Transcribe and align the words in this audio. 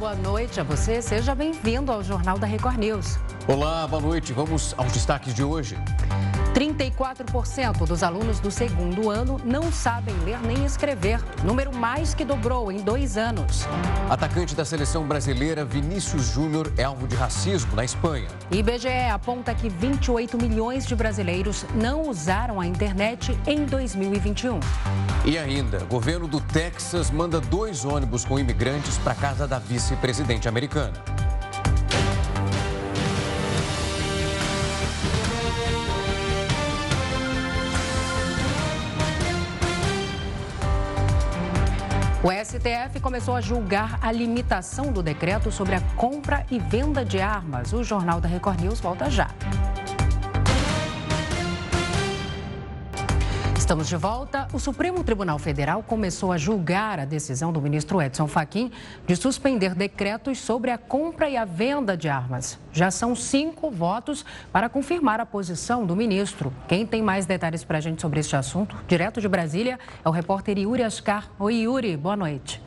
boa 0.00 0.14
noite 0.14 0.58
a 0.58 0.62
você. 0.64 1.02
Seja 1.02 1.34
bem-vindo 1.34 1.92
ao 1.92 2.02
Jornal 2.02 2.38
da 2.38 2.46
Record 2.46 2.78
News. 2.78 3.18
Olá, 3.46 3.86
boa 3.86 4.00
noite. 4.00 4.32
Vamos 4.32 4.74
aos 4.78 4.90
destaques 4.92 5.34
de 5.34 5.44
hoje. 5.44 5.76
34% 6.54 7.86
dos 7.86 8.02
alunos 8.02 8.40
do 8.40 8.50
segundo 8.50 9.10
ano 9.10 9.40
não 9.44 9.70
sabem 9.70 10.14
ler 10.24 10.38
nem 10.40 10.64
escrever, 10.64 11.20
número 11.44 11.74
mais 11.74 12.14
que 12.14 12.24
dobrou 12.24 12.70
em 12.72 12.78
dois 12.78 13.16
anos. 13.16 13.66
Atacante 14.08 14.54
da 14.54 14.64
seleção 14.64 15.06
brasileira 15.06 15.64
Vinícius 15.64 16.26
Júnior 16.26 16.72
é 16.76 16.84
alvo 16.84 17.06
de 17.06 17.14
racismo 17.14 17.74
na 17.74 17.84
Espanha. 17.84 18.28
IBGE 18.50 19.08
aponta 19.12 19.54
que 19.54 19.68
28 19.68 20.36
milhões 20.36 20.86
de 20.86 20.94
brasileiros 20.94 21.64
não 21.74 22.02
usaram 22.02 22.60
a 22.60 22.66
internet 22.66 23.38
em 23.46 23.64
2021. 23.64 24.60
E 25.24 25.38
ainda, 25.38 25.78
governo 25.84 26.26
do 26.26 26.40
Texas 26.40 27.10
manda 27.10 27.40
dois 27.40 27.84
ônibus 27.84 28.24
com 28.24 28.38
imigrantes 28.38 28.98
para 28.98 29.14
casa 29.14 29.46
da 29.46 29.58
vice-presidente 29.58 30.48
americana. 30.48 31.19
O 42.22 42.30
STF 42.30 43.00
começou 43.00 43.34
a 43.34 43.40
julgar 43.40 43.98
a 44.02 44.12
limitação 44.12 44.92
do 44.92 45.02
decreto 45.02 45.50
sobre 45.50 45.74
a 45.74 45.80
compra 45.96 46.44
e 46.50 46.58
venda 46.58 47.02
de 47.02 47.18
armas. 47.18 47.72
O 47.72 47.82
Jornal 47.82 48.20
da 48.20 48.28
Record 48.28 48.60
News 48.60 48.78
volta 48.78 49.08
já. 49.08 49.30
Estamos 53.70 53.88
de 53.88 53.94
volta. 53.94 54.48
O 54.52 54.58
Supremo 54.58 55.04
Tribunal 55.04 55.38
Federal 55.38 55.80
começou 55.80 56.32
a 56.32 56.36
julgar 56.36 56.98
a 56.98 57.04
decisão 57.04 57.52
do 57.52 57.62
ministro 57.62 58.02
Edson 58.02 58.26
Fachin 58.26 58.72
de 59.06 59.14
suspender 59.14 59.76
decretos 59.76 60.40
sobre 60.40 60.72
a 60.72 60.76
compra 60.76 61.30
e 61.30 61.36
a 61.36 61.44
venda 61.44 61.96
de 61.96 62.08
armas. 62.08 62.58
Já 62.72 62.90
são 62.90 63.14
cinco 63.14 63.70
votos 63.70 64.26
para 64.52 64.68
confirmar 64.68 65.20
a 65.20 65.24
posição 65.24 65.86
do 65.86 65.94
ministro. 65.94 66.52
Quem 66.66 66.84
tem 66.84 67.00
mais 67.00 67.26
detalhes 67.26 67.62
para 67.62 67.78
a 67.78 67.80
gente 67.80 68.02
sobre 68.02 68.18
este 68.18 68.34
assunto, 68.34 68.74
direto 68.88 69.20
de 69.20 69.28
Brasília, 69.28 69.78
é 70.04 70.08
o 70.08 70.10
repórter 70.10 70.58
Yuri 70.58 70.82
Ascar. 70.82 71.30
Oi, 71.38 71.58
Yuri, 71.58 71.96
boa 71.96 72.16
noite. 72.16 72.60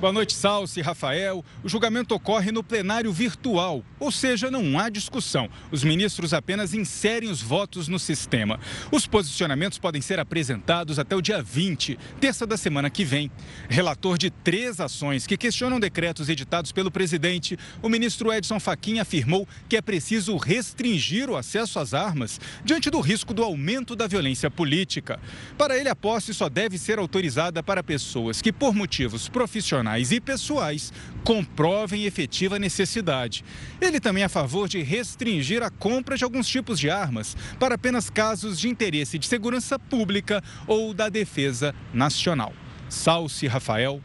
Boa 0.00 0.12
noite, 0.12 0.32
Salsi, 0.32 0.80
Rafael. 0.80 1.44
O 1.64 1.68
julgamento 1.68 2.14
ocorre 2.14 2.52
no 2.52 2.62
plenário 2.62 3.12
virtual, 3.12 3.82
ou 3.98 4.12
seja, 4.12 4.48
não 4.48 4.78
há 4.78 4.88
discussão. 4.88 5.50
Os 5.72 5.82
ministros 5.82 6.32
apenas 6.32 6.72
inserem 6.72 7.28
os 7.28 7.42
votos 7.42 7.88
no 7.88 7.98
sistema. 7.98 8.60
Os 8.92 9.08
posicionamentos 9.08 9.76
podem 9.76 10.00
ser 10.00 10.20
apresentados 10.20 11.00
até 11.00 11.16
o 11.16 11.20
dia 11.20 11.42
20, 11.42 11.98
terça 12.20 12.46
da 12.46 12.56
semana 12.56 12.88
que 12.88 13.04
vem. 13.04 13.28
Relator 13.68 14.16
de 14.16 14.30
três 14.30 14.78
ações 14.78 15.26
que 15.26 15.36
questionam 15.36 15.80
decretos 15.80 16.28
editados 16.28 16.70
pelo 16.70 16.92
presidente, 16.92 17.58
o 17.82 17.88
ministro 17.88 18.32
Edson 18.32 18.60
Fachin 18.60 19.00
afirmou 19.00 19.48
que 19.68 19.76
é 19.76 19.82
preciso 19.82 20.36
restringir 20.36 21.28
o 21.28 21.36
acesso 21.36 21.80
às 21.80 21.92
armas 21.92 22.40
diante 22.64 22.88
do 22.88 23.00
risco 23.00 23.34
do 23.34 23.42
aumento 23.42 23.96
da 23.96 24.06
violência 24.06 24.48
política. 24.48 25.18
Para 25.56 25.76
ele, 25.76 25.88
a 25.88 25.96
posse 25.96 26.32
só 26.32 26.48
deve 26.48 26.78
ser 26.78 27.00
autorizada 27.00 27.64
para 27.64 27.82
pessoas 27.82 28.40
que, 28.40 28.52
por 28.52 28.72
motivos 28.72 29.28
profissionais, 29.28 29.87
profissionais 29.88 30.12
e 30.12 30.20
pessoais 30.20 30.92
comprovem 31.24 32.04
efetiva 32.04 32.58
necessidade. 32.58 33.44
Ele 33.80 34.00
também 34.00 34.22
é 34.22 34.26
a 34.26 34.28
favor 34.28 34.68
de 34.68 34.82
restringir 34.82 35.62
a 35.62 35.70
compra 35.70 36.16
de 36.16 36.24
alguns 36.24 36.46
tipos 36.46 36.78
de 36.78 36.90
armas 36.90 37.36
para 37.58 37.74
apenas 37.74 38.10
casos 38.10 38.58
de 38.58 38.68
interesse 38.68 39.18
de 39.18 39.26
segurança 39.26 39.78
pública 39.78 40.42
ou 40.66 40.92
da 40.92 41.08
defesa 41.08 41.74
nacional. 41.92 42.52
Salce 42.88 43.46
Rafael. 43.46 44.00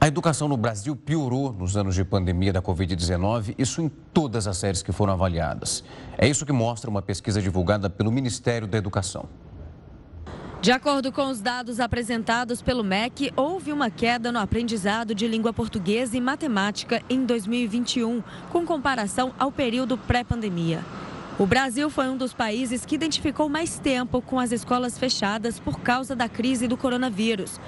A 0.00 0.06
educação 0.06 0.48
no 0.48 0.56
Brasil 0.56 0.94
piorou 0.94 1.52
nos 1.52 1.76
anos 1.76 1.94
de 1.94 2.04
pandemia 2.04 2.52
da 2.52 2.60
Covid-19, 2.60 3.54
isso 3.56 3.80
em 3.80 3.88
todas 3.88 4.46
as 4.46 4.58
séries 4.58 4.82
que 4.82 4.92
foram 4.92 5.14
avaliadas. 5.14 5.82
É 6.18 6.28
isso 6.28 6.44
que 6.44 6.52
mostra 6.52 6.90
uma 6.90 7.00
pesquisa 7.00 7.40
divulgada 7.40 7.88
pelo 7.88 8.12
Ministério 8.12 8.68
da 8.68 8.76
Educação. 8.76 9.26
De 10.64 10.72
acordo 10.72 11.12
com 11.12 11.28
os 11.28 11.42
dados 11.42 11.78
apresentados 11.78 12.62
pelo 12.62 12.82
MEC, 12.82 13.30
houve 13.36 13.70
uma 13.70 13.90
queda 13.90 14.32
no 14.32 14.38
aprendizado 14.38 15.14
de 15.14 15.28
língua 15.28 15.52
portuguesa 15.52 16.16
e 16.16 16.20
matemática 16.22 17.02
em 17.06 17.22
2021, 17.26 18.22
com 18.50 18.64
comparação 18.64 19.34
ao 19.38 19.52
período 19.52 19.98
pré-pandemia. 19.98 20.82
O 21.38 21.44
Brasil 21.44 21.90
foi 21.90 22.08
um 22.08 22.16
dos 22.16 22.32
países 22.32 22.86
que 22.86 22.94
identificou 22.94 23.46
mais 23.46 23.78
tempo 23.78 24.22
com 24.22 24.40
as 24.40 24.52
escolas 24.52 24.98
fechadas 24.98 25.60
por 25.60 25.80
causa 25.80 26.16
da 26.16 26.30
crise 26.30 26.66
do 26.66 26.78
coronavírus. 26.78 27.60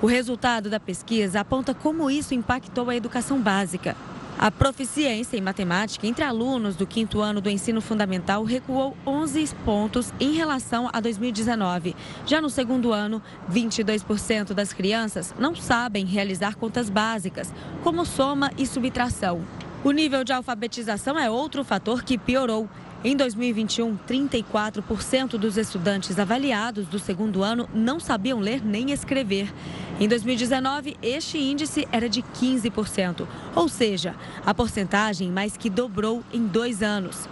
O 0.00 0.06
resultado 0.06 0.70
da 0.70 0.78
pesquisa 0.78 1.40
aponta 1.40 1.74
como 1.74 2.08
isso 2.08 2.34
impactou 2.34 2.88
a 2.88 2.94
educação 2.94 3.40
básica. 3.40 3.96
A 4.38 4.50
proficiência 4.50 5.36
em 5.36 5.40
matemática 5.40 6.06
entre 6.06 6.24
alunos 6.24 6.74
do 6.74 6.86
quinto 6.86 7.20
ano 7.20 7.40
do 7.40 7.48
ensino 7.48 7.80
fundamental 7.80 8.42
recuou 8.42 8.96
11 9.06 9.54
pontos 9.64 10.12
em 10.18 10.32
relação 10.32 10.90
a 10.92 11.00
2019. 11.00 11.94
Já 12.26 12.40
no 12.40 12.50
segundo 12.50 12.92
ano, 12.92 13.22
22% 13.50 14.52
das 14.52 14.72
crianças 14.72 15.32
não 15.38 15.54
sabem 15.54 16.04
realizar 16.04 16.56
contas 16.56 16.90
básicas, 16.90 17.54
como 17.82 18.04
soma 18.04 18.50
e 18.58 18.66
subtração. 18.66 19.40
O 19.84 19.92
nível 19.92 20.24
de 20.24 20.32
alfabetização 20.32 21.18
é 21.18 21.30
outro 21.30 21.62
fator 21.62 22.02
que 22.02 22.18
piorou. 22.18 22.68
Em 23.06 23.14
2021, 23.14 23.98
34% 24.08 25.36
dos 25.36 25.58
estudantes 25.58 26.18
avaliados 26.18 26.88
do 26.88 26.98
segundo 26.98 27.42
ano 27.42 27.68
não 27.74 28.00
sabiam 28.00 28.40
ler 28.40 28.64
nem 28.64 28.92
escrever. 28.92 29.52
Em 30.00 30.08
2019, 30.08 30.96
este 31.02 31.36
índice 31.36 31.86
era 31.92 32.08
de 32.08 32.22
15%, 32.22 33.28
ou 33.54 33.68
seja, 33.68 34.14
a 34.46 34.54
porcentagem 34.54 35.30
mais 35.30 35.54
que 35.54 35.68
dobrou 35.68 36.24
em 36.32 36.46
dois 36.46 36.82
anos. 36.82 37.28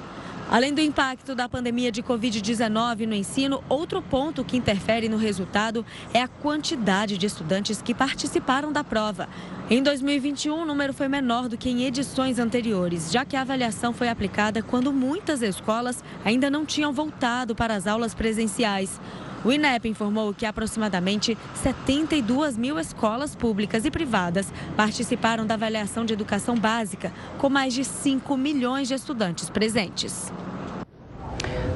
Além 0.53 0.75
do 0.75 0.83
impacto 0.83 1.35
da 1.35 1.49
pandemia 1.49 1.91
de 1.91 2.03
Covid-19 2.03 3.07
no 3.07 3.15
ensino, 3.15 3.65
outro 3.71 4.03
ponto 4.03 4.45
que 4.45 4.55
interfere 4.55 5.09
no 5.09 5.17
resultado 5.17 5.83
é 6.13 6.21
a 6.21 6.29
quantidade 6.29 7.17
de 7.17 7.25
estudantes 7.25 7.81
que 7.81 7.95
participaram 7.95 8.71
da 8.71 8.85
prova. 8.85 9.31
Em 9.71 9.83
2021, 9.83 10.61
o 10.61 10.67
número 10.67 10.93
foi 10.93 11.09
menor 11.09 11.49
do 11.49 11.57
que 11.57 11.71
em 11.71 11.85
edições 11.85 12.39
anteriores, 12.39 13.11
já 13.11 13.25
que 13.25 13.35
a 13.35 13.41
avaliação 13.41 13.95
foi 13.95 14.11
aplicada 14.11 14.63
quando 14.63 14.93
muitas 14.93 15.41
escolas 15.41 16.05
ainda 16.23 16.51
não 16.51 16.67
tinham 16.67 16.93
voltado 16.93 17.55
para 17.55 17.75
as 17.75 17.87
aulas 17.87 18.13
presenciais. 18.13 19.01
O 19.45 19.51
INEP 19.51 19.89
informou 19.89 20.33
que 20.33 20.47
aproximadamente 20.47 21.37
72 21.55 22.57
mil 22.57 22.79
escolas 22.79 23.35
públicas 23.35 23.85
e 23.85 23.91
privadas 23.91 24.53
participaram 24.77 25.45
da 25.45 25.55
avaliação 25.55 26.05
de 26.05 26.13
educação 26.13 26.57
básica, 26.57 27.13
com 27.39 27.49
mais 27.49 27.75
de 27.75 27.85
5 27.85 28.37
milhões 28.37 28.87
de 28.87 28.95
estudantes 28.95 29.51
presentes. 29.51 30.33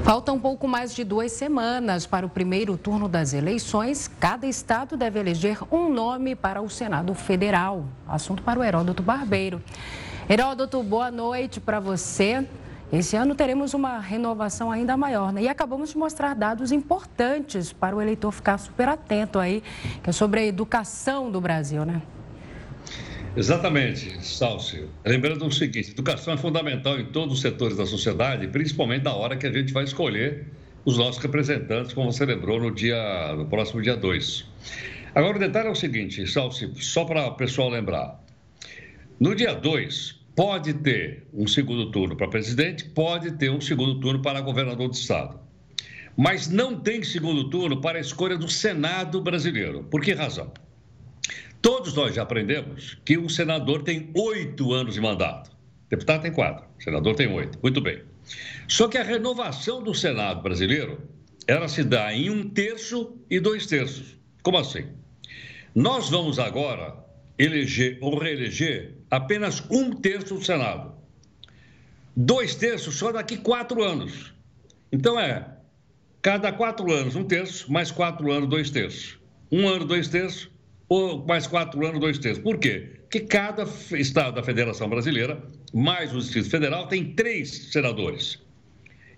Falta 0.04 0.32
um 0.32 0.38
pouco 0.38 0.68
mais 0.68 0.94
de 0.94 1.02
duas 1.02 1.32
semanas 1.32 2.06
para 2.06 2.24
o 2.24 2.28
primeiro 2.28 2.76
turno 2.76 3.08
das 3.08 3.32
eleições. 3.32 4.08
Cada 4.20 4.46
estado 4.46 4.96
deve 4.96 5.18
eleger 5.18 5.58
um 5.68 5.92
nome 5.92 6.36
para 6.36 6.62
o 6.62 6.70
Senado 6.70 7.12
Federal. 7.12 7.84
Assunto 8.06 8.40
para 8.44 8.60
o 8.60 8.62
Heródoto 8.62 9.02
Barbeiro. 9.02 9.60
Heródoto, 10.28 10.80
boa 10.84 11.10
noite 11.10 11.58
para 11.58 11.80
você. 11.80 12.46
Esse 12.92 13.16
ano 13.16 13.34
teremos 13.34 13.74
uma 13.74 13.98
renovação 13.98 14.70
ainda 14.70 14.96
maior, 14.96 15.32
né? 15.32 15.42
E 15.42 15.48
acabamos 15.48 15.90
de 15.90 15.98
mostrar 15.98 16.34
dados 16.34 16.70
importantes 16.70 17.72
para 17.72 17.96
o 17.96 18.00
eleitor 18.00 18.30
ficar 18.30 18.58
super 18.58 18.88
atento 18.88 19.40
aí, 19.40 19.62
que 20.02 20.10
é 20.10 20.12
sobre 20.12 20.40
a 20.40 20.46
educação 20.46 21.30
do 21.30 21.40
Brasil, 21.40 21.84
né? 21.84 22.00
Exatamente, 23.36 24.24
Salcio. 24.24 24.88
Lembrando 25.04 25.44
o 25.44 25.52
seguinte: 25.52 25.90
educação 25.90 26.32
é 26.32 26.36
fundamental 26.36 26.98
em 26.98 27.06
todos 27.06 27.34
os 27.34 27.40
setores 27.40 27.76
da 27.76 27.84
sociedade, 27.84 28.46
principalmente 28.48 29.02
na 29.02 29.14
hora 29.14 29.36
que 29.36 29.46
a 29.46 29.52
gente 29.52 29.72
vai 29.72 29.84
escolher 29.84 30.46
os 30.84 30.96
nossos 30.96 31.20
representantes, 31.20 31.92
como 31.92 32.12
você 32.12 32.24
lembrou 32.24 32.60
no 32.60 32.70
dia, 32.70 33.34
no 33.36 33.46
próximo 33.46 33.82
dia 33.82 33.96
2. 33.96 34.46
Agora, 35.12 35.36
o 35.36 35.40
detalhe 35.40 35.68
é 35.68 35.70
o 35.70 35.74
seguinte, 35.74 36.24
Salcio, 36.26 36.72
só 36.76 37.04
para 37.04 37.26
o 37.26 37.34
pessoal 37.34 37.68
lembrar. 37.68 38.22
No 39.18 39.34
dia 39.34 39.54
2, 39.54 40.15
pode 40.36 40.74
ter 40.74 41.26
um 41.32 41.46
segundo 41.46 41.90
turno 41.90 42.14
para 42.14 42.28
presidente, 42.28 42.84
pode 42.84 43.32
ter 43.32 43.50
um 43.50 43.60
segundo 43.60 43.98
turno 43.98 44.20
para 44.20 44.40
governador 44.42 44.88
do 44.88 44.94
estado. 44.94 45.40
Mas 46.14 46.48
não 46.48 46.78
tem 46.78 47.02
segundo 47.02 47.48
turno 47.48 47.80
para 47.80 47.96
a 47.96 48.00
escolha 48.00 48.36
do 48.36 48.48
Senado 48.48 49.20
brasileiro. 49.22 49.84
Por 49.84 50.02
que 50.02 50.12
razão? 50.12 50.52
Todos 51.62 51.94
nós 51.94 52.14
já 52.14 52.22
aprendemos 52.22 52.98
que 53.04 53.18
um 53.18 53.28
senador 53.28 53.82
tem 53.82 54.10
oito 54.14 54.72
anos 54.72 54.94
de 54.94 55.00
mandato. 55.00 55.50
Deputado 55.88 56.22
tem 56.22 56.32
quatro, 56.32 56.64
senador 56.78 57.16
tem 57.16 57.32
oito. 57.32 57.58
Muito 57.62 57.80
bem. 57.80 58.02
Só 58.68 58.88
que 58.88 58.98
a 58.98 59.02
renovação 59.02 59.82
do 59.82 59.94
Senado 59.94 60.42
brasileiro, 60.42 61.00
ela 61.46 61.66
se 61.66 61.82
dá 61.82 62.12
em 62.12 62.28
um 62.30 62.48
terço 62.48 63.16
e 63.30 63.40
dois 63.40 63.66
terços. 63.66 64.16
Como 64.42 64.58
assim? 64.58 64.86
Nós 65.74 66.10
vamos 66.10 66.38
agora 66.38 66.94
eleger 67.38 67.98
ou 68.00 68.18
reeleger 68.18 68.95
apenas 69.10 69.62
um 69.70 69.92
terço 69.92 70.34
do 70.34 70.44
Senado. 70.44 70.94
Dois 72.14 72.54
terços 72.54 72.94
só 72.94 73.12
daqui 73.12 73.36
quatro 73.36 73.82
anos. 73.82 74.32
Então 74.90 75.18
é 75.18 75.46
cada 76.22 76.50
quatro 76.52 76.90
anos 76.92 77.14
um 77.14 77.24
terço, 77.24 77.70
mais 77.70 77.90
quatro 77.90 78.30
anos 78.32 78.48
dois 78.48 78.70
terços. 78.70 79.18
Um 79.50 79.68
ano 79.68 79.84
dois 79.84 80.08
terços, 80.08 80.50
ou 80.88 81.24
mais 81.26 81.46
quatro 81.46 81.84
anos, 81.86 82.00
dois 82.00 82.18
terços. 82.18 82.42
Por 82.42 82.58
quê? 82.58 82.96
Porque 83.02 83.20
cada 83.20 83.64
estado 83.92 84.34
da 84.34 84.42
Federação 84.42 84.88
Brasileira, 84.88 85.40
mais 85.72 86.14
o 86.14 86.18
Distrito 86.18 86.50
Federal, 86.50 86.88
tem 86.88 87.14
três 87.14 87.70
senadores. 87.70 88.42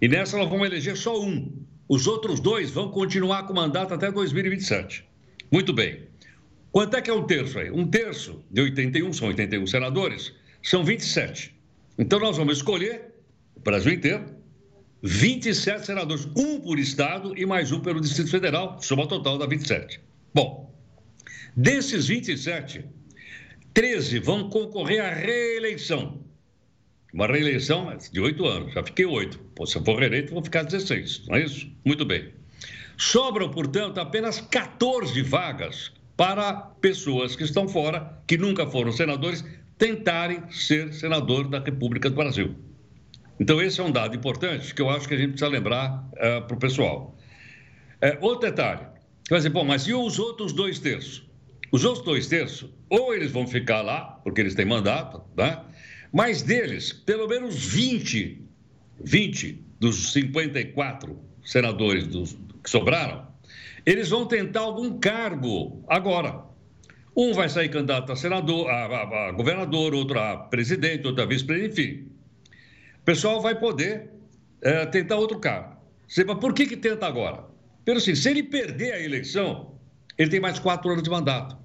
E 0.01 0.09
nessa 0.09 0.37
nós 0.37 0.49
vamos 0.49 0.67
eleger 0.67 0.97
só 0.97 1.21
um. 1.21 1.51
Os 1.89 2.07
outros 2.07 2.41
dois 2.41 2.71
vão 2.71 2.91
continuar 2.91 3.45
com 3.45 3.53
o 3.53 3.57
mandato 3.57 3.95
até 3.95 4.11
2027. 4.11 5.05
Muito 5.51 5.73
bem. 5.73 6.08
Quanto 6.79 6.97
é 6.97 7.03
que 7.03 7.11
é 7.11 7.13
um 7.13 7.27
terço 7.27 7.59
aí? 7.59 7.73
Um 7.73 7.89
terço 7.89 8.45
de 8.49 8.61
81, 8.61 9.13
são 9.13 9.27
81 9.27 9.67
senadores, 9.67 10.33
são 10.63 10.85
27. 10.85 11.53
Então 11.99 12.21
nós 12.21 12.37
vamos 12.37 12.59
escolher, 12.59 13.17
o 13.57 13.61
Brasil 13.61 13.93
inteiro, 13.93 14.25
27 15.03 15.85
senadores, 15.85 16.29
um 16.37 16.61
por 16.61 16.79
estado 16.79 17.37
e 17.37 17.45
mais 17.45 17.73
um 17.73 17.81
pelo 17.81 18.01
Distrito 18.01 18.31
Federal, 18.31 18.81
soma 18.81 19.09
total 19.09 19.37
da 19.39 19.47
27. 19.47 20.01
Bom, 20.33 20.73
desses 21.57 22.07
27, 22.07 22.85
13 23.75 24.21
vão 24.21 24.49
concorrer 24.49 25.05
à 25.05 25.13
reeleição. 25.13 26.25
Uma 27.13 27.27
reeleição 27.27 27.93
de 28.13 28.21
oito 28.21 28.47
anos, 28.47 28.73
já 28.73 28.85
fiquei 28.85 29.05
oito. 29.05 29.41
Se 29.67 29.79
eu 29.79 29.85
for 29.85 29.99
reeleito, 29.99 30.33
vou 30.33 30.45
ficar 30.45 30.63
16, 30.63 31.27
não 31.27 31.35
é 31.35 31.43
isso? 31.43 31.69
Muito 31.85 32.05
bem. 32.05 32.33
Sobram, 32.97 33.51
portanto, 33.51 33.99
apenas 33.99 34.41
14 34.41 35.21
vagas 35.23 35.98
para 36.19 36.53
pessoas 36.53 37.37
que 37.37 37.45
estão 37.45 37.69
fora, 37.69 38.21
que 38.27 38.37
nunca 38.37 38.67
foram 38.67 38.91
senadores, 38.91 39.45
tentarem 39.79 40.43
ser 40.51 40.93
senador 40.93 41.49
da 41.49 41.61
República 41.61 42.11
do 42.11 42.17
Brasil. 42.17 42.57
Então, 43.39 43.63
esse 43.63 43.81
é 43.81 43.85
um 43.85 43.93
dado 43.93 44.17
importante 44.17 44.75
que 44.75 44.83
eu 44.83 44.91
acho 44.91 45.07
que 45.07 45.15
a 45.15 45.17
gente 45.17 45.31
precisa 45.31 45.49
lembrar 45.49 45.93
uh, 45.93 46.17
eh, 46.17 46.41
para 46.41 46.57
o 46.57 46.59
pessoal. 46.59 47.17
Uh, 48.03 48.19
outro 48.21 48.51
detalhe: 48.51 48.81
vai 49.31 49.39
dizer, 49.39 49.51
bom, 49.51 49.65
mas 49.65 49.87
e 49.87 49.95
os 49.95 50.19
outros 50.19 50.53
dois 50.53 50.81
terços? 50.81 51.25
Os 51.71 51.85
outros 51.85 52.05
dois 52.05 52.27
terços, 52.27 52.69
ou 52.91 53.15
eles 53.15 53.31
vão 53.31 53.47
ficar 53.47 53.83
lá, 53.83 54.19
porque 54.25 54.41
eles 54.41 54.57
têm 54.57 54.67
mandato, 54.67 55.23
né? 55.37 55.63
mas 56.13 56.43
deles, 56.43 56.93
pelo 56.93 57.29
menos 57.29 57.65
20, 57.65 58.43
20 59.05 59.65
dos 59.79 60.13
54 60.15 61.17
senadores 61.45 62.09
dos, 62.09 62.37
que 62.65 62.69
sobraram, 62.69 63.28
eles 63.91 64.09
vão 64.11 64.27
tentar 64.27 64.61
algum 64.61 64.99
cargo 64.99 65.85
agora. 65.89 66.45
Um 67.17 67.33
vai 67.33 67.49
sair 67.49 67.69
candidato 67.69 68.13
a 68.13 68.17
senador, 68.17 68.69
a, 68.69 68.87
a, 68.87 69.29
a 69.29 69.33
governador, 69.33 69.95
outro 69.95 70.19
a 70.19 70.37
presidente, 70.37 71.07
outro 71.07 71.23
a 71.23 71.27
vice-presidente, 71.27 71.81
enfim 71.81 72.19
pessoal 73.09 73.41
vai 73.41 73.59
poder 73.59 74.11
é, 74.61 74.85
tentar 74.85 75.17
outro 75.17 75.39
cargo. 75.39 75.79
Você, 76.07 76.25
mas 76.25 76.39
por 76.39 76.53
que, 76.53 76.67
que 76.67 76.77
tenta 76.77 77.07
agora? 77.07 77.43
Pelo 77.83 77.97
assim, 77.97 78.15
se 78.15 78.29
ele 78.29 78.43
perder 78.43 78.93
a 78.93 79.01
eleição, 79.01 79.73
ele 80.19 80.29
tem 80.29 80.39
mais 80.39 80.59
quatro 80.59 80.91
anos 80.91 81.03
de 81.03 81.09
mandato. 81.09 81.57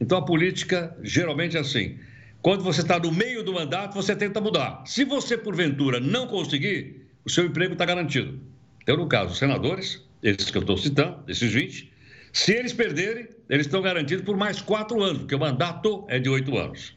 Então 0.00 0.18
a 0.18 0.24
política 0.24 0.96
geralmente 1.04 1.56
é 1.56 1.60
assim. 1.60 1.96
Quando 2.42 2.64
você 2.64 2.80
está 2.80 2.98
no 2.98 3.12
meio 3.12 3.44
do 3.44 3.52
mandato, 3.52 3.94
você 3.94 4.16
tenta 4.16 4.40
mudar. 4.40 4.82
Se 4.86 5.04
você, 5.04 5.38
porventura, 5.38 6.00
não 6.00 6.26
conseguir, 6.26 7.06
o 7.24 7.30
seu 7.30 7.46
emprego 7.46 7.74
está 7.74 7.84
garantido. 7.84 8.40
Então, 8.82 8.96
no 8.96 9.06
caso, 9.06 9.36
senadores, 9.36 10.04
esses 10.22 10.50
que 10.50 10.56
eu 10.56 10.62
estou 10.62 10.76
citando, 10.76 11.22
esses 11.28 11.52
20, 11.52 11.92
se 12.32 12.52
eles 12.52 12.72
perderem, 12.72 13.28
eles 13.48 13.66
estão 13.66 13.80
garantidos 13.80 14.24
por 14.24 14.36
mais 14.36 14.60
quatro 14.60 15.02
anos, 15.02 15.18
porque 15.18 15.34
o 15.34 15.38
mandato 15.38 16.04
é 16.08 16.18
de 16.18 16.28
oito 16.28 16.56
anos. 16.56 16.96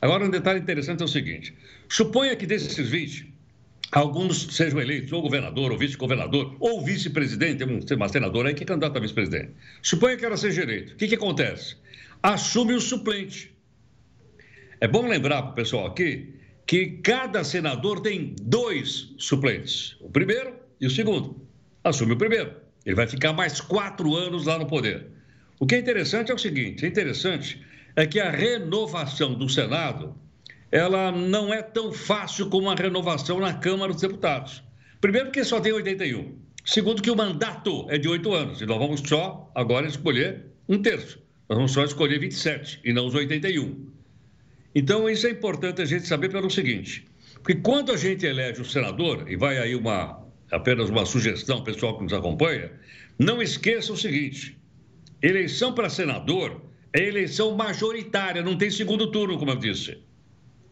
Agora, 0.00 0.24
um 0.24 0.30
detalhe 0.30 0.60
interessante 0.60 1.02
é 1.02 1.04
o 1.04 1.08
seguinte: 1.08 1.54
suponha 1.88 2.34
que 2.36 2.46
desses 2.46 2.88
20, 2.88 3.32
alguns 3.92 4.54
sejam 4.54 4.80
eleitos 4.80 5.12
ou 5.12 5.22
governador, 5.22 5.72
ou 5.72 5.78
vice-governador, 5.78 6.56
ou 6.60 6.84
vice-presidente, 6.84 7.64
uma 7.94 8.08
senadora 8.08 8.48
aí 8.48 8.54
que 8.54 8.62
é 8.62 8.66
candidata 8.66 8.98
a 8.98 9.02
vice-presidente. 9.02 9.52
Suponha 9.82 10.16
que 10.16 10.24
ela 10.24 10.36
seja 10.36 10.62
eleita. 10.62 10.92
O 10.92 10.96
que, 10.96 11.08
que 11.08 11.14
acontece? 11.14 11.76
Assume 12.22 12.74
o 12.74 12.80
suplente. 12.80 13.54
É 14.80 14.88
bom 14.88 15.06
lembrar 15.06 15.42
para 15.42 15.52
o 15.52 15.54
pessoal 15.54 15.86
aqui 15.86 16.34
que 16.66 16.98
cada 17.02 17.44
senador 17.44 18.00
tem 18.00 18.34
dois 18.42 19.14
suplentes: 19.18 19.96
o 20.00 20.10
primeiro 20.10 20.54
e 20.80 20.86
o 20.86 20.90
segundo. 20.90 21.45
Assume 21.86 22.14
o 22.14 22.16
primeiro. 22.16 22.52
Ele 22.84 22.96
vai 22.96 23.06
ficar 23.06 23.32
mais 23.32 23.60
quatro 23.60 24.16
anos 24.16 24.46
lá 24.46 24.58
no 24.58 24.66
poder. 24.66 25.06
O 25.60 25.66
que 25.66 25.76
é 25.76 25.78
interessante 25.78 26.32
é 26.32 26.34
o 26.34 26.38
seguinte: 26.38 26.84
é 26.84 26.88
interessante 26.88 27.64
é 27.94 28.04
que 28.04 28.18
a 28.18 28.28
renovação 28.28 29.34
do 29.34 29.48
Senado 29.48 30.16
ela 30.72 31.12
não 31.12 31.54
é 31.54 31.62
tão 31.62 31.92
fácil 31.92 32.50
como 32.50 32.68
a 32.68 32.74
renovação 32.74 33.38
na 33.38 33.54
Câmara 33.54 33.92
dos 33.92 34.02
Deputados. 34.02 34.64
Primeiro, 35.00 35.28
porque 35.28 35.44
só 35.44 35.60
tem 35.60 35.72
81. 35.72 36.34
Segundo, 36.64 37.00
que 37.00 37.10
o 37.10 37.16
mandato 37.16 37.86
é 37.88 37.96
de 37.96 38.08
oito 38.08 38.34
anos. 38.34 38.60
E 38.60 38.66
nós 38.66 38.78
vamos 38.78 39.00
só 39.06 39.48
agora 39.54 39.86
escolher 39.86 40.46
um 40.68 40.82
terço. 40.82 41.22
Nós 41.48 41.56
vamos 41.56 41.70
só 41.70 41.84
escolher 41.84 42.18
27 42.18 42.80
e 42.84 42.92
não 42.92 43.06
os 43.06 43.14
81. 43.14 43.86
Então, 44.74 45.08
isso 45.08 45.28
é 45.28 45.30
importante 45.30 45.80
a 45.80 45.84
gente 45.84 46.04
saber 46.08 46.30
pelo 46.30 46.50
seguinte: 46.50 47.06
porque 47.34 47.54
quando 47.54 47.92
a 47.92 47.96
gente 47.96 48.26
elege 48.26 48.60
o 48.60 48.64
senador, 48.64 49.30
e 49.30 49.36
vai 49.36 49.58
aí 49.58 49.76
uma, 49.76 50.25
apenas 50.50 50.88
uma 50.88 51.04
sugestão 51.04 51.62
pessoal 51.62 51.96
que 51.96 52.04
nos 52.04 52.12
acompanha, 52.12 52.70
não 53.18 53.42
esqueça 53.42 53.92
o 53.92 53.96
seguinte: 53.96 54.58
eleição 55.22 55.72
para 55.72 55.88
senador 55.88 56.60
é 56.92 57.02
eleição 57.02 57.54
majoritária, 57.56 58.42
não 58.42 58.56
tem 58.56 58.70
segundo 58.70 59.10
turno, 59.10 59.38
como 59.38 59.50
eu 59.50 59.56
disse. 59.56 59.98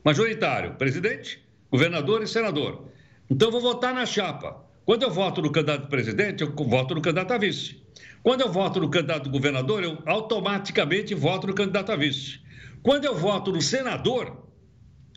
Majoritário, 0.05 0.75
presidente, 0.75 1.43
governador 1.71 2.23
e 2.23 2.27
senador. 2.27 2.89
Então 3.31 3.51
vou 3.51 3.61
votar 3.61 3.95
na 3.95 4.07
chapa. 4.07 4.63
Quando 4.85 5.03
eu 5.03 5.11
voto 5.11 5.41
no 5.41 5.51
candidato 5.51 5.89
presidente, 5.89 6.43
eu 6.43 6.55
voto 6.55 6.95
no 6.95 7.01
candidato 7.01 7.33
a 7.33 7.39
vice. 7.39 7.83
Quando 8.23 8.43
eu 8.43 8.53
voto 8.53 8.81
no 8.81 8.91
candidato 8.91 9.31
governador, 9.31 9.83
eu 9.83 9.99
automaticamente 10.07 11.15
voto 11.15 11.47
no 11.47 11.55
candidato 11.55 11.91
a 11.91 11.97
vice. 11.97 12.41
Quando 12.83 13.07
eu 13.07 13.17
voto 13.17 13.51
no 13.51 13.63
senador, 13.63 14.45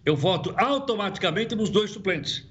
eu 0.06 0.16
voto 0.16 0.54
automaticamente 0.58 1.54
nos 1.54 1.70
dois 1.70 1.92
suplentes. 1.92 2.50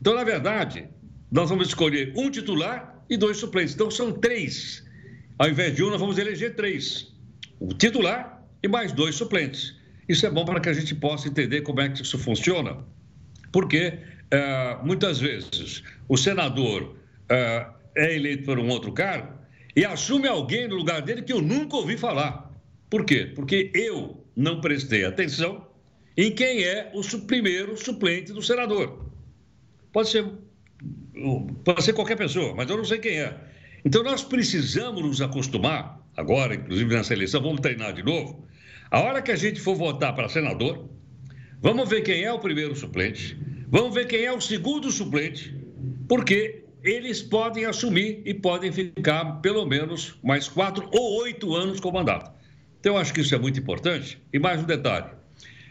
Então, 0.00 0.16
na 0.16 0.24
verdade, 0.24 0.88
nós 1.32 1.48
vamos 1.48 1.68
escolher 1.68 2.12
um 2.14 2.30
titular 2.30 3.02
e 3.10 3.16
dois 3.16 3.38
suplentes. 3.38 3.74
Então, 3.74 3.90
são 3.90 4.12
três. 4.12 4.84
Ao 5.38 5.48
invés 5.48 5.74
de 5.74 5.82
um, 5.82 5.90
nós 5.90 5.98
vamos 5.98 6.18
eleger 6.18 6.54
três 6.54 7.12
o 7.62 7.72
titular 7.72 8.44
e 8.62 8.66
mais 8.66 8.92
dois 8.92 9.14
suplentes. 9.14 9.74
Isso 10.08 10.26
é 10.26 10.30
bom 10.30 10.44
para 10.44 10.58
que 10.60 10.68
a 10.68 10.72
gente 10.72 10.94
possa 10.96 11.28
entender 11.28 11.62
como 11.62 11.80
é 11.80 11.88
que 11.88 12.02
isso 12.02 12.18
funciona, 12.18 12.76
porque 13.52 13.98
é, 14.30 14.78
muitas 14.82 15.20
vezes 15.20 15.82
o 16.08 16.16
senador 16.16 16.96
é, 17.28 17.66
é 17.96 18.16
eleito 18.16 18.44
por 18.44 18.58
um 18.58 18.68
outro 18.68 18.92
cargo 18.92 19.32
e 19.76 19.84
assume 19.84 20.26
alguém 20.26 20.66
no 20.66 20.74
lugar 20.74 21.02
dele 21.02 21.22
que 21.22 21.32
eu 21.32 21.40
nunca 21.40 21.76
ouvi 21.76 21.96
falar. 21.96 22.52
Por 22.90 23.04
quê? 23.04 23.30
Porque 23.32 23.70
eu 23.74 24.26
não 24.36 24.60
prestei 24.60 25.04
atenção 25.04 25.66
em 26.16 26.32
quem 26.32 26.64
é 26.64 26.90
o 26.92 27.18
primeiro 27.20 27.76
suplente 27.76 28.32
do 28.32 28.42
senador. 28.42 29.06
Pode 29.92 30.08
ser, 30.08 30.26
pode 31.64 31.82
ser 31.82 31.92
qualquer 31.92 32.16
pessoa, 32.16 32.54
mas 32.54 32.68
eu 32.68 32.76
não 32.76 32.84
sei 32.84 32.98
quem 32.98 33.20
é. 33.20 33.36
Então 33.84 34.02
nós 34.02 34.22
precisamos 34.22 35.02
nos 35.02 35.20
acostumar 35.20 36.00
agora, 36.16 36.54
inclusive 36.54 36.94
nessa 36.94 37.12
eleição, 37.12 37.42
vamos 37.42 37.60
treinar 37.60 37.92
de 37.92 38.02
novo. 38.02 38.46
A 38.90 39.00
hora 39.00 39.22
que 39.22 39.30
a 39.30 39.36
gente 39.36 39.60
for 39.60 39.74
votar 39.74 40.14
para 40.14 40.28
senador, 40.28 40.88
vamos 41.60 41.88
ver 41.88 42.02
quem 42.02 42.22
é 42.22 42.32
o 42.32 42.38
primeiro 42.38 42.76
suplente, 42.76 43.38
vamos 43.68 43.94
ver 43.94 44.06
quem 44.06 44.24
é 44.24 44.32
o 44.32 44.40
segundo 44.40 44.90
suplente, 44.90 45.56
porque 46.08 46.64
eles 46.82 47.22
podem 47.22 47.64
assumir 47.64 48.22
e 48.24 48.34
podem 48.34 48.72
ficar 48.72 49.40
pelo 49.40 49.64
menos 49.64 50.18
mais 50.22 50.48
quatro 50.48 50.88
ou 50.92 51.22
oito 51.22 51.54
anos 51.54 51.80
com 51.80 51.88
o 51.88 51.92
mandato. 51.92 52.30
Então, 52.80 52.94
eu 52.94 53.00
acho 53.00 53.14
que 53.14 53.20
isso 53.20 53.34
é 53.34 53.38
muito 53.38 53.60
importante. 53.60 54.20
E 54.32 54.38
mais 54.40 54.60
um 54.60 54.64
detalhe: 54.64 55.06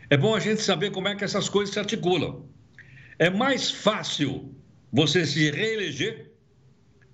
é 0.09 0.15
bom 0.15 0.33
a 0.33 0.39
gente 0.39 0.61
saber 0.61 0.91
como 0.91 1.09
é 1.09 1.15
que 1.15 1.23
essas 1.23 1.49
coisas 1.49 1.73
se 1.73 1.79
articulam. 1.79 2.45
É 3.19 3.29
mais 3.29 3.69
fácil 3.69 4.55
você 4.91 5.25
se 5.25 5.51
reeleger 5.51 6.31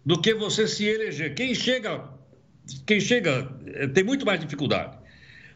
do 0.05 0.19
que 0.21 0.33
você 0.33 0.67
se 0.67 0.85
eleger. 0.85 1.35
Quem 1.35 1.53
chega 1.53 2.17
quem 2.85 2.99
chega 2.99 3.49
eh, 3.65 3.87
tem 3.87 4.03
muito 4.03 4.25
mais 4.25 4.39
dificuldade. 4.39 4.97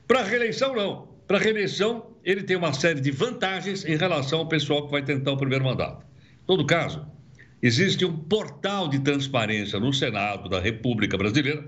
Para 0.07 0.23
reeleição, 0.23 0.75
não. 0.75 1.09
Para 1.27 1.39
reeleição, 1.39 2.15
ele 2.23 2.43
tem 2.43 2.55
uma 2.55 2.73
série 2.73 2.99
de 2.99 3.11
vantagens 3.11 3.85
em 3.85 3.95
relação 3.95 4.39
ao 4.39 4.47
pessoal 4.47 4.85
que 4.85 4.91
vai 4.91 5.03
tentar 5.03 5.31
o 5.31 5.37
primeiro 5.37 5.63
mandato. 5.63 6.05
Em 6.43 6.45
todo 6.45 6.65
caso, 6.65 7.05
existe 7.61 8.05
um 8.05 8.17
portal 8.17 8.87
de 8.87 8.99
transparência 8.99 9.79
no 9.79 9.93
Senado 9.93 10.49
da 10.49 10.59
República 10.59 11.17
Brasileira. 11.17 11.65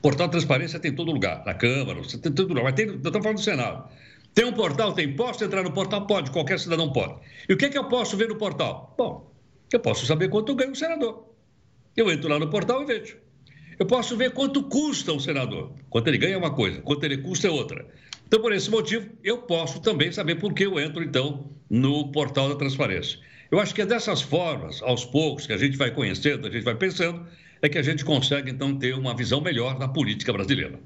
Portal 0.00 0.26
de 0.26 0.32
transparência 0.32 0.78
tem 0.78 0.90
em 0.90 0.94
todo 0.94 1.12
lugar, 1.12 1.44
na 1.46 1.54
Câmara, 1.54 2.00
tem 2.02 2.32
todo 2.32 2.48
lugar, 2.48 2.64
mas 2.64 2.74
tem, 2.74 2.86
estamos 2.86 3.18
falando 3.22 3.36
do 3.36 3.42
Senado. 3.42 3.88
Tem 4.34 4.44
um 4.44 4.52
portal, 4.52 4.92
tem, 4.92 5.14
posso 5.14 5.44
entrar 5.44 5.62
no 5.62 5.72
portal? 5.72 6.06
Pode, 6.06 6.30
qualquer 6.30 6.58
cidadão 6.58 6.92
pode. 6.92 7.14
E 7.48 7.54
o 7.54 7.56
que 7.56 7.66
é 7.66 7.68
que 7.68 7.78
eu 7.78 7.84
posso 7.84 8.16
ver 8.16 8.28
no 8.28 8.36
portal? 8.36 8.94
Bom, 8.98 9.33
eu 9.76 9.80
posso 9.80 10.06
saber 10.06 10.28
quanto 10.28 10.54
ganha 10.54 10.72
o 10.72 10.76
senador. 10.76 11.34
Eu 11.96 12.10
entro 12.10 12.28
lá 12.28 12.38
no 12.38 12.50
portal 12.50 12.82
e 12.82 12.86
vejo. 12.86 13.16
Eu 13.78 13.86
posso 13.86 14.16
ver 14.16 14.32
quanto 14.32 14.62
custa 14.64 15.12
um 15.12 15.18
senador. 15.18 15.72
Quanto 15.90 16.08
ele 16.08 16.18
ganha 16.18 16.34
é 16.34 16.38
uma 16.38 16.54
coisa, 16.54 16.80
quanto 16.80 17.04
ele 17.04 17.18
custa 17.18 17.48
é 17.48 17.50
outra. 17.50 17.86
Então, 18.26 18.40
por 18.40 18.52
esse 18.52 18.70
motivo, 18.70 19.08
eu 19.22 19.38
posso 19.38 19.80
também 19.80 20.10
saber 20.10 20.36
por 20.36 20.52
que 20.52 20.64
eu 20.64 20.78
entro, 20.78 21.02
então, 21.02 21.50
no 21.68 22.10
portal 22.10 22.48
da 22.48 22.56
transparência. 22.56 23.18
Eu 23.50 23.60
acho 23.60 23.74
que 23.74 23.82
é 23.82 23.86
dessas 23.86 24.22
formas, 24.22 24.82
aos 24.82 25.04
poucos, 25.04 25.46
que 25.46 25.52
a 25.52 25.58
gente 25.58 25.76
vai 25.76 25.90
conhecendo, 25.90 26.46
a 26.46 26.50
gente 26.50 26.64
vai 26.64 26.74
pensando, 26.74 27.26
é 27.60 27.68
que 27.68 27.78
a 27.78 27.82
gente 27.82 28.04
consegue, 28.04 28.50
então, 28.50 28.76
ter 28.76 28.94
uma 28.94 29.14
visão 29.14 29.40
melhor 29.40 29.78
da 29.78 29.86
política 29.86 30.32
brasileira. 30.32 30.80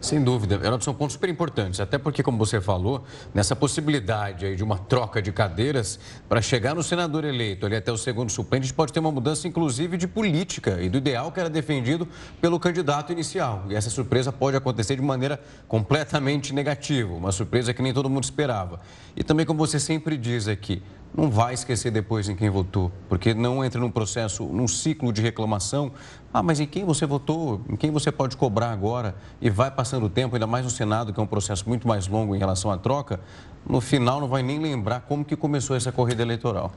Sem 0.00 0.22
dúvida. 0.22 0.60
São 0.80 0.92
pontos 0.92 1.14
super 1.14 1.30
importantes, 1.30 1.80
até 1.80 1.96
porque, 1.96 2.22
como 2.22 2.36
você 2.36 2.60
falou, 2.60 3.04
nessa 3.32 3.56
possibilidade 3.56 4.44
aí 4.44 4.54
de 4.54 4.62
uma 4.62 4.76
troca 4.76 5.22
de 5.22 5.32
cadeiras, 5.32 5.98
para 6.28 6.42
chegar 6.42 6.74
no 6.74 6.82
senador 6.82 7.24
eleito 7.24 7.64
ali 7.64 7.76
até 7.76 7.90
o 7.90 7.96
segundo 7.96 8.30
suplente, 8.30 8.64
a 8.64 8.66
gente 8.66 8.74
pode 8.74 8.92
ter 8.92 9.00
uma 9.00 9.10
mudança, 9.10 9.48
inclusive, 9.48 9.96
de 9.96 10.06
política 10.06 10.80
e 10.80 10.88
do 10.88 10.98
ideal 10.98 11.32
que 11.32 11.40
era 11.40 11.48
defendido 11.48 12.06
pelo 12.40 12.60
candidato 12.60 13.12
inicial. 13.12 13.64
E 13.68 13.74
essa 13.74 13.88
surpresa 13.88 14.30
pode 14.30 14.56
acontecer 14.56 14.96
de 14.96 15.02
maneira 15.02 15.40
completamente 15.66 16.52
negativa, 16.52 17.12
uma 17.12 17.32
surpresa 17.32 17.72
que 17.72 17.80
nem 17.80 17.94
todo 17.94 18.10
mundo 18.10 18.24
esperava. 18.24 18.80
E 19.16 19.24
também, 19.24 19.46
como 19.46 19.58
você 19.58 19.80
sempre 19.80 20.16
diz 20.16 20.48
aqui, 20.48 20.82
não 21.16 21.30
vai 21.30 21.54
esquecer 21.54 21.92
depois 21.92 22.28
em 22.28 22.34
quem 22.34 22.50
votou, 22.50 22.90
porque 23.08 23.32
não 23.32 23.64
entra 23.64 23.80
num 23.80 23.90
processo, 23.90 24.44
num 24.44 24.66
ciclo 24.66 25.12
de 25.12 25.22
reclamação. 25.22 25.92
Ah, 26.32 26.42
mas 26.42 26.58
em 26.58 26.66
quem 26.66 26.84
você 26.84 27.06
votou? 27.06 27.60
Em 27.70 27.76
quem 27.76 27.92
você 27.92 28.10
pode 28.10 28.36
cobrar 28.36 28.70
agora? 28.72 29.14
E 29.40 29.48
vai 29.48 29.70
passando 29.70 30.06
o 30.06 30.10
tempo, 30.10 30.34
ainda 30.34 30.46
mais 30.46 30.64
no 30.64 30.70
Senado, 30.70 31.12
que 31.12 31.20
é 31.20 31.22
um 31.22 31.26
processo 31.26 31.68
muito 31.68 31.86
mais 31.86 32.08
longo 32.08 32.34
em 32.34 32.38
relação 32.38 32.70
à 32.70 32.76
troca, 32.76 33.20
no 33.64 33.80
final 33.80 34.20
não 34.20 34.26
vai 34.26 34.42
nem 34.42 34.58
lembrar 34.58 35.02
como 35.02 35.24
que 35.24 35.36
começou 35.36 35.76
essa 35.76 35.92
corrida 35.92 36.22
eleitoral. 36.22 36.72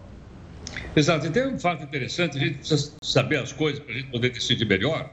Exato. 0.95 1.25
E 1.25 1.31
tem 1.31 1.47
um 1.47 1.57
fato 1.57 1.83
interessante, 1.83 2.37
a 2.37 2.39
gente 2.39 2.59
precisa 2.59 2.93
saber 3.01 3.39
as 3.39 3.51
coisas 3.51 3.79
para 3.79 3.93
a 3.93 3.97
gente 3.97 4.11
poder 4.11 4.29
decidir 4.29 4.65
melhor, 4.65 5.09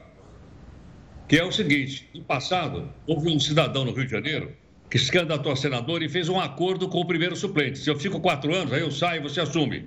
que 1.27 1.37
é 1.37 1.43
o 1.43 1.51
seguinte, 1.51 2.07
no 2.13 2.21
passado, 2.21 2.87
houve 3.07 3.33
um 3.33 3.39
cidadão 3.39 3.83
no 3.83 3.91
Rio 3.91 4.05
de 4.05 4.11
Janeiro 4.11 4.51
que 4.89 4.99
se 4.99 5.11
candidatou 5.11 5.51
a 5.51 5.55
senador 5.55 6.03
e 6.03 6.09
fez 6.09 6.29
um 6.29 6.39
acordo 6.39 6.87
com 6.87 6.99
o 6.99 7.05
primeiro 7.05 7.35
suplente. 7.35 7.79
Se 7.79 7.89
eu 7.89 7.97
fico 7.97 8.19
quatro 8.19 8.53
anos, 8.53 8.71
aí 8.71 8.81
eu 8.81 8.91
saio, 8.91 9.21
você 9.21 9.41
assume. 9.41 9.85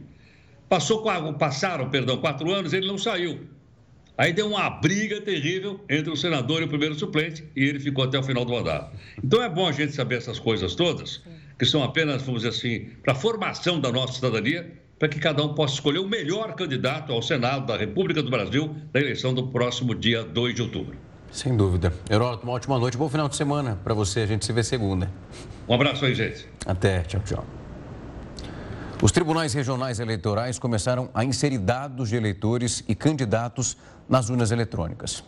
Passou, 0.69 1.03
passaram, 1.39 1.89
perdão, 1.89 2.19
quatro 2.19 2.53
anos, 2.53 2.73
ele 2.73 2.87
não 2.87 2.99
saiu. 2.99 3.41
Aí 4.19 4.33
deu 4.33 4.49
uma 4.49 4.69
briga 4.69 5.21
terrível 5.21 5.81
entre 5.89 6.11
o 6.11 6.17
senador 6.17 6.61
e 6.61 6.65
o 6.65 6.69
primeiro 6.69 6.95
suplente 6.97 7.45
e 7.55 7.65
ele 7.65 7.79
ficou 7.79 8.03
até 8.03 8.19
o 8.19 8.23
final 8.23 8.45
do 8.45 8.53
mandato. 8.53 8.97
Então 9.23 9.41
é 9.41 9.49
bom 9.49 9.67
a 9.69 9.73
gente 9.73 9.93
saber 9.93 10.17
essas 10.17 10.41
coisas 10.41 10.75
todas, 10.75 11.23
que 11.57 11.65
são 11.65 11.85
apenas, 11.85 12.23
vamos 12.23 12.43
dizer 12.43 12.49
assim, 12.49 12.91
para 13.03 13.13
a 13.13 13.17
formação 13.17 13.81
da 13.81 13.93
nossa 13.93 14.15
cidadania, 14.15 14.73
para 14.99 15.09
que 15.09 15.21
cada 15.21 15.45
um 15.45 15.55
possa 15.55 15.75
escolher 15.75 16.01
o 16.01 16.09
melhor 16.09 16.55
candidato 16.57 17.13
ao 17.13 17.23
Senado 17.23 17.65
da 17.67 17.77
República 17.77 18.21
do 18.21 18.29
Brasil 18.29 18.75
na 18.93 19.01
eleição 19.01 19.33
do 19.33 19.47
próximo 19.47 19.95
dia 19.95 20.25
2 20.25 20.55
de 20.57 20.63
outubro. 20.63 21.08
Sem 21.31 21.57
dúvida. 21.57 21.93
Heródoto, 22.11 22.45
uma 22.45 22.53
ótima 22.55 22.79
noite, 22.79 22.97
bom 22.97 23.09
final 23.09 23.29
de 23.29 23.37
semana 23.37 23.79
para 23.85 23.95
você. 23.95 24.21
A 24.21 24.27
gente 24.27 24.45
se 24.45 24.53
vê 24.53 24.63
segunda. 24.63 25.11
Um 25.69 25.75
abraço 25.75 26.05
aí, 26.05 26.15
gente. 26.15 26.49
Até. 26.67 27.03
Tchau, 27.03 27.21
tchau. 27.25 27.47
Os 29.01 29.13
tribunais 29.13 29.55
regionais 29.55 30.01
eleitorais 30.01 30.59
começaram 30.59 31.09
a 31.15 31.25
inserir 31.25 31.59
dados 31.59 32.09
de 32.09 32.17
eleitores 32.17 32.83
e 32.89 32.95
candidatos 32.95 33.77
nas 34.09 34.29
urnas 34.29 34.51
eletrônicas. 34.51 35.23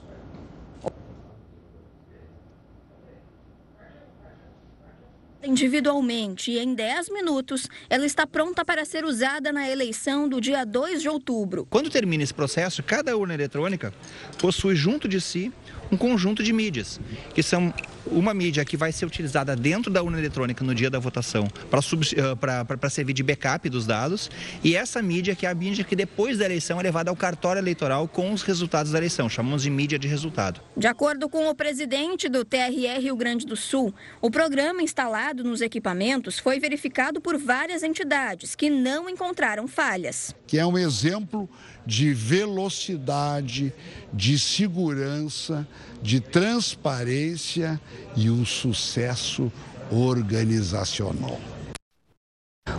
Individualmente 5.43 6.51
e 6.51 6.59
em 6.59 6.75
10 6.75 7.11
minutos, 7.11 7.67
ela 7.89 8.05
está 8.05 8.27
pronta 8.27 8.63
para 8.63 8.85
ser 8.85 9.05
usada 9.05 9.51
na 9.51 9.71
eleição 9.71 10.29
do 10.29 10.39
dia 10.39 10.67
2 10.67 11.01
de 11.01 11.09
outubro. 11.09 11.67
Quando 11.71 11.89
termina 11.89 12.23
esse 12.23 12.35
processo, 12.35 12.83
cada 12.83 13.17
urna 13.17 13.33
eletrônica 13.33 13.95
possui 14.39 14.75
junto 14.75 15.09
de 15.09 15.19
si 15.19 15.51
um 15.91 15.97
conjunto 15.97 16.43
de 16.43 16.53
mídias, 16.53 17.01
que 17.35 17.43
são 17.43 17.73
uma 18.07 18.33
mídia 18.33 18.65
que 18.65 18.77
vai 18.77 18.93
ser 18.93 19.07
utilizada 19.07 19.55
dentro 19.55 19.91
da 19.91 20.03
urna 20.03 20.19
eletrônica 20.19 20.65
no 20.65 20.75
dia 20.75 20.91
da 20.91 20.99
votação 20.99 21.47
para 21.71 21.81
uh, 21.81 22.91
servir 22.91 23.13
de 23.13 23.23
backup 23.23 23.69
dos 23.69 23.87
dados, 23.87 24.31
e 24.65 24.75
essa 24.75 25.03
mídia 25.03 25.35
que 25.35 25.47
é 25.47 25.51
a 25.51 25.55
mídia 25.55 25.85
que 25.85 25.95
depois 25.95 26.39
da 26.39 26.45
eleição 26.45 26.81
é 26.81 26.83
levada 26.83 27.11
ao 27.11 27.17
cartório 27.17 27.61
eleitoral 27.61 28.09
com 28.09 28.33
os 28.33 28.43
resultados 28.43 28.93
da 28.93 28.99
eleição, 28.99 29.29
chamamos 29.29 29.63
de 29.63 29.71
mídia 29.71 29.99
de 29.99 30.09
resultado. 30.09 30.61
De 30.77 30.87
acordo 30.87 31.29
com 31.29 31.49
o 31.49 31.55
presidente 31.55 32.29
do 32.29 32.45
TRE 32.45 32.99
Rio 32.99 33.17
Grande 33.17 33.47
do 33.47 33.57
Sul, 33.57 33.95
o 34.21 34.31
programa 34.31 34.83
instalado 34.83 35.45
nos 35.45 35.61
equipamentos 35.61 36.39
foi 36.39 36.59
verificado 36.59 37.21
por 37.21 37.39
várias 37.39 37.83
entidades 37.83 38.55
que 38.55 38.71
não 38.71 39.09
encontraram 39.09 39.69
falhas. 39.69 40.35
Que 40.47 40.59
é 40.59 40.67
um 40.67 40.79
exemplo 40.79 41.49
de 41.91 42.15
velocidade, 42.15 43.75
de 44.13 44.39
segurança, 44.39 45.67
de 46.01 46.21
transparência 46.21 47.81
e 48.15 48.31
um 48.31 48.47
sucesso 48.47 49.51
organizacional. 49.91 51.41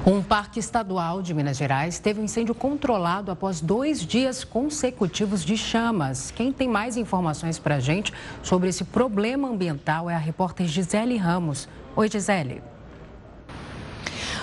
Um 0.08 0.24
parque 0.24 0.62
estadual 0.62 1.22
de 1.22 1.34
Minas 1.34 1.58
Gerais 1.58 2.00
teve 2.00 2.22
um 2.22 2.24
incêndio 2.24 2.56
controlado 2.56 3.32
após 3.32 3.60
dois 3.60 4.00
dias 4.00 4.46
consecutivos 4.46 5.44
de 5.44 5.58
chamas. 5.58 6.32
Quem 6.32 6.53
tem 6.53 6.70
mais 6.70 6.96
informações 6.96 7.60
para 7.60 7.75
a 7.75 7.80
gente 7.82 8.13
sobre 8.41 8.70
esse 8.70 8.86
problema 8.86 9.50
ambiental 9.50 10.10
é 10.10 10.15
a 10.15 10.20
repórter 10.20 10.65
Gisele 10.68 11.18
Ramos. 11.18 11.68
Oi, 11.98 12.10
Gisele. 12.10 12.63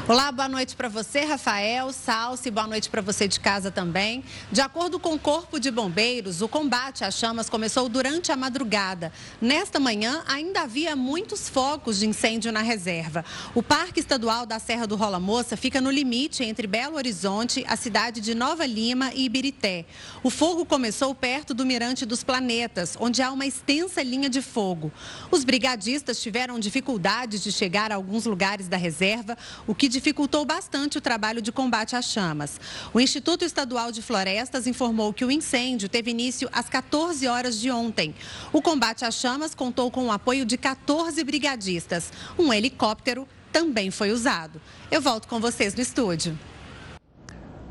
Olá, 0.08 0.32
boa 0.32 0.48
noite 0.48 0.74
para 0.74 0.88
você, 0.88 1.20
Rafael, 1.20 1.92
Salsi, 1.92 2.50
boa 2.50 2.66
noite 2.66 2.88
para 2.88 3.02
você 3.02 3.28
de 3.28 3.38
casa 3.38 3.70
também. 3.70 4.24
De 4.50 4.62
acordo 4.62 4.98
com 4.98 5.12
o 5.12 5.18
Corpo 5.18 5.60
de 5.60 5.70
Bombeiros, 5.70 6.40
o 6.40 6.48
combate 6.48 7.04
às 7.04 7.14
chamas 7.14 7.50
começou 7.50 7.90
durante 7.90 8.32
a 8.32 8.36
madrugada. 8.36 9.12
Nesta 9.38 9.78
manhã, 9.78 10.22
ainda 10.26 10.62
havia 10.62 10.96
muitos 10.96 11.50
focos 11.50 11.98
de 11.98 12.06
incêndio 12.06 12.50
na 12.50 12.62
reserva. 12.62 13.22
O 13.54 13.62
Parque 13.62 14.00
Estadual 14.00 14.46
da 14.46 14.58
Serra 14.58 14.86
do 14.86 14.96
Rola 14.96 15.20
Moça 15.20 15.58
fica 15.58 15.78
no 15.78 15.90
limite 15.90 16.42
entre 16.42 16.66
Belo 16.66 16.96
Horizonte, 16.96 17.62
a 17.68 17.76
cidade 17.76 18.22
de 18.22 18.34
Nova 18.34 18.64
Lima 18.64 19.12
e 19.12 19.26
Ibirité. 19.26 19.84
O 20.22 20.30
fogo 20.30 20.64
começou 20.64 21.14
perto 21.14 21.52
do 21.52 21.66
Mirante 21.66 22.06
dos 22.06 22.24
Planetas, 22.24 22.96
onde 22.98 23.20
há 23.20 23.30
uma 23.30 23.44
extensa 23.44 24.02
linha 24.02 24.30
de 24.30 24.40
fogo. 24.40 24.90
Os 25.30 25.44
brigadistas 25.44 26.18
tiveram 26.22 26.58
dificuldades 26.58 27.42
de 27.42 27.52
chegar 27.52 27.92
a 27.92 27.96
alguns 27.96 28.24
lugares 28.24 28.68
da 28.68 28.78
reserva, 28.78 29.36
o 29.66 29.74
que 29.74 29.98
dificultou 29.99 30.45
bastante 30.45 30.97
o 30.97 31.00
trabalho 31.00 31.43
de 31.43 31.50
combate 31.50 31.97
às 31.97 32.05
chamas. 32.05 32.61
O 32.95 33.00
Instituto 33.00 33.45
Estadual 33.45 33.90
de 33.90 34.00
Florestas 34.00 34.69
informou 34.69 35.12
que 35.12 35.25
o 35.25 35.31
incêndio 35.31 35.88
teve 35.88 36.12
início 36.12 36.49
às 36.52 36.69
14 36.69 37.26
horas 37.26 37.61
de 37.61 37.69
ontem. 37.69 38.14
O 38.52 38.62
combate 38.62 39.05
às 39.05 39.17
chamas 39.17 39.57
contou 39.57 39.90
com 39.90 40.07
o 40.07 40.12
apoio 40.12 40.47
de 40.47 40.57
14 40.57 41.23
brigadistas. 41.25 42.12
Um 42.38 42.52
helicóptero 42.52 43.26
também 43.52 43.90
foi 43.90 44.12
usado. 44.12 44.61
Eu 44.88 45.00
volto 45.00 45.26
com 45.26 45.40
vocês 45.40 45.75
no 45.75 45.83
estúdio. 45.83 46.38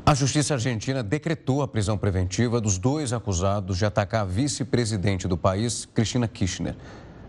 A 0.04 0.14
Justiça 0.14 0.54
Argentina 0.54 1.02
decretou 1.02 1.62
a 1.62 1.68
prisão 1.68 1.96
preventiva 1.96 2.60
dos 2.60 2.76
dois 2.76 3.12
acusados 3.12 3.78
de 3.78 3.86
atacar 3.86 4.22
a 4.22 4.24
vice-presidente 4.24 5.26
do 5.26 5.36
país, 5.38 5.86
Cristina 5.94 6.28
Kirchner. 6.28 6.76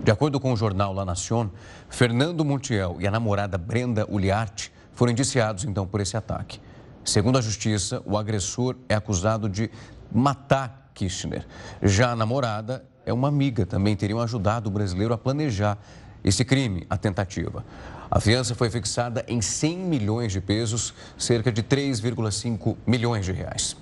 De 0.01 0.11
acordo 0.11 0.39
com 0.39 0.51
o 0.51 0.57
jornal 0.57 0.93
La 0.93 1.05
Nación, 1.05 1.51
Fernando 1.89 2.43
Montiel 2.43 2.97
e 2.99 3.07
a 3.07 3.11
namorada 3.11 3.57
Brenda 3.57 4.05
Uliarte 4.09 4.71
foram 4.99 5.13
indiciados 5.13 5.63
então 5.63 5.87
por 5.87 6.01
esse 6.01 6.17
ataque. 6.17 6.59
Segundo 7.05 7.37
a 7.37 7.41
justiça, 7.41 8.03
o 8.05 8.17
agressor 8.17 8.75
é 8.89 8.95
acusado 8.95 9.47
de 9.47 9.71
matar 10.11 10.91
Kirchner. 10.93 11.47
Já 11.81 12.11
a 12.11 12.15
namorada 12.17 12.83
é 13.05 13.13
uma 13.13 13.29
amiga, 13.29 13.65
também 13.65 13.95
teriam 13.95 14.19
ajudado 14.19 14.67
o 14.67 14.71
brasileiro 14.73 15.13
a 15.13 15.17
planejar 15.17 15.77
esse 16.21 16.43
crime, 16.43 16.85
a 16.89 16.97
tentativa. 16.97 17.63
A 18.11 18.19
fiança 18.19 18.53
foi 18.53 18.69
fixada 18.69 19.23
em 19.25 19.41
100 19.41 19.77
milhões 19.77 20.33
de 20.33 20.41
pesos, 20.41 20.93
cerca 21.17 21.49
de 21.49 21.63
3,5 21.63 22.75
milhões 22.85 23.23
de 23.23 23.31
reais. 23.31 23.77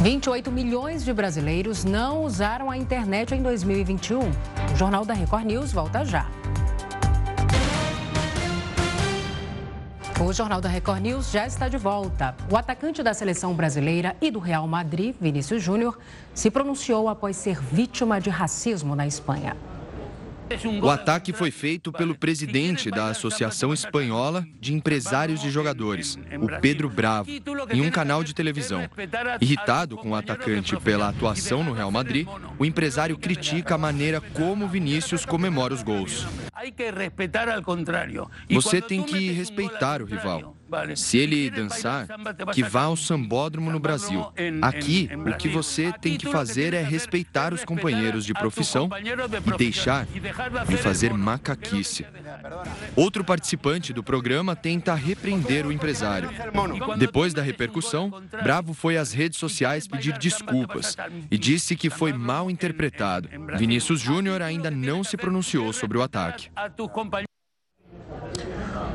28 0.00 0.50
milhões 0.50 1.04
de 1.04 1.12
brasileiros 1.12 1.84
não 1.84 2.24
usaram 2.24 2.68
a 2.68 2.76
internet 2.76 3.32
em 3.32 3.42
2021. 3.44 4.18
O 4.18 4.76
Jornal 4.76 5.04
da 5.04 5.14
Record 5.14 5.44
News 5.44 5.70
volta 5.70 6.04
já. 6.04 6.28
O 10.18 10.32
Jornal 10.32 10.62
da 10.62 10.68
Record 10.68 11.02
News 11.02 11.30
já 11.30 11.46
está 11.46 11.68
de 11.68 11.76
volta. 11.76 12.34
O 12.50 12.56
atacante 12.56 13.02
da 13.02 13.12
seleção 13.12 13.52
brasileira 13.52 14.16
e 14.18 14.30
do 14.30 14.38
Real 14.38 14.66
Madrid, 14.66 15.14
Vinícius 15.20 15.62
Júnior, 15.62 15.98
se 16.32 16.50
pronunciou 16.50 17.10
após 17.10 17.36
ser 17.36 17.60
vítima 17.60 18.18
de 18.18 18.30
racismo 18.30 18.96
na 18.96 19.06
Espanha. 19.06 19.54
O 20.82 20.88
ataque 20.88 21.32
foi 21.32 21.50
feito 21.50 21.92
pelo 21.92 22.14
presidente 22.14 22.90
da 22.90 23.08
Associação 23.08 23.72
Espanhola 23.72 24.46
de 24.60 24.72
Empresários 24.72 25.40
de 25.40 25.50
Jogadores, 25.50 26.18
o 26.40 26.60
Pedro 26.60 26.88
Bravo, 26.88 27.28
em 27.72 27.80
um 27.80 27.90
canal 27.90 28.22
de 28.22 28.34
televisão. 28.34 28.88
Irritado 29.40 29.96
com 29.96 30.10
o 30.10 30.14
atacante 30.14 30.76
pela 30.76 31.08
atuação 31.08 31.62
no 31.62 31.72
Real 31.72 31.90
Madrid, 31.90 32.26
o 32.58 32.64
empresário 32.64 33.18
critica 33.18 33.74
a 33.74 33.78
maneira 33.78 34.20
como 34.20 34.68
Vinícius 34.68 35.24
comemora 35.24 35.74
os 35.74 35.82
gols. 35.82 36.26
Você 38.50 38.80
tem 38.80 39.02
que 39.02 39.30
respeitar 39.30 40.00
o 40.00 40.04
rival. 40.04 40.55
Se 40.96 41.18
ele 41.18 41.50
dançar, 41.50 42.06
que 42.52 42.62
vá 42.62 42.82
ao 42.82 42.96
sambódromo 42.96 43.70
no 43.70 43.78
Brasil. 43.78 44.26
Aqui, 44.60 45.08
o 45.14 45.36
que 45.36 45.48
você 45.48 45.92
tem 45.92 46.16
que 46.16 46.30
fazer 46.30 46.74
é 46.74 46.82
respeitar 46.82 47.52
os 47.54 47.64
companheiros 47.64 48.24
de 48.24 48.34
profissão 48.34 48.88
e 49.44 49.56
deixar 49.56 50.06
de 50.06 50.76
fazer 50.76 51.12
macaquice. 51.12 52.04
Outro 52.94 53.24
participante 53.24 53.92
do 53.92 54.02
programa 54.02 54.56
tenta 54.56 54.94
repreender 54.94 55.66
o 55.66 55.72
empresário. 55.72 56.30
Depois 56.98 57.32
da 57.32 57.42
repercussão, 57.42 58.12
Bravo 58.42 58.74
foi 58.74 58.96
às 58.96 59.12
redes 59.12 59.38
sociais 59.38 59.86
pedir 59.86 60.18
desculpas 60.18 60.96
e 61.30 61.38
disse 61.38 61.76
que 61.76 61.90
foi 61.90 62.12
mal 62.12 62.50
interpretado. 62.50 63.28
Vinícius 63.56 64.00
Júnior 64.00 64.42
ainda 64.42 64.70
não 64.70 65.04
se 65.04 65.16
pronunciou 65.16 65.72
sobre 65.72 65.98
o 65.98 66.02
ataque. 66.02 66.50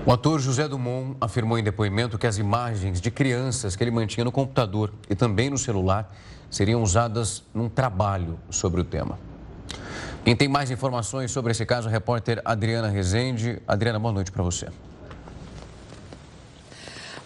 O 0.03 0.12
ator 0.12 0.39
José 0.39 0.67
Dumont 0.67 1.15
afirmou 1.22 1.60
em 1.60 1.63
depoimento 1.63 2.17
que 2.17 2.25
as 2.25 2.39
imagens 2.39 3.00
de 3.00 3.12
crianças 3.12 3.75
que 3.75 3.84
ele 3.84 3.91
mantinha 3.91 4.24
no 4.25 4.31
computador 4.31 4.91
e 5.08 5.13
também 5.13 5.48
no 5.48 5.60
celular 5.60 6.12
seriam 6.50 6.81
usadas 6.81 7.43
num 7.53 7.70
trabalho 7.70 8.39
sobre 8.50 8.81
o 8.81 8.84
tema. 8.84 9.20
Quem 10.25 10.36
tem 10.36 10.48
mais 10.48 10.72
informações 10.72 11.29
sobre 11.29 11.51
esse 11.51 11.67
caso 11.67 11.88
é 11.88 11.91
a 11.91 11.93
repórter 11.93 12.41
Adriana 12.43 12.88
Rezende. 12.88 13.62
Adriana, 13.67 14.00
boa 14.00 14.12
noite 14.12 14.31
para 14.31 14.41
você. 14.41 14.70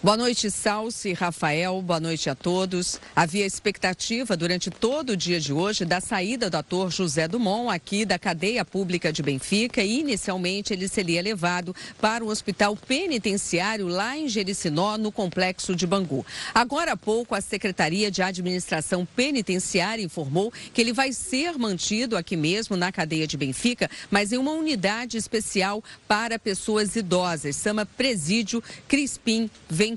Boa 0.06 0.16
noite, 0.16 0.52
Salsi, 0.52 1.12
Rafael, 1.14 1.82
boa 1.82 1.98
noite 1.98 2.30
a 2.30 2.34
todos. 2.36 3.00
Havia 3.16 3.44
expectativa 3.44 4.36
durante 4.36 4.70
todo 4.70 5.10
o 5.10 5.16
dia 5.16 5.40
de 5.40 5.52
hoje 5.52 5.84
da 5.84 6.00
saída 6.00 6.48
do 6.48 6.56
ator 6.56 6.92
José 6.92 7.26
Dumont 7.26 7.74
aqui 7.74 8.04
da 8.04 8.16
cadeia 8.16 8.64
pública 8.64 9.12
de 9.12 9.20
Benfica 9.20 9.82
e 9.82 9.98
inicialmente 9.98 10.72
ele 10.72 10.86
seria 10.86 11.20
levado 11.20 11.74
para 12.00 12.24
o 12.24 12.28
hospital 12.28 12.76
penitenciário 12.76 13.88
lá 13.88 14.16
em 14.16 14.28
Jericinó, 14.28 14.96
no 14.96 15.10
complexo 15.10 15.74
de 15.74 15.88
Bangu. 15.88 16.24
Agora 16.54 16.92
há 16.92 16.96
pouco, 16.96 17.34
a 17.34 17.40
Secretaria 17.40 18.08
de 18.08 18.22
Administração 18.22 19.04
Penitenciária 19.16 20.04
informou 20.04 20.52
que 20.72 20.80
ele 20.80 20.92
vai 20.92 21.12
ser 21.12 21.58
mantido 21.58 22.16
aqui 22.16 22.36
mesmo 22.36 22.76
na 22.76 22.92
cadeia 22.92 23.26
de 23.26 23.36
Benfica, 23.36 23.90
mas 24.08 24.30
em 24.30 24.38
uma 24.38 24.52
unidade 24.52 25.16
especial 25.16 25.82
para 26.06 26.38
pessoas 26.38 26.94
idosas, 26.94 27.56
chama 27.56 27.84
Presídio 27.84 28.62
Crispim 28.86 29.50
Vem 29.68 29.95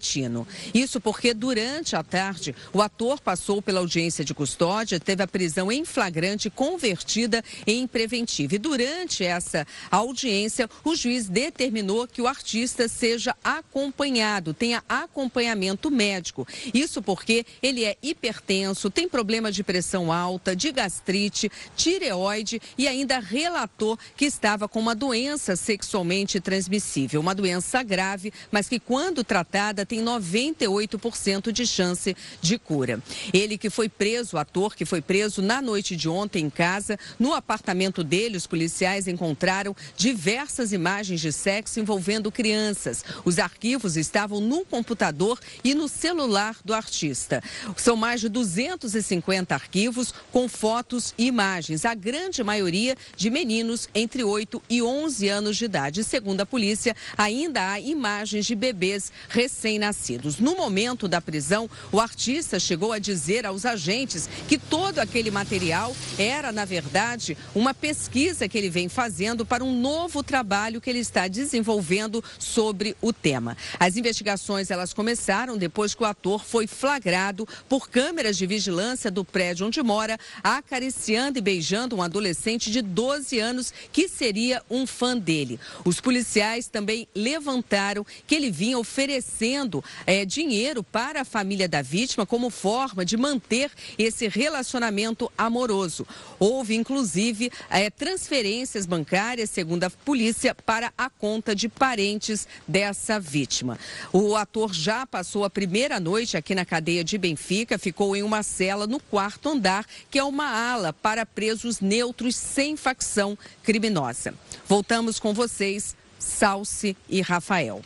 isso 0.74 1.00
porque 1.02 1.34
durante 1.34 1.96
a 1.96 2.04
tarde 2.04 2.56
o 2.74 2.82
ator 2.82 3.20
passou 3.20 3.62
pela 3.62 3.80
audiência 3.80 4.24
de 4.24 4.34
custódia, 4.34 5.00
teve 5.00 5.24
a 5.24 5.28
prisão 5.28 5.72
em 5.72 5.84
flagrante 5.86 6.50
convertida 6.50 7.44
em 7.66 7.86
preventiva. 7.88 8.56
E 8.56 8.58
durante 8.58 9.24
essa 9.24 9.66
audiência, 9.92 10.70
o 10.84 10.96
juiz 10.96 11.28
determinou 11.28 12.08
que 12.08 12.22
o 12.22 12.28
artista 12.28 12.88
seja 12.88 13.36
acompanhado, 13.44 14.54
tenha 14.54 14.84
acompanhamento 14.88 15.92
médico. 15.92 16.48
Isso 16.74 17.02
porque 17.02 17.46
ele 17.62 17.84
é 17.84 17.98
hipertenso, 18.02 18.90
tem 18.90 19.08
problema 19.08 19.52
de 19.52 19.64
pressão 19.64 20.12
alta, 20.12 20.56
de 20.56 20.72
gastrite, 20.72 21.52
tireoide 21.76 22.62
e 22.78 22.88
ainda 22.88 23.20
relatou 23.20 23.98
que 24.16 24.26
estava 24.26 24.68
com 24.68 24.80
uma 24.80 24.96
doença 24.96 25.56
sexualmente 25.56 26.40
transmissível, 26.40 27.22
uma 27.22 27.36
doença 27.36 27.82
grave, 27.84 28.32
mas 28.52 28.68
que 28.68 28.80
quando 28.80 29.24
tratada 29.24 29.79
tem 29.86 30.04
98% 30.04 31.52
de 31.52 31.66
chance 31.66 32.16
de 32.42 32.58
cura. 32.58 33.02
Ele 33.34 33.58
que 33.58 33.70
foi 33.70 33.88
preso, 33.88 34.36
o 34.36 34.40
ator 34.40 34.76
que 34.76 34.86
foi 34.86 35.02
preso 35.02 35.42
na 35.42 35.62
noite 35.62 35.96
de 35.96 36.10
ontem 36.10 36.46
em 36.46 36.50
casa, 36.50 36.98
no 37.18 37.34
apartamento 37.34 38.04
dele, 38.04 38.38
os 38.38 38.46
policiais 38.46 39.08
encontraram 39.08 39.76
diversas 39.96 40.74
imagens 40.74 41.22
de 41.22 41.32
sexo 41.32 41.80
envolvendo 41.80 42.32
crianças. 42.32 43.04
Os 43.24 43.40
arquivos 43.40 43.96
estavam 43.96 44.42
no 44.42 44.66
computador 44.66 45.40
e 45.64 45.74
no 45.74 45.88
celular 45.88 46.58
do 46.66 46.74
artista. 46.74 47.42
São 47.78 47.96
mais 47.96 48.22
de 48.22 48.30
250 48.30 49.54
arquivos 49.54 50.14
com 50.32 50.48
fotos 50.48 51.14
e 51.18 51.30
imagens, 51.30 51.86
a 51.86 51.94
grande 51.94 52.44
maioria 52.44 52.98
de 53.16 53.30
meninos 53.30 53.88
entre 53.96 54.24
8 54.24 54.62
e 54.70 54.82
11 54.82 55.30
anos 55.30 55.58
de 55.58 55.66
idade. 55.66 56.04
Segundo 56.04 56.42
a 56.42 56.46
polícia, 56.46 56.96
ainda 57.18 57.72
há 57.72 57.80
imagens 57.80 58.46
de 58.46 58.56
bebês 58.56 59.12
recém 59.30 59.69
recém-nascidos. 59.70 60.40
No 60.40 60.56
momento 60.56 61.08
da 61.08 61.22
prisão, 61.22 61.70
o 61.92 62.00
artista 62.00 62.60
chegou 62.60 62.92
a 62.92 63.00
dizer 63.00 63.46
aos 63.46 63.66
agentes 63.66 64.28
que 64.48 64.58
todo 64.58 65.00
aquele 65.00 65.30
material 65.30 65.96
era, 66.18 66.52
na 66.52 66.66
verdade, 66.66 67.38
uma 67.54 67.74
pesquisa 67.74 68.48
que 68.48 68.58
ele 68.58 68.70
vem 68.70 68.90
fazendo 68.90 69.46
para 69.46 69.64
um 69.64 69.80
novo 69.80 70.24
trabalho 70.24 70.82
que 70.82 70.90
ele 70.90 71.00
está 71.00 71.28
desenvolvendo 71.28 72.24
sobre 72.40 72.96
o 73.02 73.14
tema. 73.14 73.56
As 73.80 73.96
investigações 73.96 74.72
elas 74.72 74.94
começaram 74.94 75.58
depois 75.58 75.94
que 75.94 76.04
o 76.04 76.08
ator 76.08 76.44
foi 76.44 76.66
flagrado 76.66 77.48
por 77.68 77.90
câmeras 77.90 78.38
de 78.38 78.48
vigilância 78.48 79.12
do 79.12 79.24
prédio 79.24 79.68
onde 79.68 79.82
mora, 79.84 80.18
acariciando 80.44 81.38
e 81.38 81.42
beijando 81.42 81.96
um 81.96 82.02
adolescente 82.02 82.72
de 82.72 82.82
12 82.82 83.40
anos 83.40 83.74
que 83.92 84.08
seria 84.08 84.64
um 84.70 84.88
fã 84.88 85.18
dele. 85.18 85.60
Os 85.86 86.02
policiais 86.02 86.68
também 86.68 87.08
levantaram 87.14 88.06
que 88.26 88.36
ele 88.36 88.50
vinha 88.50 88.80
oferecendo 88.80 89.59
é, 90.06 90.26
dinheiro 90.26 90.84
para 90.84 91.22
a 91.22 91.26
família 91.26 91.68
da 91.68 91.82
vítima 91.82 92.26
como 92.26 92.50
forma 92.50 93.04
de 93.04 93.18
manter 93.18 93.72
esse 93.98 94.28
relacionamento 94.28 95.32
amoroso. 95.38 96.06
Houve, 96.40 96.76
inclusive, 96.76 97.52
é, 97.70 97.90
transferências 97.90 98.86
bancárias, 98.86 99.50
segundo 99.50 99.84
a 99.84 99.90
polícia, 99.90 100.56
para 100.56 100.94
a 100.98 101.10
conta 101.10 101.56
de 101.56 101.68
parentes 101.68 102.48
dessa 102.68 103.20
vítima. 103.20 103.78
O 104.14 104.36
ator 104.36 104.74
já 104.74 105.06
passou 105.06 105.44
a 105.44 105.50
primeira 105.50 106.00
noite 106.00 106.38
aqui 106.38 106.56
na 106.56 106.66
cadeia 106.66 107.04
de 107.04 107.18
Benfica, 107.18 107.78
ficou 107.78 108.16
em 108.16 108.24
uma 108.24 108.44
cela 108.44 108.88
no 108.88 109.00
quarto 109.00 109.50
andar, 109.50 109.86
que 110.10 110.20
é 110.20 110.24
uma 110.24 110.48
ala 110.48 110.94
para 110.94 111.26
presos 111.26 111.80
neutros 111.80 112.36
sem 112.36 112.78
facção 112.78 113.38
criminosa. 113.64 114.34
Voltamos 114.68 115.20
com 115.20 115.34
vocês, 115.34 115.96
Salce 116.18 116.96
e 117.10 117.22
Rafael. 117.22 117.82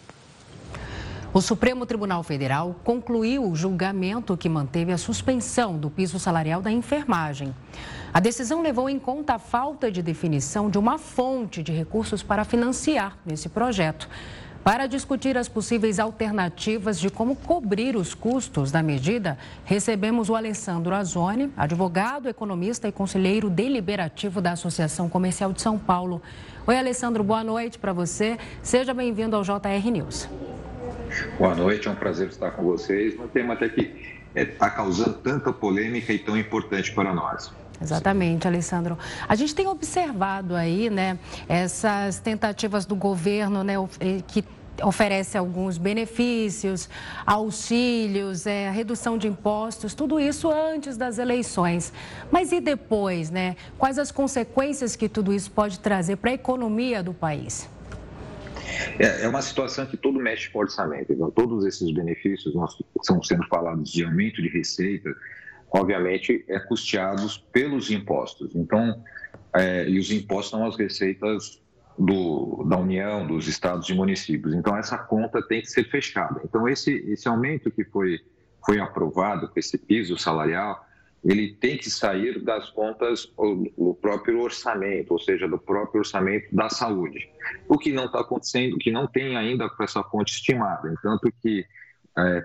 O 1.36 1.42
Supremo 1.42 1.84
Tribunal 1.84 2.22
Federal 2.22 2.76
concluiu 2.84 3.50
o 3.50 3.56
julgamento 3.56 4.38
que 4.38 4.48
manteve 4.48 4.92
a 4.92 5.00
suspensão 5.00 5.80
do 5.80 5.90
piso 5.90 6.20
salarial 6.20 6.62
da 6.62 6.72
enfermagem. 6.72 7.56
A 8.14 8.20
decisão 8.20 8.62
levou 8.62 8.88
em 8.88 9.00
conta 9.00 9.34
a 9.34 9.40
falta 9.40 9.92
de 9.92 10.04
definição 10.04 10.70
de 10.70 10.78
uma 10.78 11.00
fonte 11.00 11.64
de 11.64 11.72
recursos 11.72 12.22
para 12.22 12.46
financiar 12.46 13.18
esse 13.26 13.50
projeto. 13.50 14.08
Para 14.64 14.86
discutir 14.86 15.36
as 15.36 15.50
possíveis 15.50 16.00
alternativas 16.00 17.00
de 17.00 17.10
como 17.10 17.36
cobrir 17.36 17.96
os 17.96 18.14
custos 18.14 18.72
da 18.72 18.84
medida, 18.84 19.36
recebemos 19.66 20.30
o 20.30 20.36
Alessandro 20.36 20.94
Azoni, 20.94 21.52
advogado, 21.58 22.30
economista 22.30 22.88
e 22.88 22.92
conselheiro 22.92 23.50
deliberativo 23.50 24.40
da 24.40 24.52
Associação 24.52 25.10
Comercial 25.10 25.52
de 25.52 25.64
São 25.64 25.80
Paulo. 25.80 26.22
Oi, 26.68 26.78
Alessandro, 26.78 27.24
boa 27.24 27.44
noite 27.44 27.80
para 27.80 27.92
você. 27.92 28.38
Seja 28.62 28.94
bem-vindo 28.94 29.36
ao 29.36 29.42
JR 29.42 29.92
News. 29.92 30.30
Boa 31.38 31.56
noite, 31.56 31.88
é 31.88 31.92
um 31.92 31.96
prazer 31.96 32.28
estar 32.30 32.52
com 32.52 32.64
vocês. 32.64 33.20
Um 33.20 33.28
tema 33.28 33.54
até 33.54 33.70
que 33.70 34.22
está 34.36 34.68
é, 34.68 34.70
causando 34.70 35.14
tanta 35.14 35.52
polêmica 35.52 36.12
e 36.12 36.20
tão 36.20 36.38
importante 36.38 36.92
para 36.94 37.14
nós. 37.14 37.52
Exatamente, 37.82 38.48
Alessandro. 38.48 38.98
A 39.28 39.36
gente 39.36 39.54
tem 39.54 39.68
observado 39.68 40.56
aí, 40.56 40.90
né, 40.90 41.20
essas 41.50 42.20
tentativas 42.20 42.86
do 42.86 42.96
governo, 42.96 43.64
né, 43.64 43.74
que 44.28 44.44
oferece 44.82 45.38
alguns 45.38 45.78
benefícios, 45.78 46.90
auxílios, 47.26 48.48
é, 48.48 48.72
redução 48.72 49.18
de 49.18 49.28
impostos, 49.28 49.94
tudo 49.94 50.20
isso 50.20 50.50
antes 50.50 50.98
das 50.98 51.20
eleições. 51.20 51.94
Mas 52.32 52.52
e 52.52 52.60
depois, 52.60 53.30
né? 53.30 53.56
Quais 53.78 54.00
as 54.00 54.12
consequências 54.12 54.96
que 54.96 55.08
tudo 55.08 55.34
isso 55.34 55.52
pode 55.52 55.80
trazer 55.80 56.16
para 56.16 56.32
a 56.32 56.34
economia 56.34 57.04
do 57.04 57.14
país? 57.14 57.70
É, 59.00 59.26
é 59.26 59.28
uma 59.28 59.42
situação 59.42 59.86
que 59.86 59.98
todo 59.98 60.20
mexe 60.20 60.50
com 60.50 60.60
orçamento. 60.60 61.12
Então, 61.12 61.30
todos 61.32 61.66
esses 61.66 61.92
benefícios 61.92 62.54
nós, 62.56 62.78
estão 63.00 63.22
sendo 63.22 63.46
falados 63.48 63.92
de 63.92 64.04
aumento 64.04 64.42
de 64.42 64.50
receita, 64.50 65.14
obviamente, 65.72 66.44
é 66.48 66.60
custeados 66.60 67.38
pelos 67.52 67.90
impostos. 67.90 68.56
Então, 68.56 69.04
é, 69.54 69.88
e 69.90 70.00
os 70.00 70.12
impostos 70.12 70.52
são 70.52 70.66
as 70.66 70.78
receitas 70.78 71.62
do, 71.98 72.66
da 72.68 72.78
União, 72.78 73.26
dos 73.26 73.48
estados 73.48 73.88
e 73.90 73.94
municípios. 73.94 74.54
Então, 74.54 74.76
essa 74.76 74.98
conta 74.98 75.42
tem 75.48 75.62
que 75.62 75.68
ser 75.68 75.84
fechada. 75.90 76.42
Então, 76.44 76.68
esse, 76.68 76.92
esse 77.08 77.28
aumento 77.28 77.70
que 77.70 77.84
foi, 77.84 78.20
foi 78.66 78.80
aprovado, 78.80 79.52
esse 79.56 79.78
piso 79.78 80.18
salarial, 80.18 80.86
ele 81.24 81.54
tem 81.56 81.78
que 81.78 81.90
sair 81.90 82.44
das 82.44 82.70
contas 82.70 83.32
do 83.78 83.98
próprio 84.02 84.42
orçamento, 84.42 85.12
ou 85.12 85.20
seja, 85.20 85.48
do 85.48 85.58
próprio 85.58 86.00
orçamento 86.00 86.54
da 86.54 86.70
saúde. 86.70 87.30
O 87.68 87.78
que 87.78 87.94
não 87.94 88.06
está 88.06 88.20
acontecendo, 88.20 88.78
que 88.78 88.92
não 88.92 89.08
tem 89.08 89.38
ainda 89.38 89.70
essa 89.80 90.04
fonte 90.04 90.34
estimada, 90.34 90.94
tanto 91.02 91.32
que 91.42 91.66
é, 92.18 92.44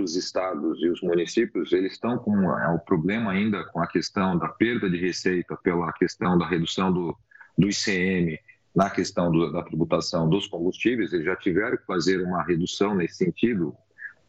os 0.00 0.16
estados 0.16 0.82
e 0.82 0.88
os 0.88 1.00
municípios, 1.02 1.72
eles 1.72 1.92
estão 1.92 2.18
com 2.18 2.50
é, 2.58 2.68
o 2.74 2.78
problema 2.78 3.32
ainda 3.32 3.64
com 3.64 3.80
a 3.80 3.86
questão 3.86 4.36
da 4.36 4.48
perda 4.48 4.88
de 4.88 4.96
receita 4.96 5.56
pela 5.56 5.92
questão 5.92 6.38
da 6.38 6.46
redução 6.46 6.92
do, 6.92 7.16
do 7.56 7.68
ICM, 7.68 8.38
na 8.74 8.90
questão 8.90 9.30
do, 9.30 9.52
da 9.52 9.62
tributação 9.62 10.28
dos 10.28 10.46
combustíveis, 10.46 11.12
eles 11.12 11.24
já 11.24 11.36
tiveram 11.36 11.76
que 11.76 11.86
fazer 11.86 12.22
uma 12.22 12.42
redução 12.42 12.94
nesse 12.94 13.16
sentido 13.16 13.74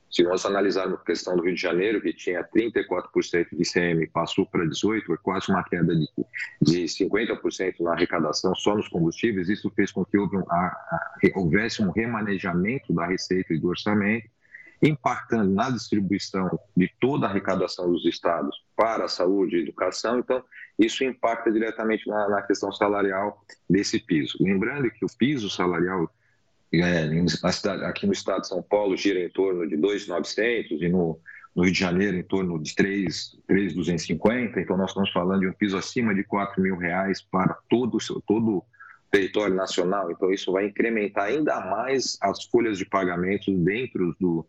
Se 0.10 0.24
nós 0.24 0.46
analisarmos 0.46 1.00
a 1.00 1.04
questão 1.04 1.36
do 1.36 1.44
Rio 1.44 1.54
de 1.54 1.62
Janeiro, 1.62 2.02
que 2.02 2.14
tinha 2.14 2.44
34% 2.44 3.48
de 3.52 3.62
ICM, 3.62 4.08
passou 4.08 4.46
para 4.46 4.66
18%, 4.66 5.14
é 5.14 5.18
quase 5.18 5.50
uma 5.50 5.64
queda 5.64 5.94
de, 5.96 6.08
de 6.62 6.86
50% 6.86 7.82
na 7.82 7.92
arrecadação 7.92 8.56
só 8.56 8.76
nos 8.76 8.88
combustíveis, 8.88 9.50
isso 9.50 9.70
fez 9.76 9.92
com 9.92 10.06
que 10.06 10.18
houvesse 11.36 11.82
um 11.82 11.92
remanejamento 11.92 12.94
da 12.94 13.06
receita 13.06 13.54
e 13.54 13.60
do 13.60 13.68
orçamento, 13.68 14.30
impactando 14.82 15.52
na 15.54 15.70
distribuição 15.70 16.58
de 16.76 16.90
toda 17.00 17.26
a 17.26 17.30
arrecadação 17.30 17.92
dos 17.92 18.06
estados 18.06 18.56
para 18.76 19.06
a 19.06 19.08
saúde 19.08 19.58
e 19.58 19.62
educação. 19.62 20.20
Então, 20.20 20.44
isso 20.78 21.04
impacta 21.04 21.52
diretamente 21.52 22.08
na, 22.08 22.30
na 22.30 22.42
questão 22.44 22.72
salarial 22.72 23.44
desse 23.70 24.00
piso. 24.00 24.38
Lembrando 24.40 24.90
que 24.92 25.04
o 25.04 25.18
piso 25.18 25.50
salarial 25.50 26.10
é, 26.74 27.52
cidade, 27.52 27.84
aqui 27.86 28.06
no 28.06 28.14
estado 28.14 28.42
de 28.42 28.48
São 28.48 28.62
Paulo 28.62 28.98
gira 28.98 29.20
em 29.20 29.30
torno 29.30 29.68
de 29.68 29.78
2,900 29.78 30.82
e 30.82 30.90
no, 30.90 31.20
no 31.56 31.64
Rio 31.64 31.74
de 31.74 31.80
Janeiro 31.80 32.18
em 32.18 32.24
torno 32.24 32.62
de 32.62 32.76
3,250. 32.76 34.60
Então, 34.60 34.78
nós 34.78 34.92
estamos 34.92 35.12
falando 35.12 35.42
de 35.42 35.48
um 35.48 35.54
piso 35.54 35.78
acima 35.78 36.14
de 36.14 36.24
4 36.24 36.62
mil 36.62 36.78
reais 36.78 37.22
para 37.22 37.58
todo, 37.70 37.98
todo 38.28 38.58
o 38.58 38.66
território 39.10 39.56
nacional. 39.56 40.12
Então, 40.12 40.32
isso 40.32 40.52
vai 40.52 40.68
incrementar 40.68 41.26
ainda 41.26 41.60
mais 41.62 42.18
as 42.22 42.44
folhas 42.46 42.78
de 42.78 42.86
pagamentos 42.86 43.48
dentro, 43.60 44.16
do, 44.20 44.46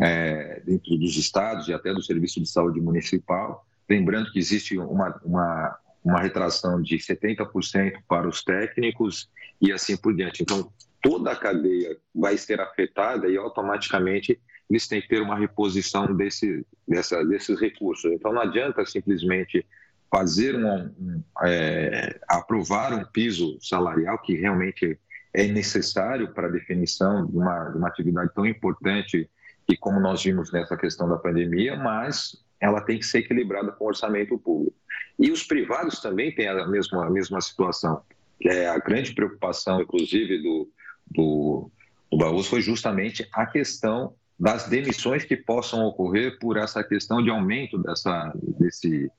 é, 0.00 0.62
dentro 0.64 0.96
dos 0.96 1.16
estados 1.16 1.68
e 1.68 1.74
até 1.74 1.92
do 1.92 2.02
Serviço 2.02 2.40
de 2.40 2.48
Saúde 2.48 2.80
Municipal. 2.80 3.66
Lembrando 3.88 4.30
que 4.30 4.38
existe 4.38 4.78
uma, 4.78 5.20
uma, 5.24 5.78
uma 6.04 6.20
retração 6.20 6.80
de 6.80 6.96
70% 6.96 7.98
para 8.08 8.28
os 8.28 8.42
técnicos 8.42 9.28
e 9.60 9.72
assim 9.72 9.96
por 9.96 10.14
diante. 10.14 10.42
Então, 10.42 10.72
toda 11.02 11.32
a 11.32 11.36
cadeia 11.36 11.96
vai 12.14 12.36
ser 12.36 12.60
afetada 12.60 13.28
e 13.28 13.36
automaticamente 13.36 14.40
eles 14.68 14.86
têm 14.86 15.00
que 15.00 15.08
ter 15.08 15.22
uma 15.22 15.36
reposição 15.36 16.14
desse, 16.14 16.66
dessa, 16.86 17.24
desses 17.24 17.58
recursos. 17.58 18.10
Então 18.12 18.32
não 18.32 18.42
adianta 18.42 18.84
simplesmente 18.84 19.64
fazer 20.10 20.56
um, 20.56 20.94
um 20.98 21.22
é, 21.42 22.18
aprovar 22.28 22.92
um 22.92 23.04
piso 23.04 23.58
salarial 23.60 24.18
que 24.18 24.34
realmente 24.34 24.98
é 25.32 25.46
necessário 25.46 26.32
para 26.32 26.48
a 26.48 26.50
definição 26.50 27.26
de 27.26 27.36
uma, 27.36 27.70
de 27.70 27.78
uma 27.78 27.88
atividade 27.88 28.32
tão 28.34 28.46
importante 28.46 29.28
e 29.68 29.76
como 29.76 30.00
nós 30.00 30.22
vimos 30.22 30.50
nessa 30.50 30.76
questão 30.76 31.08
da 31.08 31.16
pandemia, 31.16 31.76
mas 31.76 32.42
ela 32.60 32.80
tem 32.80 32.98
que 32.98 33.06
ser 33.06 33.18
equilibrada 33.18 33.70
com 33.72 33.84
o 33.84 33.88
orçamento 33.88 34.38
público. 34.38 34.76
E 35.18 35.30
os 35.30 35.42
privados 35.42 36.00
também 36.00 36.34
têm 36.34 36.48
a 36.48 36.66
mesma, 36.66 37.06
a 37.06 37.10
mesma 37.10 37.40
situação. 37.40 38.02
É 38.42 38.68
a 38.68 38.78
grande 38.78 39.14
preocupação, 39.14 39.82
inclusive, 39.82 40.42
do, 40.42 40.70
do, 41.10 41.70
do 42.10 42.18
Barroso 42.18 42.48
foi 42.48 42.60
justamente 42.60 43.26
a 43.32 43.46
questão 43.46 44.14
das 44.38 44.68
demissões 44.68 45.24
que 45.24 45.36
possam 45.36 45.84
ocorrer 45.84 46.38
por 46.38 46.56
essa 46.56 46.84
questão 46.84 47.22
de 47.22 47.28
aumento 47.28 47.76
dessa, 47.78 48.32
desse, 48.58 49.10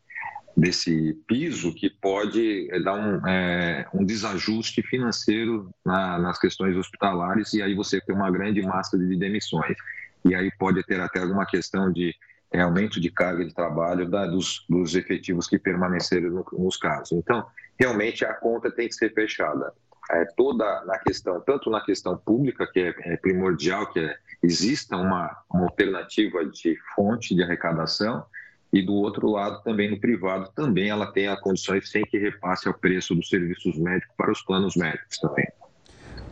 desse 0.56 1.14
piso 1.28 1.74
que 1.74 1.90
pode 1.90 2.70
eh, 2.72 2.80
dar 2.80 2.94
um, 2.94 3.28
é, 3.28 3.86
um 3.94 4.06
desajuste 4.06 4.82
financeiro 4.82 5.70
na, 5.86 6.18
nas 6.18 6.40
questões 6.40 6.76
hospitalares 6.78 7.54
e 7.54 7.62
aí 7.62 7.76
você 7.76 8.00
tem 8.00 8.16
uma 8.16 8.32
grande 8.32 8.62
massa 8.62 8.98
de 8.98 9.16
demissões. 9.18 9.76
E 10.24 10.34
aí 10.34 10.50
pode 10.58 10.84
ter 10.84 11.00
até 11.02 11.20
alguma 11.20 11.46
questão 11.46 11.92
de 11.92 12.16
é, 12.52 12.62
aumento 12.62 13.00
de 13.00 13.12
carga 13.12 13.46
de 13.46 13.54
trabalho 13.54 14.10
da, 14.10 14.26
dos, 14.26 14.66
dos 14.70 14.96
efetivos 14.96 15.48
que 15.48 15.60
permaneceram 15.60 16.30
no, 16.30 16.46
nos 16.54 16.78
casos. 16.78 17.12
Então, 17.12 17.46
realmente 17.78 18.24
a 18.24 18.34
conta 18.34 18.72
tem 18.72 18.88
que 18.88 18.96
ser 18.96 19.14
fechada 19.14 19.74
é, 20.12 20.26
toda 20.36 20.84
na 20.86 20.98
questão, 21.00 21.40
tanto 21.42 21.70
na 21.70 21.82
questão 21.82 22.18
pública, 22.18 22.68
que 22.72 22.80
é, 22.80 22.96
é 23.14 23.18
primordial 23.18 23.92
que 23.92 24.00
é, 24.00 24.16
exista 24.42 24.98
uma, 24.98 25.36
uma 25.52 25.66
alternativa 25.66 26.46
de 26.46 26.78
fonte 26.96 27.36
de 27.36 27.44
arrecadação, 27.44 28.26
e 28.72 28.82
do 28.84 28.94
outro 28.94 29.30
lado 29.30 29.62
também 29.64 29.90
no 29.90 30.00
privado 30.00 30.52
também 30.56 30.90
ela 30.90 31.12
tem 31.12 31.28
condições 31.42 31.90
sem 31.90 32.04
que 32.04 32.18
repasse 32.20 32.70
o 32.70 32.74
preço 32.74 33.16
dos 33.16 33.28
serviços 33.28 33.78
médicos 33.78 34.14
para 34.16 34.32
os 34.32 34.42
planos 34.44 34.76
médicos 34.76 35.18
também. 35.18 35.48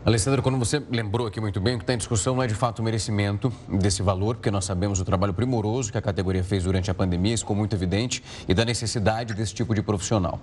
Alessandro, 0.06 0.42
quando 0.42 0.58
você 0.58 0.82
lembrou 0.90 1.28
aqui 1.28 1.42
muito 1.42 1.60
bem, 1.60 1.76
o 1.76 1.78
que 1.80 1.84
está 1.84 1.94
em 1.94 1.98
discussão 1.98 2.36
não 2.36 2.44
é 2.44 2.48
de 2.48 2.54
fato 2.54 2.80
o 2.80 2.84
merecimento 2.84 3.52
desse 3.68 4.02
valor, 4.02 4.36
porque 4.36 4.50
nós 4.50 4.64
sabemos 4.64 5.02
o 5.02 5.06
trabalho 5.06 5.34
primoroso 5.34 5.92
que 5.92 5.98
a 5.98 6.02
categoria 6.02 6.44
fez 6.44 6.64
durante 6.64 6.90
a 6.90 6.94
pandemia, 6.94 7.34
isso 7.34 7.44
ficou 7.44 7.56
muito 7.56 7.76
evidente, 7.76 8.24
e 8.48 8.54
da 8.54 8.64
necessidade 8.64 9.34
desse 9.34 9.54
tipo 9.54 9.76
de 9.76 9.82
profissional. 9.82 10.40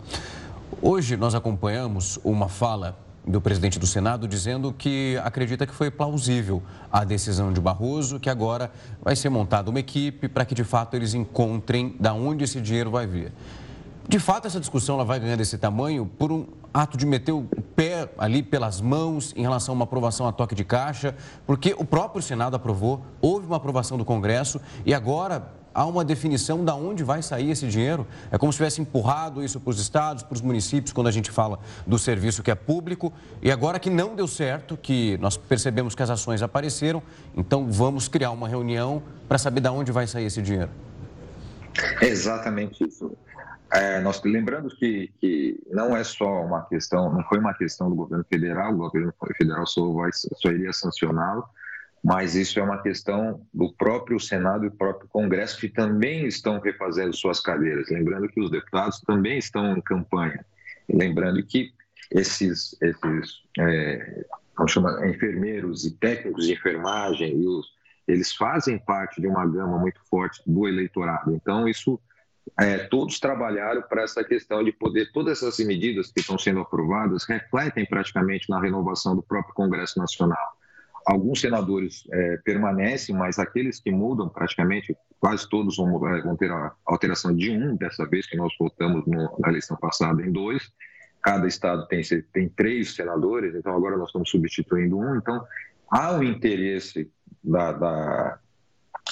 Hoje 0.82 1.16
nós 1.16 1.34
acompanhamos 1.34 2.18
uma 2.22 2.48
fala 2.48 2.98
do 3.26 3.40
presidente 3.40 3.78
do 3.78 3.86
Senado 3.86 4.28
dizendo 4.28 4.72
que 4.72 5.18
acredita 5.24 5.66
que 5.66 5.74
foi 5.74 5.90
plausível 5.90 6.62
a 6.92 7.04
decisão 7.04 7.52
de 7.52 7.60
Barroso, 7.60 8.20
que 8.20 8.28
agora 8.28 8.70
vai 9.02 9.16
ser 9.16 9.30
montada 9.30 9.70
uma 9.70 9.80
equipe 9.80 10.28
para 10.28 10.44
que 10.44 10.54
de 10.54 10.64
fato 10.64 10.94
eles 10.94 11.14
encontrem 11.14 11.96
da 11.98 12.12
onde 12.12 12.44
esse 12.44 12.60
dinheiro 12.60 12.90
vai 12.90 13.06
vir. 13.06 13.32
De 14.06 14.18
fato, 14.18 14.46
essa 14.46 14.60
discussão 14.60 14.96
ela 14.96 15.04
vai 15.04 15.18
ganhando 15.18 15.40
esse 15.40 15.56
tamanho 15.56 16.04
por 16.04 16.30
um 16.30 16.46
ato 16.74 16.98
de 16.98 17.06
meter 17.06 17.32
o 17.32 17.48
pé 17.74 18.10
ali 18.18 18.42
pelas 18.42 18.78
mãos 18.80 19.32
em 19.34 19.40
relação 19.40 19.72
a 19.72 19.76
uma 19.76 19.84
aprovação 19.84 20.28
a 20.28 20.32
toque 20.32 20.54
de 20.54 20.62
caixa, 20.62 21.14
porque 21.46 21.74
o 21.78 21.84
próprio 21.86 22.20
Senado 22.20 22.54
aprovou, 22.54 23.02
houve 23.22 23.46
uma 23.46 23.56
aprovação 23.56 23.96
do 23.96 24.04
Congresso 24.04 24.60
e 24.84 24.92
agora 24.92 25.50
há 25.74 25.84
uma 25.84 26.04
definição 26.04 26.64
de 26.64 26.70
onde 26.70 27.02
vai 27.02 27.20
sair 27.20 27.50
esse 27.50 27.66
dinheiro. 27.66 28.06
É 28.30 28.38
como 28.38 28.52
se 28.52 28.58
tivesse 28.58 28.80
empurrado 28.80 29.42
isso 29.42 29.58
para 29.58 29.70
os 29.70 29.80
estados, 29.80 30.22
para 30.22 30.34
os 30.34 30.40
municípios, 30.40 30.92
quando 30.92 31.08
a 31.08 31.10
gente 31.10 31.30
fala 31.30 31.58
do 31.86 31.98
serviço 31.98 32.42
que 32.42 32.50
é 32.50 32.54
público. 32.54 33.12
E 33.42 33.50
agora 33.50 33.78
que 33.78 33.90
não 33.90 34.14
deu 34.14 34.28
certo, 34.28 34.76
que 34.76 35.18
nós 35.18 35.36
percebemos 35.36 35.94
que 35.94 36.02
as 36.02 36.10
ações 36.10 36.40
apareceram, 36.42 37.02
então 37.36 37.70
vamos 37.70 38.06
criar 38.06 38.30
uma 38.30 38.48
reunião 38.48 39.02
para 39.28 39.38
saber 39.38 39.60
de 39.60 39.68
onde 39.68 39.90
vai 39.90 40.06
sair 40.06 40.26
esse 40.26 40.40
dinheiro. 40.40 40.70
Exatamente 42.00 42.84
isso. 42.84 43.16
É, 43.72 44.00
nós 44.00 44.22
lembrando 44.24 44.68
que, 44.76 45.10
que 45.20 45.60
não 45.68 45.96
é 45.96 46.04
só 46.04 46.42
uma 46.42 46.62
questão, 46.62 47.12
não 47.12 47.24
foi 47.24 47.38
uma 47.38 47.52
questão 47.54 47.88
do 47.88 47.96
governo 47.96 48.24
federal, 48.30 48.72
o 48.72 48.76
governo 48.76 49.12
federal 49.36 49.66
só, 49.66 49.90
vai, 49.90 50.10
só 50.12 50.48
iria 50.50 50.72
sancioná-lo, 50.72 51.44
mas 52.04 52.34
isso 52.34 52.60
é 52.60 52.62
uma 52.62 52.82
questão 52.82 53.40
do 53.52 53.72
próprio 53.72 54.20
Senado 54.20 54.66
e 54.66 54.68
do 54.68 54.76
próprio 54.76 55.08
Congresso, 55.08 55.58
que 55.58 55.70
também 55.70 56.26
estão 56.26 56.60
refazendo 56.60 57.16
suas 57.16 57.40
cadeiras. 57.40 57.88
Lembrando 57.88 58.28
que 58.28 58.38
os 58.38 58.50
deputados 58.50 59.00
também 59.00 59.38
estão 59.38 59.74
em 59.74 59.80
campanha. 59.80 60.44
lembrando 60.86 61.42
que 61.42 61.72
esses, 62.10 62.76
esses 62.82 63.42
é, 63.58 64.22
chama, 64.68 65.08
enfermeiros 65.08 65.86
e 65.86 65.92
técnicos 65.92 66.46
de 66.46 66.52
enfermagem, 66.52 67.40
e 67.40 67.46
os, 67.46 67.68
eles 68.06 68.34
fazem 68.34 68.78
parte 68.78 69.18
de 69.18 69.26
uma 69.26 69.46
gama 69.46 69.78
muito 69.78 69.98
forte 70.10 70.42
do 70.46 70.68
eleitorado. 70.68 71.34
Então, 71.34 71.66
isso 71.66 71.98
é, 72.60 72.76
todos 72.88 73.18
trabalharam 73.18 73.80
para 73.80 74.02
essa 74.02 74.22
questão 74.22 74.62
de 74.62 74.72
poder, 74.72 75.10
todas 75.10 75.42
essas 75.42 75.66
medidas 75.66 76.12
que 76.12 76.20
estão 76.20 76.36
sendo 76.36 76.60
aprovadas 76.60 77.24
refletem 77.24 77.86
praticamente 77.86 78.50
na 78.50 78.60
renovação 78.60 79.16
do 79.16 79.22
próprio 79.22 79.54
Congresso 79.54 79.98
Nacional. 79.98 80.54
Alguns 81.06 81.40
senadores 81.40 82.04
é, 82.10 82.38
permanecem, 82.38 83.14
mas 83.14 83.38
aqueles 83.38 83.78
que 83.80 83.90
mudam, 83.90 84.28
praticamente 84.28 84.96
quase 85.20 85.48
todos 85.48 85.76
vão, 85.76 85.98
vão 85.98 86.36
ter 86.36 86.50
a 86.50 86.72
alteração 86.86 87.34
de 87.34 87.50
um, 87.50 87.76
dessa 87.76 88.06
vez 88.06 88.26
que 88.26 88.36
nós 88.36 88.52
votamos 88.58 89.06
no, 89.06 89.36
na 89.38 89.48
eleição 89.48 89.76
passada 89.76 90.22
em 90.22 90.32
dois. 90.32 90.72
Cada 91.22 91.46
estado 91.46 91.86
tem, 91.88 92.02
tem 92.32 92.48
três 92.48 92.94
senadores, 92.94 93.54
então 93.54 93.74
agora 93.74 93.96
nós 93.96 94.08
estamos 94.08 94.30
substituindo 94.30 94.98
um. 94.98 95.16
Então, 95.16 95.44
há 95.90 96.12
um 96.12 96.22
interesse 96.22 97.10
da, 97.42 97.72
da 97.72 98.38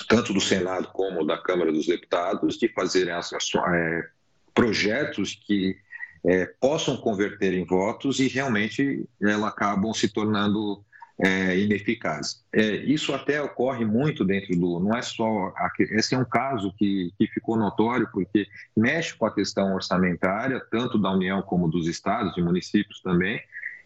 tanto 0.09 0.33
do 0.33 0.41
Senado 0.41 0.89
como 0.89 1.27
da 1.27 1.37
Câmara 1.37 1.71
dos 1.71 1.87
Deputados 1.87 2.59
de 2.59 2.69
fazerem 2.69 3.13
é, 3.13 4.09
projetos 4.55 5.35
que 5.47 5.77
é, 6.25 6.47
possam 6.61 6.97
converter 6.97 7.53
em 7.53 7.65
votos 7.65 8.21
e 8.21 8.29
realmente 8.29 9.05
elas 9.21 9.45
acabam 9.45 9.93
se 9.93 10.09
tornando 10.09 10.85
é, 11.19 11.59
ineficaz. 11.59 12.45
É, 12.53 12.77
isso 12.77 13.15
até 13.15 13.41
ocorre 13.41 13.85
muito 13.85 14.25
dentro 14.25 14.57
do. 14.57 14.81
Não 14.81 14.97
é 14.97 15.03
só. 15.03 15.53
Esse 15.79 16.15
é 16.15 16.19
um 16.19 16.25
caso 16.25 16.73
que, 16.77 17.13
que 17.19 17.27
ficou 17.29 17.57
notório, 17.57 18.09
porque 18.13 18.47
mexe 18.77 19.15
com 19.15 19.27
a 19.27 19.35
questão 19.35 19.75
orçamentária, 19.75 20.61
tanto 20.71 20.99
da 20.99 21.11
União 21.13 21.43
como 21.43 21.69
dos 21.69 21.87
estados 21.87 22.37
e 22.37 22.43
municípios 22.43 23.01
também, 23.01 23.41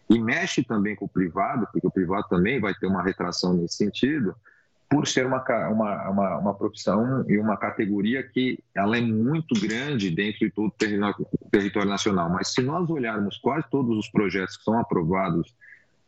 e 0.09 0.19
mexe 0.19 0.63
também 0.63 0.95
com 0.95 1.05
o 1.05 1.09
privado, 1.09 1.67
porque 1.71 1.85
o 1.85 1.91
privado 1.91 2.27
também 2.29 2.59
vai 2.59 2.73
ter 2.73 2.87
uma 2.87 3.03
retração 3.03 3.53
nesse 3.53 3.77
sentido, 3.77 4.35
por 4.89 5.05
ser 5.05 5.25
uma, 5.25 5.43
uma, 5.67 6.09
uma, 6.09 6.37
uma 6.37 6.53
profissão 6.53 7.25
e 7.27 7.37
uma 7.37 7.57
categoria 7.57 8.23
que 8.23 8.57
ela 8.73 8.97
é 8.97 9.01
muito 9.01 9.53
grande 9.59 10.09
dentro 10.09 10.39
de 10.39 10.49
todo 10.49 10.67
o 10.69 11.49
território 11.51 11.89
nacional. 11.89 12.29
Mas 12.29 12.53
se 12.53 12.61
nós 12.61 12.89
olharmos 12.89 13.37
quase 13.37 13.69
todos 13.69 13.97
os 13.97 14.09
projetos 14.09 14.55
que 14.55 14.63
são 14.63 14.79
aprovados 14.79 15.53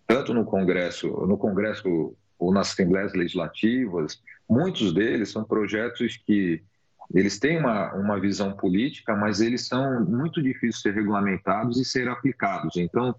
tanto 0.09 0.33
no 0.33 0.43
Congresso, 0.43 1.07
no 1.27 1.37
Congresso 1.37 2.15
ou 2.39 2.51
nas 2.51 2.71
assembleias 2.71 3.13
legislativas, 3.13 4.19
muitos 4.49 4.91
deles 4.91 5.29
são 5.29 5.43
projetos 5.43 6.17
que 6.17 6.63
eles 7.13 7.37
têm 7.37 7.59
uma, 7.59 7.93
uma 7.93 8.19
visão 8.19 8.53
política, 8.53 9.15
mas 9.15 9.39
eles 9.39 9.67
são 9.67 10.03
muito 10.03 10.41
difíceis 10.41 10.77
de 10.77 10.81
ser 10.81 10.93
regulamentados 10.95 11.79
e 11.79 11.85
ser 11.85 12.07
aplicados. 12.07 12.75
Então, 12.77 13.13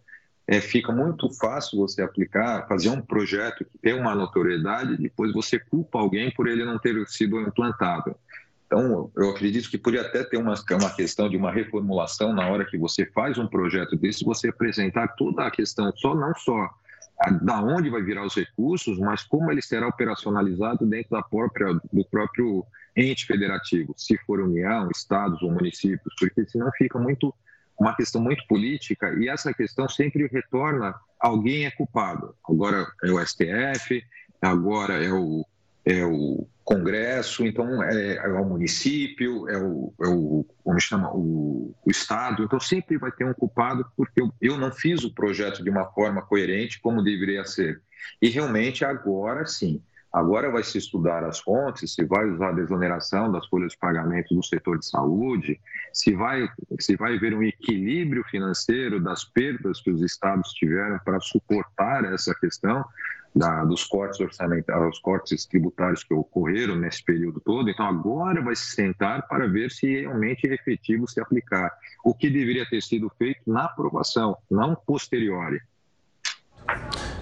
é, 0.48 0.60
fica 0.60 0.90
muito 0.90 1.30
fácil 1.38 1.78
você 1.78 2.02
aplicar, 2.02 2.66
fazer 2.66 2.88
um 2.88 3.00
projeto 3.00 3.64
que 3.64 3.78
tem 3.78 3.94
uma 3.94 4.12
notoriedade, 4.16 4.96
depois 4.96 5.32
você 5.32 5.60
culpa 5.60 6.00
alguém 6.00 6.32
por 6.32 6.48
ele 6.48 6.64
não 6.64 6.76
ter 6.76 7.06
sido 7.06 7.40
implantado. 7.40 8.16
Então, 8.72 9.10
eu 9.16 9.30
acredito 9.30 9.68
que 9.68 9.76
poderia 9.76 10.06
até 10.06 10.22
ter 10.22 10.36
uma, 10.36 10.54
uma 10.54 10.94
questão 10.94 11.28
de 11.28 11.36
uma 11.36 11.50
reformulação 11.50 12.32
na 12.32 12.48
hora 12.48 12.64
que 12.64 12.78
você 12.78 13.04
faz 13.04 13.36
um 13.36 13.48
projeto 13.48 13.96
desse, 13.96 14.24
você 14.24 14.50
apresentar 14.50 15.08
toda 15.16 15.44
a 15.44 15.50
questão, 15.50 15.92
só 15.96 16.14
não 16.14 16.32
só 16.36 16.70
da 17.42 17.60
onde 17.60 17.90
vai 17.90 18.00
virar 18.00 18.24
os 18.24 18.36
recursos, 18.36 18.96
mas 19.00 19.24
como 19.24 19.50
ele 19.50 19.60
será 19.60 19.88
operacionalizado 19.88 20.86
dentro 20.86 21.10
da 21.10 21.22
própria, 21.22 21.74
do 21.92 22.04
próprio 22.08 22.64
ente 22.96 23.26
federativo, 23.26 23.92
se 23.96 24.16
for 24.18 24.38
União, 24.38 24.88
estados 24.94 25.42
ou 25.42 25.50
municípios, 25.50 26.14
porque 26.16 26.46
senão 26.46 26.70
fica 26.78 26.96
muito 26.96 27.34
uma 27.76 27.96
questão 27.96 28.20
muito 28.20 28.46
política 28.46 29.12
e 29.18 29.28
essa 29.28 29.52
questão 29.52 29.88
sempre 29.88 30.28
retorna 30.28 30.94
alguém 31.18 31.66
é 31.66 31.72
culpado. 31.72 32.36
Agora 32.48 32.86
é 33.02 33.10
o 33.10 33.18
STF, 33.26 34.00
agora 34.40 35.04
é 35.04 35.12
o, 35.12 35.44
é 35.84 36.04
o 36.04 36.46
Congresso, 36.70 37.44
então 37.44 37.82
é, 37.82 38.14
é 38.16 38.28
o 38.28 38.44
município, 38.44 39.48
é 39.48 39.58
o, 39.58 39.92
é 40.00 40.06
o 40.06 40.46
como 40.62 40.80
chama, 40.80 41.10
o, 41.12 41.74
o, 41.84 41.90
Estado. 41.90 42.44
Então 42.44 42.60
sempre 42.60 42.96
vai 42.96 43.10
ter 43.10 43.24
um 43.24 43.34
culpado 43.34 43.84
porque 43.96 44.22
eu, 44.22 44.32
eu 44.40 44.56
não 44.56 44.70
fiz 44.70 45.02
o 45.02 45.12
projeto 45.12 45.64
de 45.64 45.70
uma 45.70 45.86
forma 45.86 46.22
coerente 46.22 46.80
como 46.80 47.02
deveria 47.02 47.44
ser. 47.44 47.82
E 48.22 48.28
realmente 48.28 48.84
agora 48.84 49.44
sim, 49.46 49.82
Agora 50.12 50.50
vai 50.50 50.64
se 50.64 50.76
estudar 50.76 51.22
as 51.22 51.38
fontes, 51.38 51.94
se 51.94 52.04
vai 52.04 52.28
usar 52.28 52.48
a 52.48 52.52
desoneração 52.52 53.30
das 53.30 53.46
folhas 53.46 53.72
de 53.72 53.78
pagamento 53.78 54.34
do 54.34 54.42
setor 54.42 54.76
de 54.80 54.86
saúde, 54.86 55.60
se 55.92 56.12
vai, 56.14 56.48
se 56.80 56.96
vai 56.96 57.14
haver 57.14 57.32
um 57.32 57.44
equilíbrio 57.44 58.24
financeiro 58.24 59.00
das 59.00 59.24
perdas 59.24 59.80
que 59.80 59.88
os 59.88 60.02
estados 60.02 60.52
tiveram 60.54 60.98
para 61.04 61.20
suportar 61.20 62.04
essa 62.12 62.34
questão 62.34 62.84
da, 63.34 63.64
dos 63.64 63.84
cortes 63.84 64.20
orçamentários, 64.20 64.96
os 64.96 65.00
cortes 65.00 65.46
tributários 65.46 66.02
que 66.02 66.12
ocorreram 66.12 66.76
nesse 66.76 67.02
período 67.02 67.40
todo. 67.40 67.70
Então 67.70 67.86
agora 67.86 68.42
vai 68.42 68.56
se 68.56 68.74
sentar 68.74 69.26
para 69.28 69.46
ver 69.46 69.70
se 69.70 70.00
realmente 70.00 70.48
é 70.48 70.54
efetivo 70.54 71.08
se 71.08 71.20
aplicar. 71.20 71.70
O 72.04 72.14
que 72.14 72.28
deveria 72.28 72.68
ter 72.68 72.82
sido 72.82 73.10
feito 73.18 73.40
na 73.46 73.64
aprovação, 73.64 74.36
não 74.50 74.74
posteriori. 74.74 75.60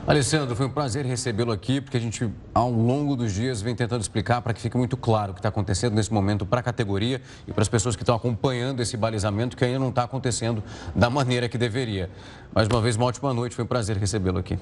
Alessandro, 0.06 0.56
foi 0.56 0.66
um 0.66 0.70
prazer 0.70 1.04
recebê-lo 1.04 1.52
aqui, 1.52 1.82
porque 1.82 1.98
a 1.98 2.00
gente, 2.00 2.30
ao 2.54 2.70
longo 2.70 3.14
dos 3.14 3.34
dias, 3.34 3.60
vem 3.60 3.74
tentando 3.74 4.00
explicar 4.00 4.40
para 4.40 4.54
que 4.54 4.60
fique 4.60 4.76
muito 4.76 4.96
claro 4.96 5.32
o 5.32 5.34
que 5.34 5.40
está 5.40 5.50
acontecendo 5.50 5.94
nesse 5.94 6.10
momento 6.10 6.46
para 6.46 6.60
a 6.60 6.62
categoria 6.62 7.20
e 7.46 7.52
para 7.52 7.60
as 7.60 7.68
pessoas 7.68 7.94
que 7.94 8.02
estão 8.02 8.14
acompanhando 8.14 8.80
esse 8.80 8.96
balizamento, 8.96 9.54
que 9.54 9.66
ainda 9.66 9.78
não 9.78 9.90
está 9.90 10.04
acontecendo 10.04 10.64
da 10.94 11.10
maneira 11.10 11.46
que 11.46 11.58
deveria. 11.58 12.08
Mais 12.54 12.66
uma 12.68 12.80
vez, 12.80 12.96
uma 12.96 13.04
ótima 13.04 13.34
noite, 13.34 13.54
foi 13.54 13.64
um 13.64 13.68
prazer 13.68 13.98
recebê-lo 13.98 14.38
aqui. 14.38 14.58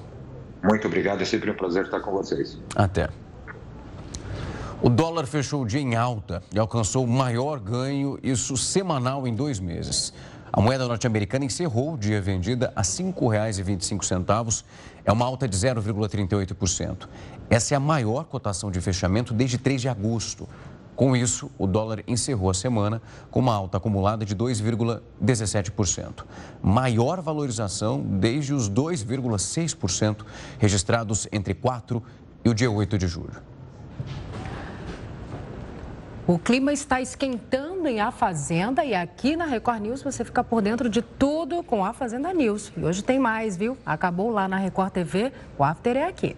Muito 0.63 0.87
obrigado, 0.87 1.21
é 1.21 1.25
sempre 1.25 1.51
um 1.51 1.55
prazer 1.55 1.85
estar 1.85 1.99
com 1.99 2.11
vocês. 2.11 2.57
Até. 2.75 3.09
O 4.81 4.89
dólar 4.89 5.25
fechou 5.25 5.63
o 5.63 5.65
dia 5.65 5.79
em 5.81 5.95
alta 5.95 6.43
e 6.53 6.59
alcançou 6.59 7.03
o 7.03 7.07
maior 7.07 7.59
ganho, 7.59 8.19
isso 8.21 8.55
semanal 8.55 9.27
em 9.27 9.33
dois 9.33 9.59
meses. 9.59 10.13
A 10.53 10.61
moeda 10.61 10.87
norte-americana 10.87 11.45
encerrou 11.45 11.93
o 11.93 11.97
dia 11.97 12.21
vendida 12.21 12.71
a 12.75 12.81
R$ 12.81 12.87
5,25. 12.87 14.63
É 15.03 15.11
uma 15.11 15.25
alta 15.25 15.47
de 15.47 15.57
0,38%. 15.57 17.07
Essa 17.49 17.73
é 17.73 17.77
a 17.77 17.79
maior 17.79 18.25
cotação 18.25 18.71
de 18.71 18.79
fechamento 18.79 19.33
desde 19.33 19.57
3 19.57 19.81
de 19.81 19.89
agosto. 19.89 20.47
Com 20.97 21.15
isso, 21.15 21.51
o 21.59 21.67
dólar 21.67 22.03
encerrou 22.07 22.49
a 22.49 22.55
semana 22.55 22.99
com 23.29 23.39
uma 23.39 23.53
alta 23.53 23.77
acumulada 23.77 24.25
de 24.25 24.35
2,17%. 24.35 26.25
Maior 26.59 27.21
valorização 27.21 28.01
desde 28.01 28.51
os 28.51 28.67
2,6% 28.67 30.25
registrados 30.57 31.27
entre 31.31 31.53
4 31.53 32.01
e 32.43 32.49
o 32.49 32.53
dia 32.53 32.71
8 32.71 32.97
de 32.97 33.07
julho. 33.07 33.39
O 36.25 36.39
clima 36.39 36.73
está 36.73 36.99
esquentando 36.99 37.87
em 37.87 38.01
A 38.01 38.09
Fazenda 38.09 38.83
e 38.83 38.95
aqui 38.95 39.35
na 39.35 39.45
Record 39.45 39.81
News 39.81 40.01
você 40.01 40.25
fica 40.25 40.43
por 40.43 40.63
dentro 40.63 40.89
de 40.89 41.03
tudo 41.03 41.61
com 41.61 41.85
A 41.85 41.93
Fazenda 41.93 42.33
News. 42.33 42.73
E 42.75 42.83
hoje 42.83 43.03
tem 43.03 43.19
mais, 43.19 43.55
viu? 43.55 43.77
Acabou 43.85 44.31
lá 44.31 44.47
na 44.47 44.57
Record 44.57 44.91
TV, 44.91 45.31
o 45.59 45.63
After 45.63 45.95
é 45.95 46.07
aqui. 46.07 46.35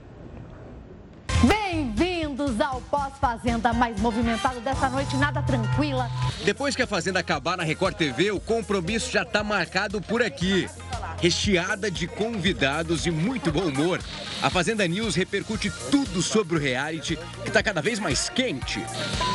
Bem-vindos 2.50 2.62
ao 2.62 2.82
pós-fazenda 2.82 3.72
mais 3.74 4.00
movimentado 4.00 4.60
dessa 4.62 4.90
noite, 4.90 5.16
nada 5.18 5.40
tranquila. 5.44 6.10
Depois 6.44 6.76
que 6.76 6.82
a 6.82 6.88
Fazenda 6.88 7.20
acabar 7.20 7.56
na 7.56 7.64
Record 7.64 7.96
TV, 7.96 8.32
o 8.32 8.40
compromisso 8.40 9.12
já 9.12 9.22
está 9.22 9.44
marcado 9.44 10.02
por 10.02 10.24
aqui 10.24 10.68
recheada 11.22 11.92
de 11.92 12.08
convidados 12.08 13.06
e 13.06 13.12
muito 13.12 13.52
bom 13.52 13.66
humor. 13.66 14.00
A 14.42 14.50
Fazenda 14.50 14.88
News 14.88 15.16
repercute 15.16 15.72
tudo 15.92 16.22
sobre 16.22 16.56
o 16.56 16.60
reality, 16.60 17.18
que 17.44 17.50
está 17.50 17.62
cada 17.62 17.82
vez 17.82 18.00
mais 18.00 18.30
quente. 18.30 18.84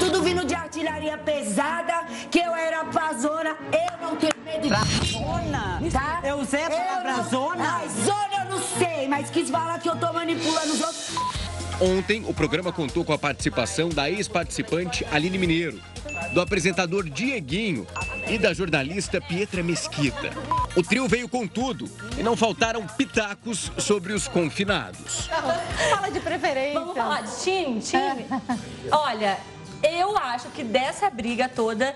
Tudo 0.00 0.22
vindo 0.22 0.44
de 0.44 0.54
artilharia 0.54 1.16
pesada, 1.18 2.06
que 2.30 2.38
eu 2.38 2.54
era 2.54 2.84
prazona, 2.86 3.56
eu 3.70 4.08
não 4.08 4.16
tenho 4.16 4.32
medo 4.44 4.62
de... 4.62 4.68
Prazona? 4.68 5.80
Tá? 5.92 6.20
Eu 6.24 6.38
usei 6.38 6.64
a 6.64 6.70
palavra 6.70 7.22
zona? 7.24 7.64
Ah, 7.64 7.82
zona 8.04 8.44
eu 8.44 8.50
não 8.50 8.62
sei, 8.78 9.06
mas 9.06 9.30
quis 9.30 9.50
falar 9.50 9.78
que 9.78 9.88
eu 9.88 9.96
tô 9.96 10.12
manipulando 10.12 10.72
os 10.72 10.80
outros... 10.80 11.43
Ontem, 11.80 12.24
o 12.26 12.32
programa 12.32 12.72
contou 12.72 13.04
com 13.04 13.12
a 13.12 13.18
participação 13.18 13.88
da 13.88 14.08
ex-participante 14.08 15.04
Aline 15.10 15.36
Mineiro, 15.36 15.80
do 16.32 16.40
apresentador 16.40 17.08
Dieguinho 17.08 17.86
e 18.28 18.38
da 18.38 18.54
jornalista 18.54 19.20
Pietra 19.20 19.62
Mesquita. 19.62 20.30
O 20.76 20.82
trio 20.82 21.08
veio 21.08 21.28
com 21.28 21.46
tudo 21.46 21.90
e 22.16 22.22
não 22.22 22.36
faltaram 22.36 22.86
pitacos 22.86 23.72
sobre 23.76 24.12
os 24.12 24.28
confinados. 24.28 25.26
Fala 25.90 26.10
de 26.10 26.20
preferência. 26.20 26.78
Vamos 26.78 26.94
falar 26.94 27.22
de 27.22 27.42
time? 27.42 27.80
Time? 27.80 28.26
Olha, 28.90 29.38
eu 29.82 30.16
acho 30.16 30.48
que 30.50 30.62
dessa 30.62 31.10
briga 31.10 31.48
toda 31.48 31.94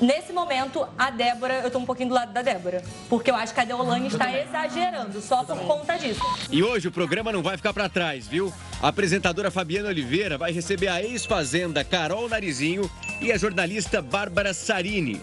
Nesse 0.00 0.32
momento, 0.32 0.86
a 0.98 1.10
Débora, 1.10 1.60
eu 1.60 1.70
tô 1.70 1.78
um 1.78 1.84
pouquinho 1.84 2.08
do 2.08 2.14
lado 2.14 2.32
da 2.32 2.42
Débora. 2.42 2.82
Porque 3.08 3.30
eu 3.30 3.34
acho 3.34 3.54
que 3.54 3.60
a 3.60 3.64
Deolane 3.64 4.08
está 4.08 4.36
exagerando, 4.36 5.20
só 5.20 5.44
por 5.44 5.58
conta 5.58 5.96
disso. 5.96 6.20
E 6.50 6.62
hoje 6.62 6.88
o 6.88 6.92
programa 6.92 7.30
não 7.30 7.42
vai 7.42 7.56
ficar 7.56 7.72
para 7.72 7.88
trás, 7.88 8.26
viu? 8.26 8.52
A 8.82 8.88
apresentadora 8.88 9.50
Fabiana 9.50 9.88
Oliveira 9.88 10.36
vai 10.36 10.50
receber 10.52 10.88
a 10.88 11.02
ex-fazenda 11.02 11.84
Carol 11.84 12.28
Narizinho 12.28 12.90
e 13.20 13.30
a 13.30 13.38
jornalista 13.38 14.02
Bárbara 14.02 14.52
Sarini. 14.52 15.20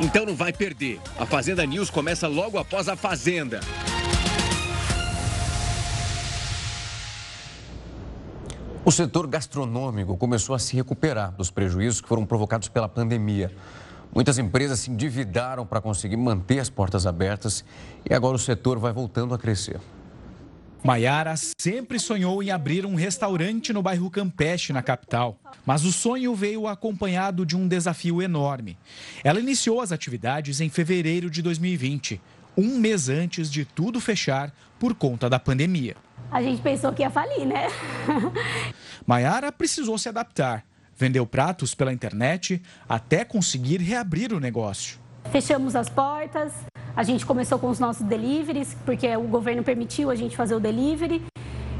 Então 0.00 0.24
não 0.24 0.36
vai 0.36 0.52
perder. 0.52 1.00
A 1.18 1.26
Fazenda 1.26 1.64
News 1.66 1.90
começa 1.90 2.28
logo 2.28 2.58
após 2.58 2.88
a 2.88 2.96
Fazenda. 2.96 3.60
O 8.84 8.92
setor 8.92 9.26
gastronômico 9.26 10.14
começou 10.14 10.54
a 10.54 10.58
se 10.58 10.76
recuperar 10.76 11.32
dos 11.32 11.50
prejuízos 11.50 12.02
que 12.02 12.08
foram 12.08 12.26
provocados 12.26 12.68
pela 12.68 12.86
pandemia. 12.86 13.50
Muitas 14.14 14.38
empresas 14.38 14.78
se 14.78 14.92
endividaram 14.92 15.66
para 15.66 15.80
conseguir 15.80 16.16
manter 16.16 16.60
as 16.60 16.70
portas 16.70 17.04
abertas 17.04 17.64
e 18.08 18.14
agora 18.14 18.36
o 18.36 18.38
setor 18.38 18.78
vai 18.78 18.92
voltando 18.92 19.34
a 19.34 19.38
crescer. 19.38 19.80
Maiara 20.84 21.34
sempre 21.58 21.98
sonhou 21.98 22.42
em 22.42 22.50
abrir 22.50 22.86
um 22.86 22.94
restaurante 22.94 23.72
no 23.72 23.82
bairro 23.82 24.10
Campeche, 24.10 24.72
na 24.72 24.82
capital. 24.82 25.36
Mas 25.66 25.84
o 25.84 25.90
sonho 25.90 26.34
veio 26.34 26.68
acompanhado 26.68 27.44
de 27.44 27.56
um 27.56 27.66
desafio 27.66 28.22
enorme. 28.22 28.78
Ela 29.24 29.40
iniciou 29.40 29.80
as 29.80 29.90
atividades 29.90 30.60
em 30.60 30.68
fevereiro 30.68 31.28
de 31.28 31.42
2020, 31.42 32.20
um 32.56 32.78
mês 32.78 33.08
antes 33.08 33.50
de 33.50 33.64
tudo 33.64 33.98
fechar 33.98 34.54
por 34.78 34.94
conta 34.94 35.28
da 35.28 35.40
pandemia. 35.40 35.96
A 36.30 36.42
gente 36.42 36.62
pensou 36.62 36.92
que 36.92 37.02
ia 37.02 37.10
falir, 37.10 37.46
né? 37.46 37.66
Maiara 39.06 39.50
precisou 39.50 39.96
se 39.96 40.08
adaptar 40.08 40.64
Vendeu 40.96 41.26
pratos 41.26 41.74
pela 41.74 41.92
internet 41.92 42.62
até 42.88 43.24
conseguir 43.24 43.80
reabrir 43.80 44.32
o 44.32 44.40
negócio. 44.40 44.98
Fechamos 45.30 45.74
as 45.74 45.88
portas, 45.88 46.52
a 46.96 47.02
gente 47.02 47.26
começou 47.26 47.58
com 47.58 47.68
os 47.68 47.80
nossos 47.80 48.06
deliveries, 48.06 48.76
porque 48.84 49.16
o 49.16 49.22
governo 49.22 49.64
permitiu 49.64 50.10
a 50.10 50.14
gente 50.14 50.36
fazer 50.36 50.54
o 50.54 50.60
delivery. 50.60 51.22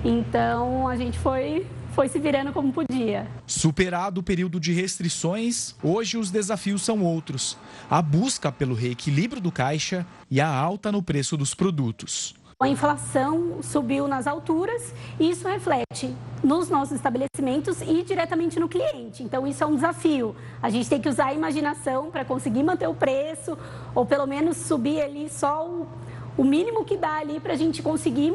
Então 0.04 0.88
a 0.88 0.96
gente 0.96 1.18
foi 1.18 1.66
foi 1.94 2.08
se 2.08 2.18
virando 2.18 2.52
como 2.52 2.72
podia. 2.72 3.28
Superado 3.46 4.20
o 4.20 4.22
período 4.22 4.58
de 4.58 4.72
restrições, 4.72 5.76
hoje 5.80 6.18
os 6.18 6.30
desafios 6.30 6.82
são 6.82 7.02
outros: 7.02 7.56
a 7.88 8.02
busca 8.02 8.50
pelo 8.50 8.74
reequilíbrio 8.74 9.40
do 9.40 9.52
caixa 9.52 10.04
e 10.28 10.40
a 10.40 10.48
alta 10.48 10.90
no 10.90 11.02
preço 11.02 11.36
dos 11.36 11.54
produtos. 11.54 12.34
A 12.60 12.68
inflação 12.68 13.62
subiu 13.62 14.06
nas 14.06 14.26
alturas 14.26 14.94
e 15.18 15.28
isso 15.28 15.46
reflete 15.48 16.14
nos 16.42 16.68
nossos 16.68 16.92
estabelecimentos 16.92 17.80
e 17.82 18.02
diretamente 18.02 18.60
no 18.60 18.68
cliente. 18.68 19.22
Então, 19.22 19.46
isso 19.46 19.64
é 19.64 19.66
um 19.66 19.74
desafio. 19.74 20.36
A 20.62 20.70
gente 20.70 20.88
tem 20.88 21.00
que 21.00 21.08
usar 21.08 21.26
a 21.26 21.34
imaginação 21.34 22.10
para 22.10 22.24
conseguir 22.24 22.62
manter 22.62 22.86
o 22.86 22.94
preço 22.94 23.58
ou 23.94 24.06
pelo 24.06 24.26
menos 24.26 24.56
subir 24.56 25.02
ali 25.02 25.28
só 25.28 25.66
o, 25.66 25.88
o 26.36 26.44
mínimo 26.44 26.84
que 26.84 26.96
dá 26.96 27.16
ali 27.16 27.40
para 27.40 27.54
a 27.54 27.56
gente 27.56 27.82
conseguir 27.82 28.34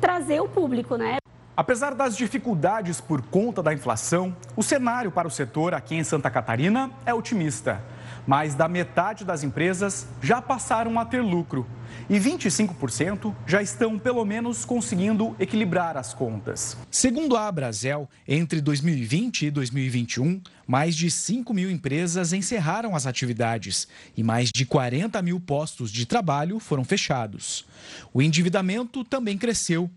trazer 0.00 0.40
o 0.40 0.48
público, 0.48 0.96
né? 0.96 1.16
Apesar 1.56 1.94
das 1.94 2.16
dificuldades 2.16 3.00
por 3.00 3.22
conta 3.22 3.62
da 3.62 3.72
inflação, 3.72 4.36
o 4.56 4.62
cenário 4.62 5.10
para 5.10 5.26
o 5.26 5.30
setor 5.30 5.72
aqui 5.72 5.94
em 5.94 6.04
Santa 6.04 6.28
Catarina 6.28 6.90
é 7.06 7.14
otimista. 7.14 7.80
Mais 8.26 8.54
da 8.54 8.68
metade 8.68 9.24
das 9.24 9.44
empresas 9.44 10.06
já 10.22 10.40
passaram 10.40 10.98
a 10.98 11.04
ter 11.04 11.20
lucro 11.20 11.66
e 12.08 12.18
25% 12.18 13.34
já 13.46 13.62
estão, 13.62 13.98
pelo 13.98 14.24
menos, 14.24 14.64
conseguindo 14.64 15.34
equilibrar 15.38 15.96
as 15.96 16.12
contas. 16.12 16.76
Segundo 16.90 17.36
a 17.36 17.46
Abrazel, 17.46 18.08
entre 18.26 18.60
2020 18.60 19.46
e 19.46 19.50
2021, 19.50 20.40
mais 20.66 20.96
de 20.96 21.10
5 21.10 21.52
mil 21.52 21.70
empresas 21.70 22.32
encerraram 22.32 22.96
as 22.96 23.06
atividades 23.06 23.86
e 24.16 24.22
mais 24.22 24.50
de 24.54 24.64
40 24.64 25.20
mil 25.22 25.38
postos 25.40 25.90
de 25.90 26.06
trabalho 26.06 26.58
foram 26.58 26.84
fechados. 26.84 27.66
O 28.12 28.22
endividamento 28.22 29.04
também 29.04 29.36
cresceu 29.38 29.90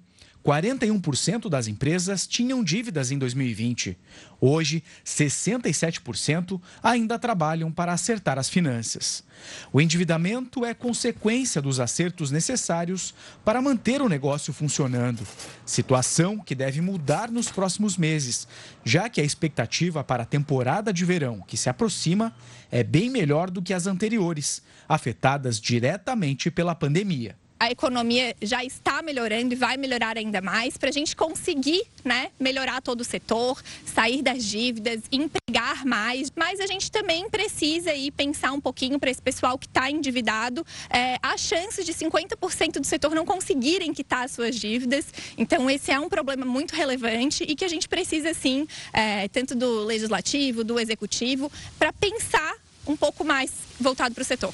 41% 0.47 1.49
das 1.49 1.67
empresas 1.67 2.25
tinham 2.25 2.63
dívidas 2.63 3.11
em 3.11 3.17
2020. 3.17 3.97
Hoje, 4.39 4.81
67% 5.05 6.61
ainda 6.81 7.19
trabalham 7.19 7.69
para 7.69 7.91
acertar 7.91 8.39
as 8.39 8.47
finanças. 8.47 9.25
O 9.73 9.81
endividamento 9.81 10.63
é 10.63 10.73
consequência 10.73 11.61
dos 11.61 11.81
acertos 11.81 12.31
necessários 12.31 13.13
para 13.43 13.61
manter 13.61 14.01
o 14.01 14.07
negócio 14.07 14.53
funcionando. 14.53 15.27
Situação 15.65 16.39
que 16.39 16.55
deve 16.55 16.79
mudar 16.79 17.29
nos 17.29 17.51
próximos 17.51 17.97
meses, 17.97 18.47
já 18.85 19.09
que 19.09 19.19
a 19.19 19.25
expectativa 19.25 20.01
para 20.01 20.23
a 20.23 20.25
temporada 20.25 20.93
de 20.93 21.03
verão 21.03 21.43
que 21.45 21.57
se 21.57 21.69
aproxima 21.69 22.33
é 22.71 22.85
bem 22.85 23.09
melhor 23.09 23.51
do 23.51 23.61
que 23.61 23.73
as 23.73 23.85
anteriores, 23.85 24.61
afetadas 24.87 25.59
diretamente 25.59 26.49
pela 26.49 26.73
pandemia 26.73 27.35
a 27.59 27.71
economia 27.71 28.35
já 28.41 28.63
está 28.63 29.01
melhorando 29.01 29.53
e 29.53 29.55
vai 29.55 29.77
melhorar 29.77 30.17
ainda 30.17 30.41
mais 30.41 30.77
para 30.77 30.89
a 30.89 30.91
gente 30.91 31.15
conseguir 31.15 31.83
né, 32.03 32.29
melhorar 32.39 32.81
todo 32.81 33.01
o 33.01 33.03
setor, 33.03 33.61
sair 33.85 34.21
das 34.21 34.43
dívidas, 34.43 35.01
empregar 35.11 35.85
mais. 35.85 36.31
Mas 36.35 36.59
a 36.59 36.67
gente 36.67 36.91
também 36.91 37.29
precisa 37.29 37.91
aí 37.91 38.11
pensar 38.11 38.51
um 38.51 38.61
pouquinho 38.61 38.99
para 38.99 39.09
esse 39.09 39.21
pessoal 39.21 39.57
que 39.57 39.65
está 39.65 39.89
endividado. 39.89 40.65
É, 40.89 41.17
há 41.21 41.37
chances 41.37 41.85
de 41.85 41.93
50% 41.93 42.79
do 42.79 42.85
setor 42.85 43.13
não 43.13 43.25
conseguirem 43.25 43.93
quitar 43.93 44.25
as 44.25 44.31
suas 44.31 44.55
dívidas. 44.55 45.05
Então, 45.37 45.69
esse 45.69 45.91
é 45.91 45.99
um 45.99 46.09
problema 46.09 46.45
muito 46.45 46.75
relevante 46.75 47.43
e 47.43 47.55
que 47.55 47.65
a 47.65 47.69
gente 47.69 47.87
precisa, 47.89 48.33
sim, 48.33 48.67
é, 48.93 49.27
tanto 49.27 49.55
do 49.55 49.83
legislativo, 49.83 50.63
do 50.63 50.79
executivo, 50.79 51.51
para 51.77 51.91
pensar 51.91 52.55
um 52.85 52.95
pouco 52.95 53.25
mais 53.25 53.51
voltado 53.79 54.15
para 54.15 54.21
o 54.21 54.25
setor. 54.25 54.53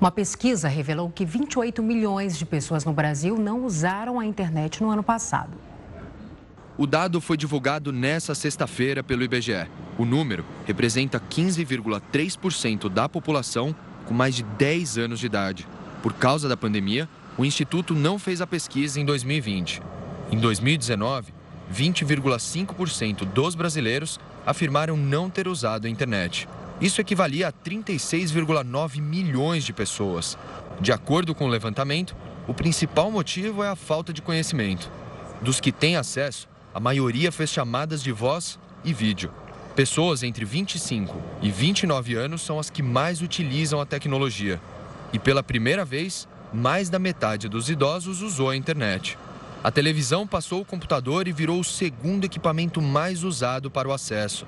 Uma 0.00 0.10
pesquisa 0.10 0.66
revelou 0.66 1.10
que 1.10 1.26
28 1.26 1.82
milhões 1.82 2.38
de 2.38 2.46
pessoas 2.46 2.86
no 2.86 2.92
Brasil 2.92 3.36
não 3.36 3.66
usaram 3.66 4.18
a 4.18 4.24
internet 4.24 4.82
no 4.82 4.88
ano 4.88 5.02
passado. 5.02 5.58
O 6.78 6.86
dado 6.86 7.20
foi 7.20 7.36
divulgado 7.36 7.92
nesta 7.92 8.34
sexta-feira 8.34 9.04
pelo 9.04 9.22
IBGE. 9.22 9.68
O 9.98 10.06
número 10.06 10.42
representa 10.64 11.20
15,3% 11.20 12.88
da 12.88 13.10
população 13.10 13.76
com 14.06 14.14
mais 14.14 14.34
de 14.34 14.42
10 14.42 14.96
anos 14.96 15.20
de 15.20 15.26
idade. 15.26 15.68
Por 16.02 16.14
causa 16.14 16.48
da 16.48 16.56
pandemia, 16.56 17.06
o 17.36 17.44
Instituto 17.44 17.94
não 17.94 18.18
fez 18.18 18.40
a 18.40 18.46
pesquisa 18.46 18.98
em 18.98 19.04
2020. 19.04 19.82
Em 20.32 20.38
2019, 20.38 21.34
20,5% 21.70 23.26
dos 23.26 23.54
brasileiros 23.54 24.18
afirmaram 24.46 24.96
não 24.96 25.28
ter 25.28 25.46
usado 25.46 25.86
a 25.86 25.90
internet. 25.90 26.48
Isso 26.80 27.00
equivalia 27.00 27.48
a 27.48 27.52
36,9 27.52 29.00
milhões 29.00 29.64
de 29.64 29.72
pessoas. 29.72 30.38
De 30.80 30.92
acordo 30.92 31.34
com 31.34 31.44
o 31.44 31.48
levantamento, 31.48 32.16
o 32.48 32.54
principal 32.54 33.10
motivo 33.10 33.62
é 33.62 33.68
a 33.68 33.76
falta 33.76 34.12
de 34.12 34.22
conhecimento. 34.22 34.90
Dos 35.42 35.60
que 35.60 35.70
têm 35.70 35.96
acesso, 35.96 36.48
a 36.74 36.80
maioria 36.80 37.30
fez 37.30 37.50
chamadas 37.50 38.02
de 38.02 38.12
voz 38.12 38.58
e 38.82 38.94
vídeo. 38.94 39.30
Pessoas 39.76 40.22
entre 40.22 40.44
25 40.44 41.16
e 41.42 41.50
29 41.50 42.14
anos 42.14 42.42
são 42.42 42.58
as 42.58 42.70
que 42.70 42.82
mais 42.82 43.20
utilizam 43.20 43.80
a 43.80 43.86
tecnologia. 43.86 44.60
E 45.12 45.18
pela 45.18 45.42
primeira 45.42 45.84
vez, 45.84 46.26
mais 46.52 46.88
da 46.88 46.98
metade 46.98 47.48
dos 47.48 47.68
idosos 47.68 48.22
usou 48.22 48.48
a 48.50 48.56
internet. 48.56 49.18
A 49.62 49.70
televisão 49.70 50.26
passou 50.26 50.62
o 50.62 50.64
computador 50.64 51.28
e 51.28 51.32
virou 51.32 51.60
o 51.60 51.64
segundo 51.64 52.24
equipamento 52.24 52.80
mais 52.80 53.22
usado 53.22 53.70
para 53.70 53.86
o 53.86 53.92
acesso. 53.92 54.46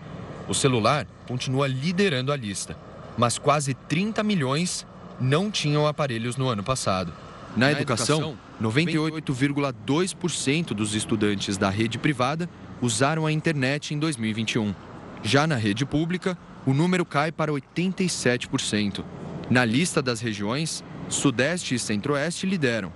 O 0.53 0.55
celular 0.55 1.07
continua 1.27 1.67
liderando 1.67 2.31
a 2.31 2.37
lista, 2.37 2.77
mas 3.17 3.39
quase 3.39 3.73
30 3.73 4.23
milhões 4.23 4.87
não 5.19 5.51
tinham 5.51 5.87
aparelhos 5.87 6.37
no 6.37 6.47
ano 6.47 6.63
passado. 6.63 7.11
Na, 7.57 7.69
Na 7.69 7.73
educação, 7.73 8.37
98,2% 8.61 10.75
dos 10.75 10.95
estudantes 10.95 11.57
da 11.57 11.71
rede 11.71 11.97
privada 11.97 12.51
usaram 12.83 13.25
a 13.25 13.33
internet 13.33 13.95
em 13.95 13.99
2021. 13.99 14.75
Já 15.23 15.47
na 15.47 15.57
rede 15.57 15.87
pública, 15.87 16.37
o 16.67 16.75
número 16.75 17.07
cai 17.07 17.33
para 17.33 17.51
87%. 17.51 19.03
Na 19.49 19.65
lista 19.65 20.03
das 20.03 20.21
regiões, 20.21 20.85
Sudeste 21.09 21.77
e 21.77 21.79
Centro-Oeste 21.79 22.47
lideram, 22.47 22.93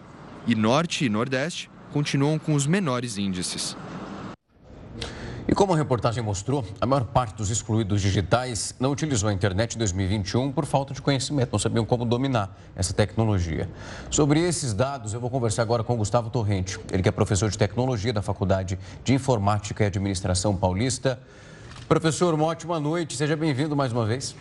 e 0.47 0.55
Norte 0.55 1.07
e 1.07 1.09
Nordeste 1.09 1.71
continuam 1.90 2.38
com 2.38 2.53
os 2.53 2.66
menores 2.66 3.16
índices. 3.16 3.75
Como 5.57 5.73
a 5.73 5.77
reportagem 5.79 6.23
mostrou, 6.23 6.62
a 6.79 6.85
maior 6.85 7.07
parte 7.07 7.37
dos 7.37 7.49
excluídos 7.49 8.03
digitais 8.03 8.75
não 8.79 8.90
utilizou 8.90 9.31
a 9.31 9.33
internet 9.33 9.75
em 9.75 9.79
2021 9.79 10.53
por 10.53 10.66
falta 10.66 10.92
de 10.92 11.01
conhecimento, 11.01 11.49
não 11.51 11.59
sabiam 11.59 11.83
como 11.83 12.05
dominar 12.05 12.55
essa 12.77 12.92
tecnologia. 12.92 13.66
Sobre 14.11 14.38
esses 14.38 14.75
dados, 14.75 15.14
eu 15.14 15.19
vou 15.19 15.31
conversar 15.31 15.62
agora 15.62 15.83
com 15.83 15.95
o 15.95 15.97
Gustavo 15.97 16.29
Torrente, 16.29 16.79
ele 16.92 17.03
que 17.03 17.09
é 17.09 17.11
professor 17.11 17.49
de 17.49 17.57
tecnologia 17.57 18.12
da 18.12 18.21
Faculdade 18.21 18.79
de 19.03 19.14
Informática 19.14 19.83
e 19.83 19.87
Administração 19.87 20.55
Paulista. 20.55 21.19
Professor, 21.88 22.35
uma 22.35 22.45
ótima 22.45 22.79
noite, 22.79 23.16
seja 23.16 23.35
bem-vindo 23.35 23.75
mais 23.75 23.92
uma 23.92 24.05
vez. 24.05 24.37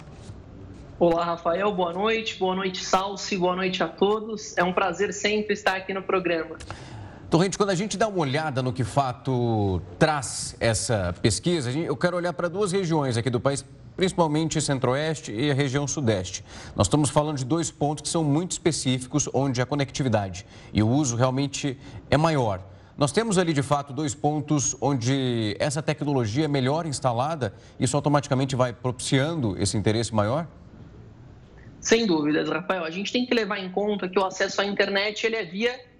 Olá, 0.99 1.23
Rafael, 1.23 1.71
boa 1.73 1.93
noite, 1.93 2.37
boa 2.37 2.55
noite, 2.55 2.83
Salsi, 2.83 3.37
boa 3.37 3.55
noite 3.55 3.81
a 3.81 3.87
todos. 3.87 4.57
É 4.57 4.65
um 4.65 4.73
prazer 4.73 5.13
sempre 5.13 5.53
estar 5.53 5.77
aqui 5.77 5.93
no 5.93 6.01
programa. 6.01 6.57
Torrente, 7.35 7.57
quando 7.57 7.71
a 7.71 7.75
gente 7.75 7.97
dá 7.97 8.07
uma 8.07 8.19
olhada 8.19 8.63
no 8.63 8.71
que 8.71 8.85
fato 8.85 9.81
traz 9.99 10.55
essa 10.57 11.13
pesquisa, 11.21 11.69
eu 11.69 11.97
quero 11.97 12.15
olhar 12.15 12.31
para 12.31 12.47
duas 12.47 12.71
regiões 12.71 13.17
aqui 13.17 13.29
do 13.29 13.41
país, 13.41 13.65
principalmente 13.93 14.61
Centro-Oeste 14.61 15.33
e 15.33 15.51
a 15.51 15.53
região 15.53 15.85
Sudeste. 15.85 16.45
Nós 16.77 16.87
estamos 16.87 17.09
falando 17.09 17.35
de 17.35 17.43
dois 17.43 17.69
pontos 17.69 18.03
que 18.03 18.07
são 18.07 18.23
muito 18.23 18.51
específicos, 18.51 19.27
onde 19.33 19.61
a 19.61 19.65
conectividade 19.65 20.45
e 20.73 20.81
o 20.81 20.87
uso 20.87 21.17
realmente 21.17 21.77
é 22.09 22.15
maior. 22.15 22.61
Nós 22.97 23.11
temos 23.11 23.37
ali, 23.37 23.51
de 23.51 23.61
fato, 23.61 23.91
dois 23.91 24.15
pontos 24.15 24.73
onde 24.79 25.57
essa 25.59 25.83
tecnologia 25.83 26.45
é 26.45 26.47
melhor 26.47 26.85
instalada, 26.85 27.53
isso 27.77 27.97
automaticamente 27.97 28.55
vai 28.55 28.71
propiciando 28.71 29.61
esse 29.61 29.75
interesse 29.75 30.15
maior? 30.15 30.47
Sem 31.81 32.07
dúvidas, 32.07 32.47
Rafael. 32.47 32.85
A 32.85 32.91
gente 32.91 33.11
tem 33.11 33.25
que 33.25 33.33
levar 33.33 33.59
em 33.59 33.69
conta 33.69 34.07
que 34.07 34.17
o 34.17 34.23
acesso 34.23 34.61
à 34.61 34.65
internet 34.65 35.27
ele 35.27 35.35
é 35.35 35.43
via 35.43 35.94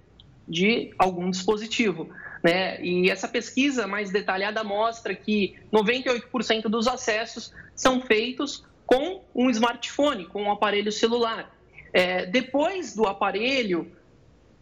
de 0.48 0.94
algum 0.98 1.30
dispositivo. 1.30 2.10
Né? 2.44 2.80
E 2.84 3.10
essa 3.10 3.28
pesquisa 3.28 3.88
mais 3.88 4.12
detalhada 4.12 4.64
mostra 4.64 5.16
que 5.16 5.56
98% 5.74 6.64
dos 6.64 6.88
acessos 6.88 7.54
são 7.76 8.02
feitos 8.02 8.64
com 8.86 9.24
um 9.34 9.50
smartphone, 9.50 10.26
com 10.26 10.44
um 10.44 10.52
aparelho 10.52 10.92
celular. 10.92 11.52
É, 11.92 12.26
depois 12.26 12.96
do 12.96 13.08
aparelho, 13.08 13.92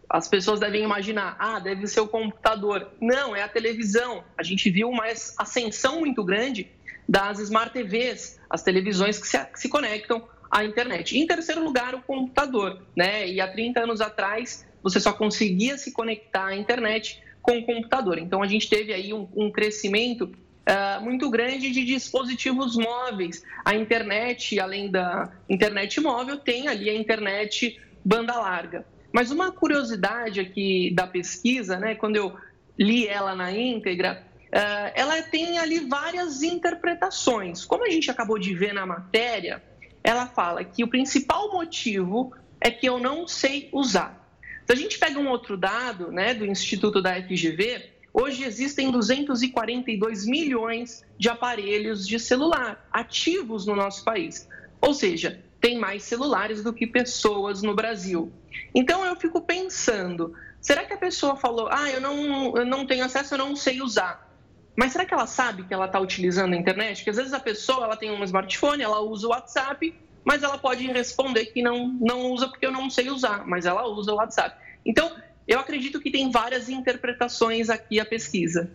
as 0.08 0.28
pessoas 0.28 0.60
devem 0.60 0.82
imaginar, 0.82 1.36
ah, 1.38 1.58
deve 1.58 1.86
ser 1.86 2.00
o 2.00 2.08
computador. 2.08 2.90
Não, 3.00 3.34
é 3.34 3.42
a 3.42 3.48
televisão. 3.48 4.24
A 4.38 4.42
gente 4.42 4.70
viu 4.70 4.88
uma 4.88 5.04
ascensão 5.38 6.00
muito 6.00 6.22
grande 6.24 6.70
das 7.08 7.38
smart 7.38 7.72
TVs, 7.72 8.40
as 8.48 8.62
televisões 8.62 9.18
que 9.18 9.26
se, 9.26 9.38
que 9.46 9.60
se 9.60 9.68
conectam 9.68 10.26
à 10.50 10.64
internet. 10.64 11.18
Em 11.18 11.26
terceiro 11.26 11.62
lugar, 11.62 11.94
o 11.94 12.02
computador. 12.02 12.80
Né? 12.96 13.28
E 13.28 13.40
há 13.40 13.48
30 13.48 13.80
anos 13.80 14.00
atrás, 14.00 14.66
você 14.84 15.00
só 15.00 15.14
conseguia 15.14 15.78
se 15.78 15.90
conectar 15.92 16.48
à 16.48 16.56
internet 16.56 17.20
com 17.40 17.58
o 17.58 17.64
computador. 17.64 18.18
Então, 18.18 18.42
a 18.42 18.46
gente 18.46 18.68
teve 18.68 18.92
aí 18.92 19.14
um, 19.14 19.26
um 19.34 19.50
crescimento 19.50 20.24
uh, 20.24 21.02
muito 21.02 21.30
grande 21.30 21.70
de 21.70 21.84
dispositivos 21.84 22.76
móveis. 22.76 23.42
A 23.64 23.74
internet, 23.74 24.60
além 24.60 24.90
da 24.90 25.32
internet 25.48 26.00
móvel, 26.00 26.36
tem 26.36 26.68
ali 26.68 26.90
a 26.90 26.94
internet 26.94 27.80
banda 28.04 28.34
larga. 28.38 28.86
Mas 29.10 29.30
uma 29.30 29.50
curiosidade 29.50 30.38
aqui 30.38 30.92
da 30.94 31.06
pesquisa, 31.06 31.78
né, 31.78 31.94
quando 31.94 32.16
eu 32.16 32.36
li 32.78 33.06
ela 33.06 33.34
na 33.34 33.52
íntegra, 33.52 34.22
uh, 34.48 34.92
ela 34.94 35.22
tem 35.22 35.58
ali 35.58 35.80
várias 35.80 36.42
interpretações. 36.42 37.64
Como 37.64 37.86
a 37.86 37.90
gente 37.90 38.10
acabou 38.10 38.38
de 38.38 38.54
ver 38.54 38.74
na 38.74 38.84
matéria, 38.84 39.62
ela 40.02 40.26
fala 40.26 40.62
que 40.62 40.84
o 40.84 40.88
principal 40.88 41.52
motivo 41.52 42.34
é 42.60 42.70
que 42.70 42.86
eu 42.86 42.98
não 42.98 43.26
sei 43.26 43.68
usar. 43.72 44.23
Se 44.66 44.72
a 44.72 44.76
gente 44.76 44.98
pega 44.98 45.18
um 45.18 45.28
outro 45.28 45.56
dado 45.56 46.10
né, 46.10 46.32
do 46.32 46.46
Instituto 46.46 47.02
da 47.02 47.14
FGV, 47.14 47.90
hoje 48.12 48.44
existem 48.44 48.90
242 48.90 50.26
milhões 50.26 51.04
de 51.18 51.28
aparelhos 51.28 52.06
de 52.06 52.18
celular 52.18 52.88
ativos 52.90 53.66
no 53.66 53.76
nosso 53.76 54.04
país. 54.04 54.48
Ou 54.80 54.94
seja, 54.94 55.42
tem 55.60 55.78
mais 55.78 56.02
celulares 56.02 56.62
do 56.62 56.72
que 56.72 56.86
pessoas 56.86 57.62
no 57.62 57.74
Brasil. 57.74 58.32
Então 58.74 59.04
eu 59.04 59.16
fico 59.16 59.40
pensando, 59.40 60.34
será 60.60 60.84
que 60.84 60.92
a 60.92 60.98
pessoa 60.98 61.36
falou, 61.36 61.68
ah, 61.70 61.90
eu 61.90 62.00
não, 62.00 62.56
eu 62.56 62.64
não 62.64 62.86
tenho 62.86 63.04
acesso, 63.04 63.34
eu 63.34 63.38
não 63.38 63.54
sei 63.56 63.82
usar? 63.82 64.30
Mas 64.76 64.92
será 64.92 65.04
que 65.04 65.14
ela 65.14 65.26
sabe 65.26 65.64
que 65.64 65.72
ela 65.72 65.86
está 65.86 66.00
utilizando 66.00 66.54
a 66.54 66.56
internet? 66.56 66.98
Porque 66.98 67.10
às 67.10 67.16
vezes 67.16 67.32
a 67.32 67.40
pessoa 67.40 67.84
ela 67.84 67.96
tem 67.96 68.10
um 68.10 68.24
smartphone, 68.24 68.82
ela 68.82 69.00
usa 69.00 69.26
o 69.26 69.30
WhatsApp, 69.30 69.94
mas 70.24 70.42
ela 70.42 70.58
pode 70.58 70.86
responder 70.86 71.46
que 71.46 71.62
não, 71.62 71.88
não 72.00 72.32
usa 72.32 72.48
porque 72.48 72.66
eu 72.66 72.72
não 72.72 72.88
sei 72.88 73.10
usar, 73.10 73.46
mas 73.46 73.66
ela 73.66 73.86
usa 73.86 74.12
o 74.12 74.16
WhatsApp. 74.16 74.56
Então, 74.84 75.12
eu 75.46 75.60
acredito 75.60 76.00
que 76.00 76.10
tem 76.10 76.30
várias 76.30 76.68
interpretações 76.68 77.68
aqui 77.68 78.00
a 78.00 78.04
pesquisa. 78.04 78.70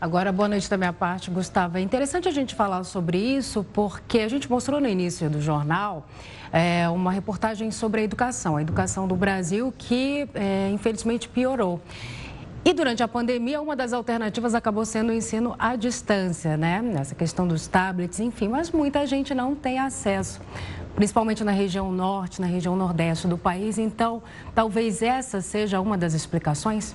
Agora, 0.00 0.32
boa 0.32 0.48
noite 0.48 0.68
da 0.68 0.78
minha 0.78 0.94
parte, 0.94 1.30
Gustavo. 1.30 1.76
É 1.76 1.80
interessante 1.80 2.26
a 2.26 2.30
gente 2.30 2.54
falar 2.54 2.84
sobre 2.84 3.18
isso 3.18 3.62
porque 3.74 4.20
a 4.20 4.28
gente 4.28 4.50
mostrou 4.50 4.80
no 4.80 4.88
início 4.88 5.28
do 5.28 5.42
jornal 5.42 6.08
é, 6.50 6.88
uma 6.88 7.12
reportagem 7.12 7.70
sobre 7.70 8.00
a 8.00 8.04
educação, 8.04 8.56
a 8.56 8.62
educação 8.62 9.06
do 9.06 9.14
Brasil 9.14 9.72
que 9.76 10.26
é, 10.34 10.70
infelizmente 10.70 11.28
piorou. 11.28 11.82
E 12.62 12.74
durante 12.74 13.02
a 13.02 13.08
pandemia, 13.08 13.60
uma 13.60 13.74
das 13.74 13.92
alternativas 13.92 14.54
acabou 14.54 14.84
sendo 14.84 15.10
o 15.10 15.12
ensino 15.14 15.56
à 15.58 15.76
distância, 15.76 16.58
né? 16.58 16.82
Essa 16.98 17.14
questão 17.14 17.48
dos 17.48 17.66
tablets, 17.66 18.20
enfim, 18.20 18.48
mas 18.48 18.70
muita 18.70 19.06
gente 19.06 19.34
não 19.34 19.54
tem 19.54 19.78
acesso, 19.78 20.42
principalmente 20.94 21.42
na 21.42 21.52
região 21.52 21.90
norte, 21.90 22.38
na 22.38 22.46
região 22.46 22.76
nordeste 22.76 23.26
do 23.26 23.38
país. 23.38 23.78
Então, 23.78 24.22
talvez 24.54 25.00
essa 25.00 25.40
seja 25.40 25.80
uma 25.80 25.96
das 25.96 26.12
explicações? 26.12 26.94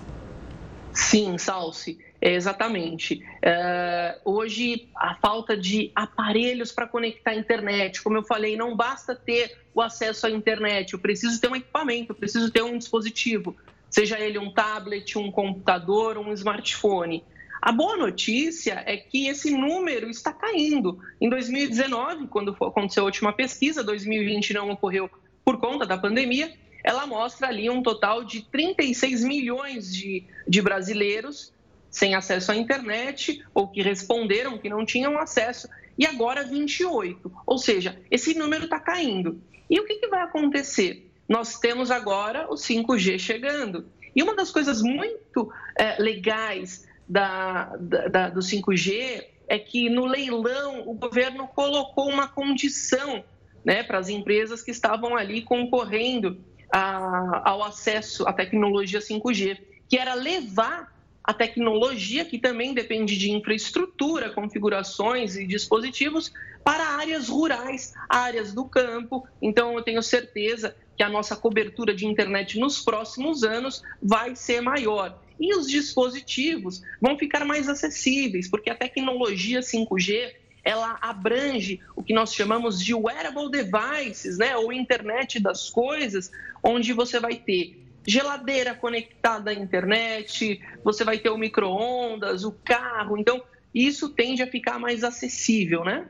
Sim, 0.93 1.37
Salsi. 1.39 1.97
Exatamente. 2.21 3.23
É, 3.41 4.19
hoje, 4.23 4.87
a 4.95 5.15
falta 5.15 5.57
de 5.57 5.91
aparelhos 5.93 6.71
para 6.71 6.87
conectar 6.87 7.31
a 7.31 7.35
internet, 7.35 8.01
como 8.01 8.17
eu 8.17 8.23
falei, 8.23 8.55
não 8.55 8.75
basta 8.75 9.13
ter 9.15 9.57
o 9.73 9.81
acesso 9.81 10.25
à 10.25 10.31
internet, 10.31 10.93
eu 10.93 10.99
preciso 10.99 11.39
ter 11.41 11.49
um 11.49 11.55
equipamento, 11.55 12.11
eu 12.11 12.15
preciso 12.15 12.49
ter 12.49 12.63
um 12.63 12.77
dispositivo, 12.77 13.55
seja 13.95 14.19
ele 14.19 14.37
um 14.37 14.51
tablet, 14.51 15.17
um 15.17 15.31
computador, 15.31 16.17
um 16.17 16.33
smartphone. 16.33 17.23
A 17.61 17.71
boa 17.71 17.95
notícia 17.95 18.83
é 18.85 18.97
que 18.97 19.29
esse 19.29 19.51
número 19.51 20.09
está 20.09 20.33
caindo. 20.33 20.99
Em 21.21 21.29
2019, 21.29 22.27
quando 22.27 22.51
aconteceu 22.61 23.03
a 23.03 23.05
última 23.05 23.31
pesquisa, 23.31 23.81
2020 23.81 24.53
não 24.53 24.69
ocorreu 24.69 25.09
por 25.45 25.61
conta 25.61 25.85
da 25.85 25.97
pandemia, 25.97 26.51
ela 26.83 27.07
mostra 27.07 27.47
ali 27.47 27.69
um 27.69 27.81
total 27.81 28.25
de 28.25 28.41
36 28.41 29.23
milhões 29.23 29.95
de, 29.95 30.25
de 30.45 30.61
brasileiros 30.61 31.53
sem 31.89 32.15
acesso 32.15 32.51
à 32.51 32.55
internet 32.57 33.45
ou 33.53 33.69
que 33.69 33.81
responderam 33.81 34.57
que 34.57 34.67
não 34.67 34.85
tinham 34.85 35.17
acesso, 35.17 35.69
e 35.97 36.05
agora 36.05 36.43
28. 36.43 37.31
Ou 37.47 37.57
seja, 37.57 37.97
esse 38.11 38.37
número 38.37 38.65
está 38.65 38.77
caindo. 38.77 39.41
E 39.69 39.79
o 39.79 39.85
que, 39.85 39.95
que 39.95 40.07
vai 40.09 40.21
acontecer? 40.21 41.04
Nós 41.27 41.57
temos 41.59 41.91
agora 41.91 42.47
o 42.49 42.55
5G 42.55 43.19
chegando. 43.19 43.87
E 44.15 44.23
uma 44.23 44.35
das 44.35 44.51
coisas 44.51 44.81
muito 44.81 45.51
é, 45.77 46.01
legais 46.01 46.87
da, 47.07 47.75
da, 47.77 48.29
do 48.29 48.39
5G 48.39 49.25
é 49.47 49.59
que 49.59 49.89
no 49.89 50.05
leilão 50.05 50.87
o 50.87 50.93
governo 50.93 51.47
colocou 51.47 52.09
uma 52.09 52.27
condição 52.27 53.23
né, 53.63 53.83
para 53.83 53.97
as 53.97 54.09
empresas 54.09 54.61
que 54.61 54.71
estavam 54.71 55.15
ali 55.15 55.41
concorrendo 55.41 56.39
a, 56.71 57.49
ao 57.49 57.63
acesso 57.63 58.27
à 58.27 58.33
tecnologia 58.33 58.99
5G, 58.99 59.59
que 59.89 59.97
era 59.97 60.13
levar 60.13 60.93
a 61.23 61.33
tecnologia, 61.33 62.23
que 62.23 62.37
também 62.37 62.73
depende 62.73 63.17
de 63.17 63.31
infraestrutura, 63.31 64.29
configurações 64.29 65.35
e 65.35 65.47
dispositivos, 65.47 66.31
para 66.63 66.83
áreas 66.83 67.29
rurais, 67.29 67.93
áreas 68.07 68.53
do 68.53 68.65
campo. 68.65 69.27
Então, 69.41 69.73
eu 69.73 69.81
tenho 69.81 70.01
certeza 70.03 70.75
que 70.95 71.03
a 71.03 71.09
nossa 71.09 71.35
cobertura 71.35 71.93
de 71.93 72.05
internet 72.05 72.59
nos 72.59 72.81
próximos 72.81 73.43
anos 73.43 73.83
vai 74.01 74.35
ser 74.35 74.61
maior. 74.61 75.19
E 75.39 75.53
os 75.55 75.67
dispositivos 75.67 76.81
vão 77.01 77.17
ficar 77.17 77.43
mais 77.45 77.67
acessíveis, 77.67 78.49
porque 78.49 78.69
a 78.69 78.75
tecnologia 78.75 79.59
5G 79.59 80.33
ela 80.63 80.97
abrange 80.99 81.79
o 81.95 82.01
que 82.01 82.13
nós 82.13 82.33
chamamos 82.33 82.83
de 82.83 82.93
wearable 82.93 83.51
devices, 83.51 84.39
né, 84.39 84.57
ou 84.57 84.73
internet 84.73 85.39
das 85.39 85.69
coisas, 85.69 86.31
onde 86.63 86.91
você 86.91 87.19
vai 87.19 87.35
ter 87.35 87.85
geladeira 88.07 88.73
conectada 88.73 89.51
à 89.51 89.53
internet, 89.53 90.59
você 90.83 91.03
vai 91.03 91.19
ter 91.19 91.29
o 91.29 91.37
micro-ondas, 91.37 92.43
o 92.43 92.51
carro. 92.51 93.17
Então, 93.17 93.41
isso 93.73 94.09
tende 94.09 94.41
a 94.41 94.47
ficar 94.47 94.79
mais 94.79 95.03
acessível, 95.03 95.83
né? 95.83 96.07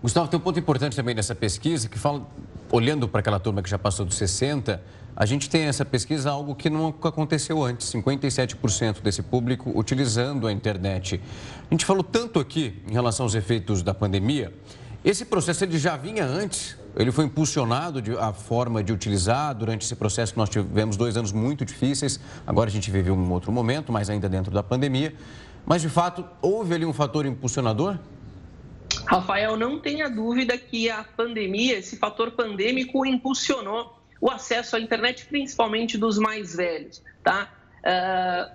Gustavo, 0.00 0.28
tem 0.28 0.38
um 0.38 0.42
ponto 0.42 0.58
importante 0.58 0.94
também 0.94 1.14
nessa 1.14 1.34
pesquisa 1.34 1.88
que 1.88 1.98
fala, 1.98 2.26
olhando 2.70 3.08
para 3.08 3.20
aquela 3.20 3.40
turma 3.40 3.62
que 3.62 3.70
já 3.70 3.78
passou 3.78 4.04
dos 4.04 4.16
60, 4.16 4.82
a 5.16 5.26
gente 5.26 5.50
tem 5.50 5.62
essa 5.62 5.84
pesquisa 5.84 6.30
algo 6.30 6.54
que 6.54 6.70
não 6.70 6.88
aconteceu 6.88 7.62
antes, 7.62 7.92
57% 7.92 9.00
desse 9.02 9.22
público 9.22 9.72
utilizando 9.74 10.46
a 10.46 10.52
internet. 10.52 11.20
A 11.70 11.74
gente 11.74 11.84
falou 11.84 12.04
tanto 12.04 12.38
aqui 12.38 12.82
em 12.88 12.92
relação 12.92 13.24
aos 13.24 13.34
efeitos 13.34 13.82
da 13.82 13.92
pandemia, 13.92 14.52
esse 15.04 15.24
processo 15.24 15.64
ele 15.64 15.78
já 15.78 15.96
vinha 15.96 16.24
antes 16.24 16.76
ele 16.98 17.12
foi 17.12 17.26
impulsionado 17.26 18.02
de, 18.02 18.16
a 18.18 18.32
forma 18.32 18.82
de 18.82 18.92
utilizar 18.92 19.54
durante 19.54 19.84
esse 19.84 19.94
processo 19.94 20.34
nós 20.36 20.48
tivemos 20.48 20.96
dois 20.96 21.16
anos 21.16 21.30
muito 21.30 21.64
difíceis. 21.64 22.18
Agora 22.44 22.68
a 22.68 22.72
gente 22.72 22.90
vive 22.90 23.08
um 23.08 23.32
outro 23.32 23.52
momento, 23.52 23.92
mas 23.92 24.10
ainda 24.10 24.28
dentro 24.28 24.52
da 24.52 24.64
pandemia. 24.64 25.14
Mas 25.64 25.80
de 25.80 25.88
fato, 25.88 26.24
houve 26.42 26.74
ali 26.74 26.84
um 26.84 26.92
fator 26.92 27.24
impulsionador? 27.24 27.98
Rafael, 29.08 29.56
não 29.56 29.78
tenha 29.78 30.10
dúvida 30.10 30.58
que 30.58 30.90
a 30.90 31.02
pandemia, 31.02 31.78
esse 31.78 31.96
fator 31.96 32.32
pandêmico, 32.32 33.06
impulsionou 33.06 33.98
o 34.20 34.30
acesso 34.30 34.76
à 34.76 34.80
internet, 34.80 35.24
principalmente 35.24 35.96
dos 35.96 36.18
mais 36.18 36.54
velhos. 36.54 37.02
Tá? 37.24 37.50
Uh, 37.78 38.54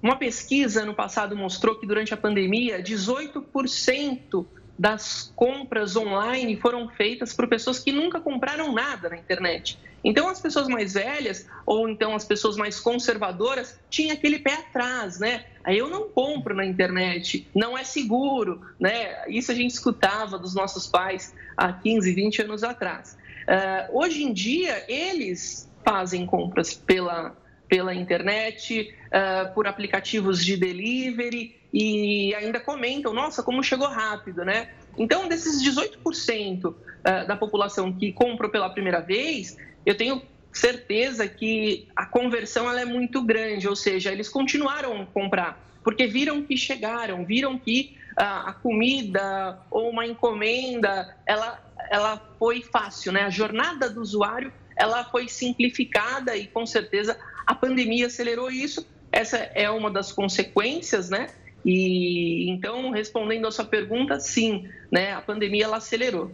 uma 0.00 0.14
pesquisa 0.14 0.84
no 0.84 0.94
passado 0.94 1.36
mostrou 1.36 1.74
que 1.74 1.88
durante 1.88 2.14
a 2.14 2.16
pandemia, 2.16 2.80
18% 2.80 4.46
das 4.78 5.32
compras 5.34 5.96
online 5.96 6.56
foram 6.56 6.88
feitas 6.88 7.32
por 7.32 7.48
pessoas 7.48 7.80
que 7.80 7.90
nunca 7.90 8.20
compraram 8.20 8.72
nada 8.72 9.08
na 9.08 9.16
internet. 9.16 9.76
Então, 10.04 10.28
as 10.28 10.38
pessoas 10.38 10.68
mais 10.68 10.92
velhas, 10.92 11.48
ou 11.64 11.88
então 11.88 12.14
as 12.14 12.24
pessoas 12.24 12.56
mais 12.56 12.78
conservadoras, 12.78 13.80
tinham 13.88 14.14
aquele 14.14 14.38
pé 14.38 14.52
atrás, 14.52 15.18
né? 15.18 15.46
Aí 15.64 15.78
eu 15.78 15.88
não 15.88 16.10
compro 16.10 16.54
na 16.54 16.64
internet, 16.64 17.48
não 17.54 17.76
é 17.76 17.82
seguro, 17.82 18.60
né? 18.78 19.26
Isso 19.28 19.50
a 19.50 19.54
gente 19.54 19.70
escutava 19.70 20.38
dos 20.38 20.54
nossos 20.54 20.86
pais 20.86 21.34
há 21.56 21.72
15, 21.72 22.12
20 22.12 22.42
anos 22.42 22.62
atrás. 22.62 23.16
Uh, 23.48 23.98
hoje 23.98 24.22
em 24.22 24.32
dia, 24.32 24.84
eles 24.88 25.70
fazem 25.82 26.26
compras 26.26 26.74
pela, 26.74 27.34
pela 27.66 27.94
internet, 27.94 28.94
uh, 29.06 29.54
por 29.54 29.66
aplicativos 29.66 30.44
de 30.44 30.56
delivery, 30.56 31.56
e 31.72 32.34
ainda 32.34 32.60
comentam, 32.60 33.12
nossa, 33.12 33.42
como 33.42 33.62
chegou 33.62 33.88
rápido, 33.88 34.44
né? 34.44 34.68
Então, 34.96 35.26
desses 35.26 35.60
18% 35.60 36.72
ah, 37.02 37.24
da 37.24 37.36
população 37.36 37.92
que 37.92 38.12
comprou 38.12 38.48
pela 38.48 38.70
primeira 38.70 39.00
vez, 39.00 39.58
eu 39.84 39.96
tenho 39.96 40.22
certeza 40.52 41.26
que 41.26 41.88
a 41.96 42.06
conversão 42.06 42.68
ela 42.68 42.80
é 42.80 42.84
muito 42.84 43.22
grande, 43.22 43.68
ou 43.68 43.74
seja, 43.74 44.12
eles 44.12 44.28
continuaram 44.28 45.02
a 45.02 45.06
comprar, 45.06 45.58
porque 45.82 46.06
viram 46.06 46.42
que 46.42 46.56
chegaram, 46.56 47.24
viram 47.24 47.58
que 47.58 47.96
a 48.16 48.52
comida 48.52 49.58
ou 49.70 49.90
uma 49.90 50.06
encomenda, 50.06 51.16
ela, 51.26 51.60
ela 51.90 52.16
foi 52.38 52.62
fácil, 52.62 53.12
né? 53.12 53.22
A 53.22 53.30
jornada 53.30 53.90
do 53.90 54.00
usuário, 54.00 54.52
ela 54.76 55.04
foi 55.04 55.28
simplificada 55.28 56.36
e, 56.36 56.46
com 56.46 56.64
certeza, 56.64 57.18
a 57.46 57.54
pandemia 57.54 58.06
acelerou 58.06 58.50
isso. 58.50 58.86
Essa 59.10 59.38
é 59.38 59.68
uma 59.68 59.90
das 59.90 60.12
consequências, 60.12 61.10
né? 61.10 61.28
E 61.64 62.48
então, 62.50 62.90
respondendo 62.90 63.46
a 63.46 63.50
sua 63.50 63.64
pergunta, 63.64 64.20
sim, 64.20 64.68
né, 64.90 65.12
a 65.12 65.20
pandemia 65.20 65.64
ela 65.64 65.78
acelerou. 65.78 66.30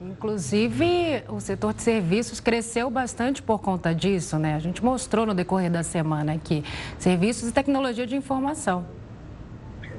Inclusive, 0.00 1.24
o 1.28 1.40
setor 1.40 1.74
de 1.74 1.82
serviços 1.82 2.40
cresceu 2.40 2.88
bastante 2.88 3.42
por 3.42 3.58
conta 3.58 3.94
disso, 3.94 4.38
né? 4.38 4.54
A 4.54 4.58
gente 4.58 4.82
mostrou 4.82 5.26
no 5.26 5.34
decorrer 5.34 5.70
da 5.70 5.82
semana 5.82 6.32
aqui, 6.32 6.64
serviços 6.98 7.50
e 7.50 7.52
tecnologia 7.52 8.06
de 8.06 8.16
informação. 8.16 8.88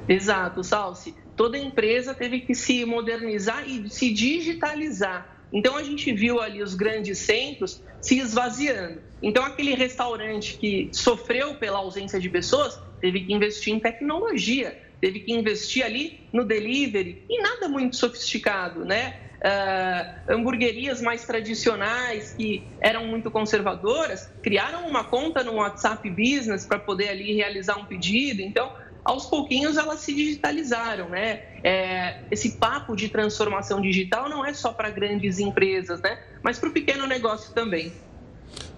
Exato, 0.08 0.64
Salsi. 0.64 1.14
Toda 1.36 1.56
empresa 1.56 2.12
teve 2.14 2.40
que 2.40 2.52
se 2.52 2.84
modernizar 2.84 3.62
e 3.68 3.88
se 3.88 4.12
digitalizar. 4.12 5.38
Então, 5.52 5.76
a 5.76 5.84
gente 5.84 6.12
viu 6.12 6.40
ali 6.40 6.60
os 6.60 6.74
grandes 6.74 7.18
centros 7.18 7.80
se 8.00 8.18
esvaziando. 8.18 9.00
Então, 9.22 9.44
aquele 9.44 9.72
restaurante 9.76 10.58
que 10.58 10.88
sofreu 10.90 11.54
pela 11.54 11.78
ausência 11.78 12.18
de 12.18 12.28
pessoas 12.28 12.76
teve 13.00 13.20
que 13.20 13.32
investir 13.32 13.72
em 13.72 13.78
tecnologia, 13.78 14.76
teve 15.00 15.20
que 15.20 15.32
investir 15.32 15.84
ali 15.84 16.26
no 16.32 16.44
delivery 16.44 17.24
e 17.30 17.40
nada 17.40 17.68
muito 17.68 17.94
sofisticado, 17.94 18.84
né? 18.84 19.30
Uh, 19.44 20.32
hamburguerias 20.34 21.00
mais 21.00 21.24
tradicionais 21.24 22.32
que 22.32 22.62
eram 22.80 23.08
muito 23.08 23.28
conservadoras 23.28 24.30
criaram 24.40 24.86
uma 24.86 25.02
conta 25.02 25.42
no 25.42 25.54
WhatsApp 25.54 26.08
Business 26.08 26.64
para 26.64 26.78
poder 26.78 27.08
ali 27.08 27.34
realizar 27.34 27.76
um 27.76 27.84
pedido. 27.84 28.40
Então, 28.40 28.72
aos 29.04 29.26
pouquinhos 29.26 29.76
elas 29.76 30.00
se 30.00 30.14
digitalizaram, 30.14 31.08
né? 31.08 31.42
É, 31.64 32.20
esse 32.30 32.52
papo 32.52 32.94
de 32.94 33.08
transformação 33.08 33.80
digital 33.80 34.28
não 34.28 34.46
é 34.46 34.54
só 34.54 34.72
para 34.72 34.90
grandes 34.90 35.40
empresas, 35.40 36.00
né? 36.00 36.20
Mas 36.40 36.58
para 36.58 36.68
o 36.68 36.72
pequeno 36.72 37.06
negócio 37.06 37.52
também. 37.52 37.92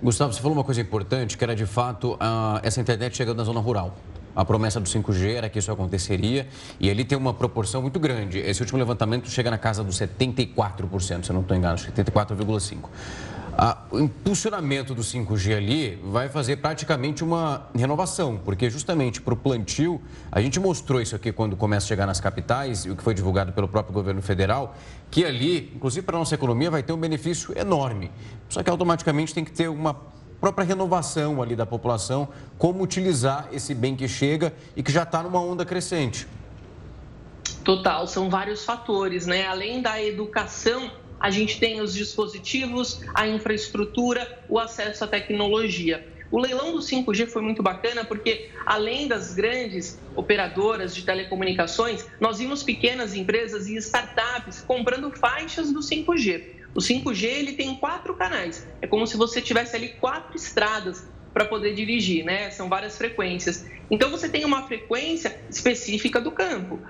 Gustavo, 0.03 0.33
você 0.33 0.41
falou 0.41 0.57
uma 0.57 0.65
coisa 0.65 0.81
importante, 0.81 1.37
que 1.37 1.45
era 1.45 1.55
de 1.55 1.67
fato 1.67 2.19
essa 2.63 2.81
internet 2.81 3.17
chegando 3.17 3.39
na 3.39 3.45
zona 3.45 3.61
rural. 3.61 3.97
A 4.35 4.45
promessa 4.45 4.81
do 4.81 4.89
5G 4.89 5.35
era 5.35 5.49
que 5.49 5.59
isso 5.59 5.71
aconteceria 5.71 6.49
e 6.81 6.89
ele 6.89 7.05
tem 7.05 7.17
uma 7.17 7.33
proporção 7.33 7.83
muito 7.83 8.01
grande. 8.01 8.39
Esse 8.39 8.61
último 8.61 8.79
levantamento 8.79 9.31
chega 9.31 9.51
na 9.51 9.59
casa 9.59 9.85
dos 9.85 9.99
74%, 9.99 11.25
se 11.25 11.31
eu 11.31 11.35
não 11.35 11.43
estou 11.43 11.57
enganado, 11.57 11.81
74,5%. 11.81 12.89
Ah, 13.57 13.85
o 13.93 14.01
impulsionamento 14.01 14.97
do 14.97 15.03
5G 15.03 15.57
ali 15.57 16.01
vai 16.03 16.29
fazer 16.29 16.57
praticamente 16.57 17.23
uma 17.23 17.69
renovação, 17.73 18.37
porque 18.37 18.69
justamente 18.69 19.23
para 19.23 19.33
o 19.33 19.37
plantio, 19.37 20.03
a 20.33 20.41
gente 20.41 20.59
mostrou 20.59 21.01
isso 21.01 21.15
aqui 21.15 21.31
quando 21.31 21.57
começa 21.57 21.87
a 21.87 21.89
chegar 21.89 22.05
nas 22.05 22.19
capitais, 22.19 22.85
e 22.85 22.91
o 22.91 22.97
que 22.97 23.03
foi 23.03 23.15
divulgado 23.15 23.53
pelo 23.53 23.69
próprio 23.69 23.95
governo 23.95 24.21
federal, 24.21 24.77
que 25.09 25.25
ali, 25.25 25.73
inclusive 25.73 26.05
para 26.05 26.17
a 26.17 26.19
nossa 26.19 26.35
economia, 26.35 26.69
vai 26.69 26.83
ter 26.83 26.93
um 26.93 26.97
benefício 26.97 27.57
enorme. 27.57 28.11
Só 28.49 28.61
que 28.61 28.69
automaticamente 28.69 29.33
tem 29.33 29.45
que 29.45 29.53
ter 29.53 29.69
uma 29.69 29.95
própria 30.45 30.67
renovação 30.67 31.41
ali 31.41 31.57
da 31.57 31.65
população, 31.65 32.29
como 32.59 32.83
utilizar 32.83 33.49
esse 33.51 33.75
bem 33.75 33.97
que 33.97 34.07
chega 34.07 34.53
e 34.77 34.83
que 34.83 34.93
já 34.93 35.03
está 35.03 35.23
numa 35.23 35.41
onda 35.41 35.65
crescente. 35.65 36.27
Total, 37.65 38.07
são 38.07 38.29
vários 38.29 38.63
fatores, 38.63 39.27
né? 39.27 39.47
Além 39.47 39.81
da 39.81 40.03
educação 40.03 40.91
a 41.19 41.31
gente 41.31 41.59
tem 41.59 41.81
os 41.81 41.95
dispositivos, 41.95 43.01
a 43.15 43.27
infraestrutura, 43.27 44.39
o 44.47 44.59
acesso 44.59 45.05
à 45.05 45.07
tecnologia. 45.07 46.07
O 46.31 46.39
leilão 46.39 46.73
do 46.73 46.79
5G 46.81 47.27
foi 47.27 47.41
muito 47.41 47.63
bacana 47.63 48.05
porque, 48.05 48.51
além 48.67 49.09
das 49.09 49.33
grandes 49.33 49.99
operadoras 50.15 50.95
de 50.95 51.05
telecomunicações, 51.05 52.05
nós 52.21 52.37
vimos 52.37 52.63
pequenas 52.63 53.15
empresas 53.15 53.67
e 53.67 53.77
startups 53.77 54.61
comprando 54.61 55.11
faixas 55.11 55.73
do 55.73 55.81
5G. 55.81 56.64
O 56.75 56.81
5G 56.81 57.25
ele 57.25 57.53
tem 57.53 57.75
quatro 57.77 58.15
canais. 58.15 58.67
É 58.83 58.87
como 58.87 59.07
se 59.07 59.17
você 59.17 59.41
tivesse 59.41 59.77
ali 59.77 59.91
quatro 59.91 60.37
estradas 60.37 61.07
para 61.33 61.45
poder 61.45 61.75
dirigir, 61.75 62.25
né? 62.25 62.51
São 62.51 62.69
várias 62.69 62.97
frequências. 62.97 63.67
Então 63.91 64.11
você 64.11 64.29
tem 64.29 64.45
uma 64.45 64.67
frequência 64.67 65.41
específica 65.49 66.21
do 66.21 66.31
campo. 66.31 66.81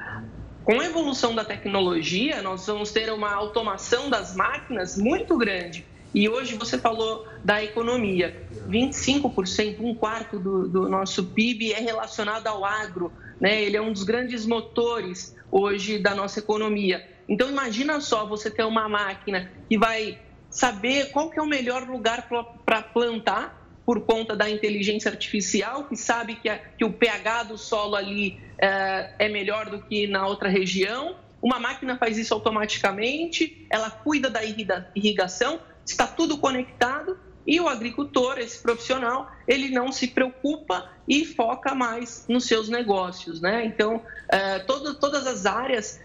Com 0.65 0.81
a 0.81 0.87
evolução 0.87 1.35
da 1.35 1.45
tecnologia, 1.45 2.41
nós 2.41 2.67
vamos 2.67 2.91
ter 2.91 3.13
uma 3.13 3.33
automação 3.35 4.09
das 4.09 4.35
máquinas 4.35 4.97
muito 4.97 5.37
grande. 5.37 5.85
E 6.15 6.29
hoje 6.29 6.55
você 6.55 6.79
falou 6.79 7.27
da 7.43 7.63
economia. 7.63 8.47
25%, 8.69 9.81
um 9.81 9.95
quarto 9.95 10.39
do, 10.39 10.69
do 10.69 10.89
nosso 10.89 11.25
PIB 11.25 11.73
é 11.73 11.81
relacionado 11.81 12.47
ao 12.47 12.65
agro. 12.65 13.13
Né? 13.41 13.63
Ele 13.63 13.77
é 13.77 13.83
um 13.83 13.93
dos 13.93 14.05
grandes 14.05 14.47
motores 14.47 15.37
hoje 15.51 15.99
da 15.99 16.15
nossa 16.15 16.39
economia. 16.39 17.07
Então 17.29 17.49
imagina 17.49 18.01
só 18.01 18.27
você 18.27 18.51
ter 18.51 18.65
uma 18.65 18.89
máquina 18.89 19.51
que 19.69 19.79
vai 19.79 20.19
saber 20.51 21.11
qual 21.11 21.31
que 21.31 21.39
é 21.39 21.43
o 21.43 21.47
melhor 21.47 21.83
lugar 21.89 22.29
para 22.65 22.83
plantar 22.83 23.63
por 23.85 24.01
conta 24.03 24.35
da 24.35 24.49
inteligência 24.49 25.11
artificial, 25.11 25.85
que 25.85 25.97
sabe 25.97 26.37
que, 26.37 26.49
a, 26.49 26.59
que 26.59 26.85
o 26.85 26.93
pH 26.93 27.45
do 27.45 27.59
solo 27.59 27.97
ali 27.97 28.41
é, 28.59 29.15
é 29.19 29.29
melhor 29.29 29.69
do 29.69 29.83
que 29.83 30.07
na 30.07 30.27
outra 30.27 30.49
região. 30.49 31.17
Uma 31.43 31.59
máquina 31.59 31.99
faz 31.99 32.17
isso 32.17 32.33
automaticamente, 32.33 33.67
ela 33.69 33.91
cuida 33.91 34.31
da 34.31 34.41
irrigação, 34.43 35.61
está 35.85 36.07
tudo 36.07 36.39
conectado 36.39 37.19
e 37.47 37.61
o 37.61 37.69
agricultor, 37.69 38.39
esse 38.39 38.59
profissional, 38.59 39.31
ele 39.47 39.69
não 39.69 39.93
se 39.93 40.09
preocupa 40.09 40.91
e 41.07 41.25
foca 41.27 41.75
mais 41.75 42.25
nos 42.27 42.47
seus 42.47 42.71
negócios, 42.71 43.41
né? 43.41 43.67
Então, 43.67 44.03
é, 44.31 44.61
todo, 44.61 44.95
todas 44.95 45.27
as 45.27 45.45
áreas, 45.45 46.01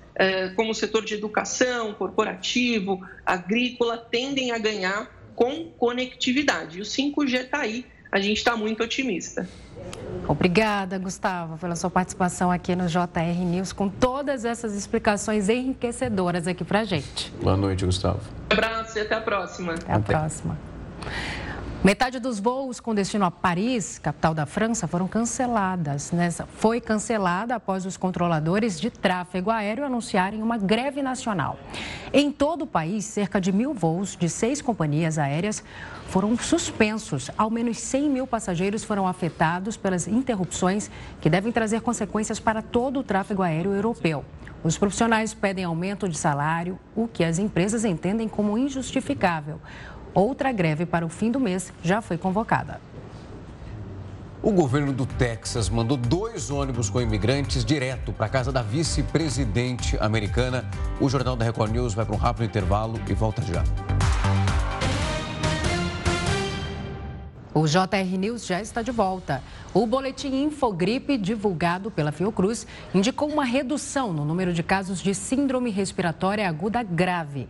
como 0.56 0.72
o 0.72 0.76
setor 0.76 1.06
de 1.06 1.14
educação, 1.14 1.94
corporativo, 1.94 3.00
agrícola, 3.26 3.98
tendem 3.98 4.52
a 4.52 4.58
ganhar 4.58 5.10
com 5.36 5.66
conectividade. 5.78 6.80
E 6.80 6.82
o 6.82 6.86
5G 6.86 7.46
está 7.46 7.60
aí, 7.60 7.86
a 8.12 8.20
gente 8.20 8.38
está 8.38 8.58
muito 8.58 8.84
otimista. 8.84 9.48
Obrigada, 10.28 10.98
Gustavo, 11.00 11.58
pela 11.58 11.76
sua 11.76 11.90
participação 11.90 12.52
aqui 12.52 12.76
no 12.76 12.88
JR 12.88 13.46
News, 13.46 13.72
com 13.72 13.88
todas 13.88 14.46
essas 14.46 14.76
explicações 14.76 15.50
enriquecedoras 15.50 16.48
aqui 16.48 16.64
para 16.64 16.84
gente. 16.84 17.32
Boa 17.42 17.58
noite, 17.58 17.86
Gustavo. 17.86 18.20
Um 18.52 18.54
abraço 18.54 18.98
e 18.98 19.02
até 19.02 19.16
a 19.16 19.22
próxima. 19.22 19.74
Até 19.74 19.94
a 19.94 20.00
próxima. 20.00 20.58
Metade 21.82 22.20
dos 22.20 22.42
voos 22.42 22.82
com 22.82 22.94
destino 22.94 23.24
a 23.24 23.32
Paris, 23.32 23.98
capital 23.98 24.34
da 24.34 24.46
França, 24.46 24.86
foram 24.86 25.08
canceladas. 25.08 26.12
Nessa 26.12 26.46
foi 26.46 26.82
cancelada 26.82 27.56
após 27.56 27.86
os 27.86 27.96
controladores 27.96 28.78
de 28.78 28.90
tráfego 28.90 29.50
aéreo 29.50 29.86
anunciarem 29.86 30.44
uma 30.44 30.58
greve 30.58 31.02
nacional. 31.02 31.58
Em 32.12 32.34
todo 32.34 32.64
o 32.64 32.68
país, 32.68 33.06
cerca 33.06 33.40
de 33.40 33.54
mil 33.54 33.74
voos 33.74 34.18
de 34.18 34.28
seis 34.28 34.62
companhias 34.62 35.18
aéreas 35.18 35.64
foram 36.10 36.38
suspensos. 36.38 37.32
Ao 37.38 37.50
menos 37.50 37.78
100 37.78 38.10
mil 38.10 38.28
passageiros 38.28 38.84
foram 38.84 39.08
afetados 39.08 39.78
pelas 39.78 40.06
interrupções 40.06 40.92
que 41.22 41.30
devem 41.30 41.50
trazer 41.50 41.80
consequências 41.80 42.42
para 42.42 42.62
todo 42.62 43.00
o 43.00 43.04
tráfego 43.04 43.42
aéreo 43.42 43.74
europeu. 43.74 44.26
Os 44.62 44.78
profissionais 44.78 45.34
pedem 45.34 45.64
aumento 45.64 46.10
de 46.10 46.18
salário, 46.18 46.78
o 46.94 47.08
que 47.08 47.24
as 47.24 47.40
empresas 47.40 47.86
entendem 47.86 48.28
como 48.28 48.58
injustificável. 48.58 49.62
Outra 50.14 50.52
greve 50.52 50.86
para 50.86 51.06
o 51.06 51.10
fim 51.10 51.32
do 51.32 51.40
mês 51.40 51.72
já 51.84 52.02
foi 52.02 52.18
convocada. 52.18 52.82
O 54.42 54.52
governo 54.52 54.94
do 54.94 55.06
Texas 55.06 55.70
mandou 55.70 55.98
dois 55.98 56.50
ônibus 56.50 56.90
com 56.90 57.02
imigrantes 57.02 57.66
direto 57.66 58.14
para 58.14 58.26
a 58.26 58.30
casa 58.30 58.54
da 58.54 58.62
vice-presidente 58.62 59.98
americana. 60.00 60.64
O 61.02 61.10
Jornal 61.10 61.36
da 61.36 61.44
Record 61.44 61.72
News 61.72 61.94
vai 61.94 62.06
para 62.06 62.16
um 62.16 62.18
rápido 62.18 62.46
intervalo 62.46 63.00
e 63.10 63.14
volta 63.14 63.42
já. 63.42 63.64
O 67.54 67.68
JR 67.68 68.18
News 68.18 68.46
já 68.46 68.62
está 68.62 68.82
de 68.82 68.92
volta. 68.92 69.44
O 69.74 69.86
boletim 69.86 70.44
Infogripe, 70.44 71.18
divulgado 71.18 71.92
pela 71.92 72.12
Fiocruz, 72.12 72.66
indicou 72.96 73.28
uma 73.28 73.44
redução 73.44 74.14
no 74.14 74.24
número 74.24 74.54
de 74.54 74.64
casos 74.64 75.02
de 75.02 75.14
síndrome 75.14 75.70
respiratória 75.70 76.48
aguda 76.48 76.82
grave. 76.82 77.50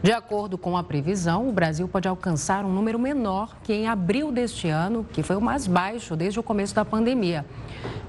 De 0.00 0.12
acordo 0.12 0.56
com 0.56 0.76
a 0.76 0.84
previsão, 0.84 1.48
o 1.48 1.52
Brasil 1.52 1.88
pode 1.88 2.06
alcançar 2.06 2.64
um 2.64 2.72
número 2.72 3.00
menor 3.00 3.56
que 3.64 3.72
em 3.72 3.88
abril 3.88 4.30
deste 4.30 4.68
ano, 4.68 5.04
que 5.12 5.24
foi 5.24 5.34
o 5.34 5.40
mais 5.40 5.66
baixo 5.66 6.14
desde 6.14 6.38
o 6.38 6.42
começo 6.42 6.72
da 6.72 6.84
pandemia. 6.84 7.44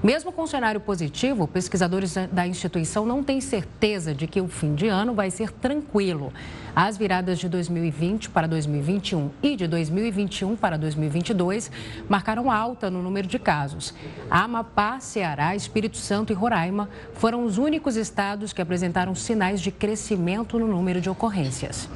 Mesmo 0.00 0.30
com 0.30 0.46
cenário 0.46 0.80
positivo, 0.80 1.48
pesquisadores 1.48 2.14
da 2.30 2.46
instituição 2.46 3.04
não 3.04 3.24
têm 3.24 3.40
certeza 3.40 4.14
de 4.14 4.28
que 4.28 4.40
o 4.40 4.46
fim 4.46 4.72
de 4.72 4.86
ano 4.86 5.14
vai 5.14 5.32
ser 5.32 5.50
tranquilo. 5.50 6.32
As 6.74 6.96
viradas 6.96 7.38
de 7.38 7.48
2020 7.48 8.30
para 8.30 8.46
2021 8.46 9.30
e 9.42 9.56
de 9.56 9.66
2021 9.66 10.56
para 10.56 10.78
2022 10.78 11.70
marcaram 12.08 12.50
alta 12.50 12.90
no 12.90 13.02
número 13.02 13.26
de 13.26 13.38
casos. 13.38 13.92
Amapá, 14.30 15.00
Ceará, 15.00 15.54
Espírito 15.56 15.96
Santo 15.96 16.32
e 16.32 16.34
Roraima 16.34 16.88
foram 17.14 17.44
os 17.44 17.58
únicos 17.58 17.96
estados 17.96 18.52
que 18.52 18.62
apresentaram 18.62 19.14
sinais 19.14 19.60
de 19.60 19.70
crescimento 19.70 20.58
no 20.58 20.66
número 20.66 21.00
de 21.00 21.10
ocorrências. 21.10 21.88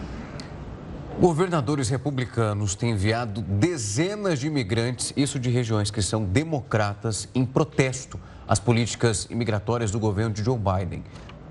Governadores 1.21 1.89
republicanos 1.89 2.75
têm 2.75 2.91
enviado 2.91 3.41
dezenas 3.41 4.41
de 4.41 4.49
imigrantes, 4.49 5.13
isso 5.17 5.39
de 5.39 5.49
regiões 5.49 5.89
que 5.89 6.03
são 6.03 6.25
democratas, 6.25 7.29
em 7.33 7.47
protesto 7.47 8.19
às 8.49 8.59
políticas 8.59 9.29
imigratórias 9.31 9.93
do 9.93 10.01
governo 10.01 10.35
de 10.35 10.43
Joe 10.43 10.59
Biden. 10.59 11.05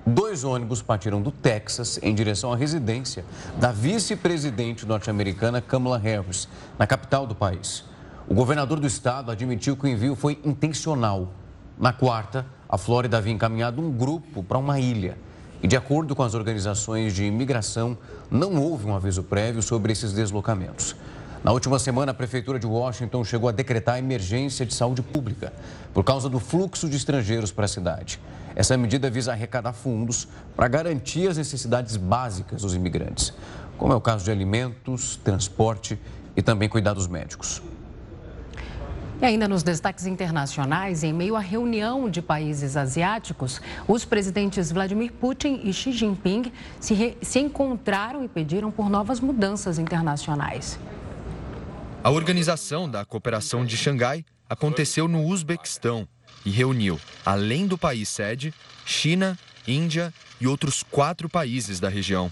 Dois 0.06 0.44
ônibus 0.44 0.82
partiram 0.82 1.22
do 1.22 1.32
Texas 1.32 1.98
em 2.04 2.14
direção 2.14 2.52
à 2.52 2.58
residência 2.58 3.24
da 3.58 3.72
vice-presidente 3.72 4.86
norte-americana 4.86 5.62
Kamala 5.62 5.98
Harris, 5.98 6.46
na 6.78 6.86
capital 6.86 7.26
do 7.26 7.34
país. 7.34 7.86
O 8.28 8.34
governador 8.34 8.82
do 8.82 8.88
estado 8.88 9.32
admitiu 9.32 9.78
que 9.78 9.86
o 9.86 9.88
envio 9.88 10.14
foi 10.14 10.42
intencional. 10.44 11.32
Na 11.80 11.94
quarta, 11.94 12.46
a 12.68 12.78
Flórida 12.78 13.18
havia 13.18 13.32
encaminhado 13.32 13.82
um 13.82 13.90
grupo 13.90 14.44
para 14.44 14.58
uma 14.58 14.78
ilha. 14.78 15.18
E, 15.62 15.68
de 15.68 15.78
acordo 15.78 16.14
com 16.14 16.24
as 16.24 16.34
organizações 16.34 17.14
de 17.14 17.24
imigração, 17.24 17.98
não 18.30 18.62
houve 18.62 18.86
um 18.86 18.94
aviso 18.94 19.24
prévio 19.24 19.62
sobre 19.62 19.94
esses 19.94 20.12
deslocamentos. 20.12 20.98
Na 21.44 21.52
última 21.52 21.78
semana, 21.78 22.12
a 22.12 22.16
Prefeitura 22.16 22.58
de 22.58 22.66
Washington 22.66 23.22
chegou 23.26 23.50
a 23.50 23.52
decretar 23.52 24.00
emergência 24.00 24.66
de 24.66 24.74
saúde 24.74 25.02
pública 25.02 25.52
por 25.94 26.02
causa 26.02 26.30
do 26.30 26.40
fluxo 26.40 26.88
de 26.88 26.96
estrangeiros 26.96 27.52
para 27.52 27.66
a 27.66 27.68
cidade. 27.68 28.18
Essa 28.56 28.78
medida 28.78 29.10
visa 29.10 29.34
arrecadar 29.34 29.74
fundos 29.74 30.26
para 30.56 30.70
garantir 30.70 31.28
as 31.28 31.36
necessidades 31.36 31.98
básicas 31.98 32.62
dos 32.62 32.74
imigrantes, 32.74 33.34
como 33.78 33.92
é 33.92 33.96
o 33.96 34.00
caso 34.00 34.24
de 34.24 34.32
alimentos, 34.32 35.18
transporte 35.18 36.00
e 36.34 36.42
também 36.42 36.70
cuidados 36.70 37.08
médicos. 37.08 37.62
E 39.22 39.26
ainda 39.26 39.46
nos 39.46 39.64
destaques 39.64 40.06
internacionais, 40.06 41.04
em 41.04 41.12
meio 41.12 41.36
à 41.36 41.42
reunião 41.42 42.10
de 42.10 42.22
países 42.22 42.78
asiáticos, 42.78 43.62
os 43.86 44.06
presidentes 44.06 44.72
Vladimir 44.72 45.12
Putin 45.12 45.60
e 45.66 45.74
Xi 45.74 45.92
Jinping 45.92 46.54
se, 46.80 46.94
re... 46.94 47.18
se 47.22 47.40
encontraram 47.40 48.24
e 48.24 48.30
pediram 48.30 48.72
por 48.72 48.90
novas 48.90 49.20
mudanças 49.20 49.78
internacionais. 49.78 50.80
A 52.04 52.12
Organização 52.12 52.90
da 52.90 53.06
Cooperação 53.06 53.66
de 53.66 53.78
Xangai 53.78 54.26
aconteceu 54.50 55.08
no 55.08 55.26
Uzbequistão 55.26 56.06
e 56.46 56.50
reuniu, 56.50 57.00
além 57.26 57.66
do 57.66 57.78
país 57.78 58.10
sede, 58.10 58.54
China, 58.86 59.40
Índia 59.66 60.14
e 60.42 60.46
outros 60.46 60.84
quatro 60.84 61.30
países 61.30 61.80
da 61.80 61.88
região. 61.88 62.30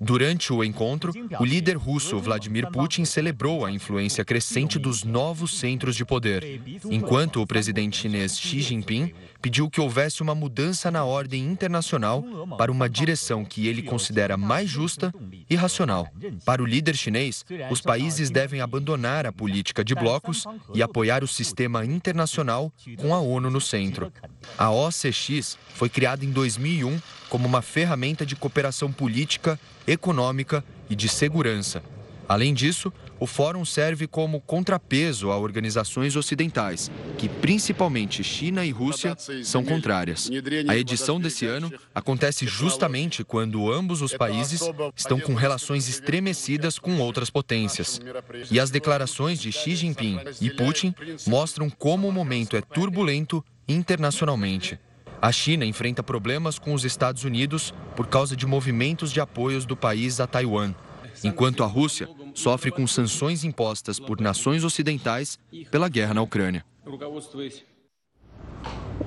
Durante 0.00 0.52
o 0.52 0.64
encontro, 0.64 1.12
o 1.38 1.44
líder 1.44 1.76
russo 1.76 2.18
Vladimir 2.18 2.70
Putin 2.70 3.04
celebrou 3.04 3.64
a 3.64 3.70
influência 3.70 4.24
crescente 4.24 4.78
dos 4.78 5.04
novos 5.04 5.58
centros 5.58 5.96
de 5.96 6.04
poder, 6.04 6.60
enquanto 6.90 7.40
o 7.40 7.46
presidente 7.46 7.98
chinês 7.98 8.38
Xi 8.38 8.60
Jinping 8.60 9.12
pediu 9.40 9.70
que 9.70 9.80
houvesse 9.80 10.22
uma 10.22 10.34
mudança 10.34 10.90
na 10.90 11.04
ordem 11.04 11.44
internacional 11.44 12.24
para 12.56 12.72
uma 12.72 12.88
direção 12.88 13.44
que 13.44 13.66
ele 13.66 13.82
considera 13.82 14.36
mais 14.36 14.68
justa 14.68 15.12
e 15.48 15.54
racional. 15.54 16.08
Para 16.44 16.62
o 16.62 16.66
líder 16.66 16.96
chinês, 16.96 17.44
os 17.70 17.80
países 17.80 18.30
devem 18.30 18.60
abandonar 18.60 19.26
a 19.26 19.32
política 19.32 19.84
de 19.84 19.94
blocos 19.94 20.44
e 20.74 20.82
apoiar 20.82 21.22
o 21.22 21.28
sistema 21.28 21.84
internacional 21.84 22.72
com 22.98 23.14
a 23.14 23.20
ONU 23.20 23.50
no 23.50 23.60
centro. 23.60 24.12
A 24.58 24.70
OCX 24.70 25.58
foi 25.74 25.88
criada 25.88 26.24
em 26.24 26.30
2001 26.30 26.98
como 27.34 27.48
uma 27.48 27.62
ferramenta 27.62 28.24
de 28.24 28.36
cooperação 28.36 28.92
política, 28.92 29.58
econômica 29.88 30.64
e 30.88 30.94
de 30.94 31.08
segurança. 31.08 31.82
Além 32.28 32.54
disso, 32.54 32.92
o 33.18 33.26
fórum 33.26 33.64
serve 33.64 34.06
como 34.06 34.40
contrapeso 34.40 35.32
a 35.32 35.36
organizações 35.36 36.14
ocidentais, 36.14 36.92
que 37.18 37.28
principalmente 37.28 38.22
China 38.22 38.64
e 38.64 38.70
Rússia 38.70 39.16
são 39.42 39.64
contrárias. 39.64 40.30
A 40.68 40.76
edição 40.76 41.20
desse 41.20 41.44
ano 41.44 41.72
acontece 41.92 42.46
justamente 42.46 43.24
quando 43.24 43.68
ambos 43.68 44.00
os 44.00 44.14
países 44.16 44.60
estão 44.94 45.18
com 45.18 45.34
relações 45.34 45.88
estremecidas 45.88 46.78
com 46.78 47.00
outras 47.00 47.30
potências. 47.30 48.00
E 48.48 48.60
as 48.60 48.70
declarações 48.70 49.40
de 49.40 49.50
Xi 49.50 49.74
Jinping 49.74 50.20
e 50.40 50.50
Putin 50.50 50.94
mostram 51.26 51.68
como 51.68 52.06
o 52.06 52.12
momento 52.12 52.56
é 52.56 52.60
turbulento 52.60 53.44
internacionalmente. 53.66 54.78
A 55.20 55.32
China 55.32 55.64
enfrenta 55.64 56.02
problemas 56.02 56.58
com 56.58 56.74
os 56.74 56.84
Estados 56.84 57.24
Unidos 57.24 57.72
por 57.96 58.06
causa 58.06 58.36
de 58.36 58.46
movimentos 58.46 59.10
de 59.10 59.20
apoios 59.20 59.64
do 59.64 59.76
país 59.76 60.20
a 60.20 60.26
Taiwan, 60.26 60.74
enquanto 61.22 61.62
a 61.62 61.66
Rússia 61.66 62.08
sofre 62.34 62.70
com 62.70 62.86
sanções 62.86 63.44
impostas 63.44 63.98
por 63.98 64.20
nações 64.20 64.64
ocidentais 64.64 65.38
pela 65.70 65.88
guerra 65.88 66.14
na 66.14 66.22
Ucrânia. 66.22 66.64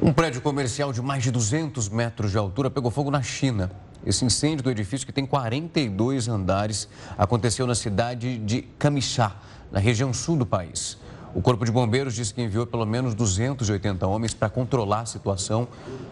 Um 0.01 0.13
prédio 0.13 0.41
comercial 0.41 0.91
de 0.93 1.01
mais 1.01 1.23
de 1.23 1.31
200 1.31 1.89
metros 1.89 2.31
de 2.31 2.37
altura 2.37 2.69
pegou 2.69 2.91
fogo 2.91 3.11
na 3.11 3.21
China. 3.21 3.71
Esse 4.05 4.23
incêndio 4.23 4.63
do 4.63 4.71
edifício, 4.71 5.05
que 5.05 5.11
tem 5.11 5.25
42 5.25 6.27
andares, 6.27 6.87
aconteceu 7.17 7.67
na 7.67 7.75
cidade 7.75 8.37
de 8.37 8.61
Kamixá, 8.79 9.35
na 9.71 9.79
região 9.79 10.13
sul 10.13 10.37
do 10.37 10.45
país. 10.45 10.97
O 11.37 11.41
Corpo 11.41 11.63
de 11.63 11.71
Bombeiros 11.71 12.15
disse 12.15 12.33
que 12.33 12.41
enviou 12.41 12.65
pelo 12.65 12.83
menos 12.83 13.13
280 13.13 14.07
homens 14.07 14.33
para 14.33 14.49
controlar 14.49 15.01
a 15.01 15.05
situação. 15.05 15.67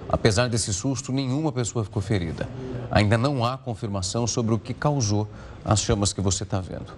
Apesar 0.07 0.47
desse 0.47 0.71
susto, 0.71 1.11
nenhuma 1.11 1.51
pessoa 1.51 1.83
ficou 1.83 1.99
ferida. 1.99 2.47
Ainda 2.91 3.17
não 3.17 3.43
há 3.43 3.57
confirmação 3.57 4.27
sobre 4.27 4.53
o 4.53 4.59
que 4.59 4.71
causou 4.71 5.27
as 5.65 5.81
chamas 5.81 6.13
que 6.13 6.21
você 6.21 6.43
está 6.43 6.61
vendo. 6.61 6.93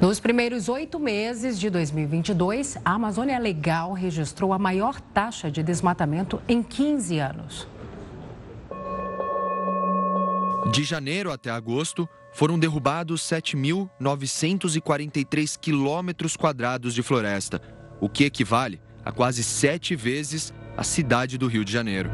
Nos 0.00 0.18
primeiros 0.18 0.70
oito 0.70 0.98
meses 0.98 1.60
de 1.60 1.68
2022, 1.68 2.78
a 2.82 2.92
Amazônia 2.92 3.38
Legal 3.38 3.92
registrou 3.92 4.54
a 4.54 4.58
maior 4.58 4.98
taxa 4.98 5.50
de 5.50 5.62
desmatamento 5.62 6.40
em 6.48 6.62
15 6.62 7.18
anos. 7.18 7.68
De 10.72 10.82
janeiro 10.82 11.30
até 11.30 11.50
agosto, 11.50 12.08
foram 12.36 12.56
derrubados 12.58 13.22
7.943 13.22 15.58
quilômetros 15.58 16.36
quadrados 16.36 16.92
de 16.92 17.02
floresta, 17.02 17.62
o 17.98 18.10
que 18.10 18.24
equivale 18.24 18.78
a 19.02 19.10
quase 19.10 19.42
sete 19.42 19.96
vezes 19.96 20.52
a 20.76 20.84
cidade 20.84 21.38
do 21.38 21.46
Rio 21.46 21.64
de 21.64 21.72
Janeiro. 21.72 22.10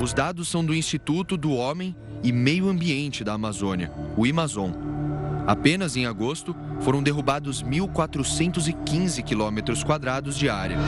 Os 0.00 0.14
dados 0.14 0.46
são 0.46 0.64
do 0.64 0.72
Instituto 0.72 1.36
do 1.36 1.50
Homem 1.50 1.96
e 2.22 2.30
Meio 2.30 2.68
Ambiente 2.68 3.24
da 3.24 3.32
Amazônia, 3.32 3.90
o 4.16 4.24
Amazon. 4.24 4.70
Apenas 5.48 5.96
em 5.96 6.06
agosto 6.06 6.54
foram 6.80 7.02
derrubados 7.02 7.64
1.415 7.64 9.24
quilômetros 9.24 9.82
quadrados 9.82 10.38
de 10.38 10.48
área. 10.48 10.78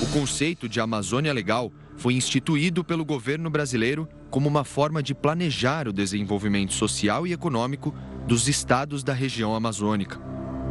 O 0.00 0.06
conceito 0.12 0.68
de 0.68 0.78
Amazônia 0.78 1.32
Legal 1.32 1.72
foi 1.96 2.14
instituído 2.14 2.84
pelo 2.84 3.04
governo 3.04 3.50
brasileiro 3.50 4.08
como 4.30 4.48
uma 4.48 4.64
forma 4.64 5.02
de 5.02 5.14
planejar 5.14 5.88
o 5.88 5.92
desenvolvimento 5.92 6.72
social 6.72 7.26
e 7.26 7.32
econômico 7.32 7.94
dos 8.26 8.48
estados 8.48 9.02
da 9.02 9.12
região 9.12 9.54
amazônica. 9.54 10.20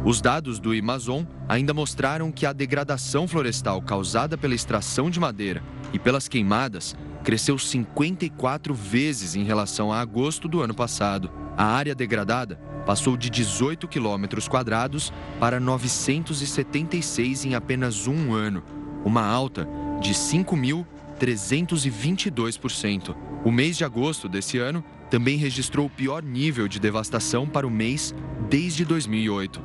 Os 0.04 0.20
dados 0.20 0.60
do 0.60 0.72
Amazon 0.72 1.24
ainda 1.48 1.74
mostraram 1.74 2.30
que 2.30 2.46
a 2.46 2.52
degradação 2.52 3.26
florestal 3.26 3.82
causada 3.82 4.38
pela 4.38 4.54
extração 4.54 5.10
de 5.10 5.18
madeira 5.18 5.62
e 5.92 5.98
pelas 5.98 6.28
queimadas 6.28 6.96
cresceu 7.24 7.58
54 7.58 8.72
vezes 8.72 9.34
em 9.34 9.42
relação 9.42 9.92
a 9.92 10.00
agosto 10.00 10.48
do 10.48 10.62
ano 10.62 10.72
passado. 10.72 11.30
A 11.56 11.64
área 11.64 11.94
degradada 11.94 12.56
passou 12.86 13.16
de 13.16 13.28
18 13.28 13.88
quilômetros 13.88 14.46
quadrados 14.46 15.12
para 15.40 15.58
976 15.58 17.44
em 17.44 17.54
apenas 17.54 18.06
um 18.06 18.32
ano, 18.32 18.62
uma 19.04 19.26
alta 19.26 19.68
de 20.00 20.14
5 20.14 20.56
mil 20.56 20.86
322%. 21.18 23.27
O 23.44 23.52
mês 23.52 23.76
de 23.76 23.84
agosto 23.84 24.28
desse 24.28 24.58
ano 24.58 24.84
também 25.10 25.36
registrou 25.36 25.86
o 25.86 25.90
pior 25.90 26.22
nível 26.22 26.66
de 26.68 26.78
devastação 26.78 27.46
para 27.46 27.66
o 27.66 27.70
mês 27.70 28.14
desde 28.48 28.84
2008. 28.84 29.60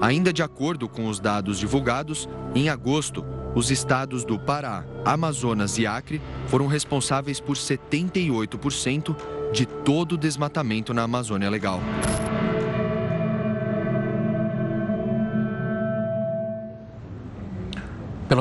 Ainda 0.00 0.32
de 0.32 0.42
acordo 0.42 0.88
com 0.88 1.06
os 1.06 1.18
dados 1.18 1.58
divulgados, 1.58 2.28
em 2.54 2.68
agosto, 2.68 3.24
os 3.54 3.70
estados 3.70 4.24
do 4.24 4.38
Pará, 4.38 4.84
Amazonas 5.04 5.78
e 5.78 5.86
Acre 5.86 6.20
foram 6.48 6.66
responsáveis 6.66 7.40
por 7.40 7.56
78% 7.56 9.16
de 9.52 9.64
todo 9.64 10.12
o 10.12 10.18
desmatamento 10.18 10.92
na 10.92 11.04
Amazônia 11.04 11.48
Legal. 11.48 11.80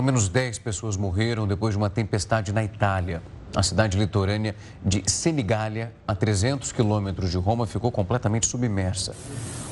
Menos 0.05 0.29
10 0.29 0.59
pessoas 0.59 0.95
morreram 0.95 1.47
depois 1.47 1.73
de 1.73 1.77
uma 1.77 1.89
tempestade 1.89 2.53
na 2.53 2.63
Itália. 2.63 3.23
A 3.55 3.63
cidade 3.63 3.97
litorânea 3.97 4.55
de 4.85 5.03
Senigallia, 5.09 5.91
a 6.07 6.13
300 6.13 6.71
quilômetros 6.71 7.31
de 7.31 7.37
Roma, 7.37 7.65
ficou 7.65 7.91
completamente 7.91 8.45
submersa. 8.45 9.15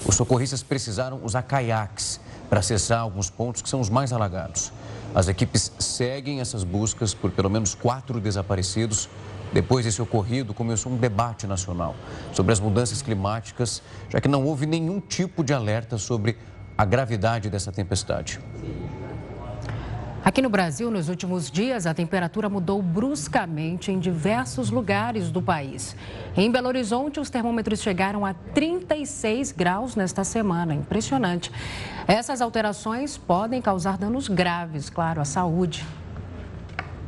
Os 0.06 0.16
socorristas 0.16 0.64
precisaram 0.64 1.20
usar 1.24 1.44
caiaques 1.44 2.20
para 2.50 2.60
acessar 2.60 3.02
alguns 3.02 3.30
pontos 3.30 3.62
que 3.62 3.70
são 3.70 3.80
os 3.80 3.90
mais 3.90 4.12
alagados. 4.12 4.72
As 5.14 5.28
equipes 5.28 5.72
seguem 5.78 6.40
essas 6.40 6.64
buscas 6.64 7.14
por 7.14 7.30
pelo 7.30 7.50
menos 7.50 7.76
quatro 7.76 8.20
desaparecidos. 8.20 9.08
Depois 9.54 9.86
desse 9.86 10.02
ocorrido, 10.02 10.52
começou 10.52 10.92
um 10.92 10.98
debate 10.98 11.46
nacional 11.46 11.96
sobre 12.32 12.54
as 12.54 12.60
mudanças 12.60 13.04
climáticas, 13.04 13.84
já 14.10 14.20
que 14.20 14.28
não 14.28 14.44
houve 14.46 14.66
nenhum 14.66 15.00
tipo 15.00 15.44
de 15.44 15.54
alerta 15.54 16.00
sobre 16.00 16.38
a 16.76 16.86
gravidade 16.86 17.52
dessa 17.52 17.72
tempestade. 17.72 18.40
Aqui 20.24 20.42
no 20.42 20.48
Brasil, 20.50 20.90
nos 20.90 21.10
últimos 21.10 21.52
dias, 21.52 21.86
a 21.86 21.94
temperatura 21.94 22.48
mudou 22.48 22.82
bruscamente 22.82 23.92
em 23.92 24.00
diversos 24.00 24.70
lugares 24.70 25.30
do 25.30 25.42
país. 25.42 25.98
Em 26.38 26.50
Belo 26.50 26.70
Horizonte, 26.70 27.20
os 27.20 27.30
termômetros 27.30 27.82
chegaram 27.82 28.26
a 28.26 28.34
36 28.34 29.52
graus 29.52 29.98
nesta 29.98 30.24
semana. 30.24 30.74
Impressionante. 30.74 31.52
Essas 32.08 32.40
alterações 32.40 33.18
podem 33.18 33.62
causar 33.62 33.98
danos 33.98 34.30
graves, 34.30 34.90
claro, 34.90 35.20
à 35.20 35.26
saúde. 35.26 35.86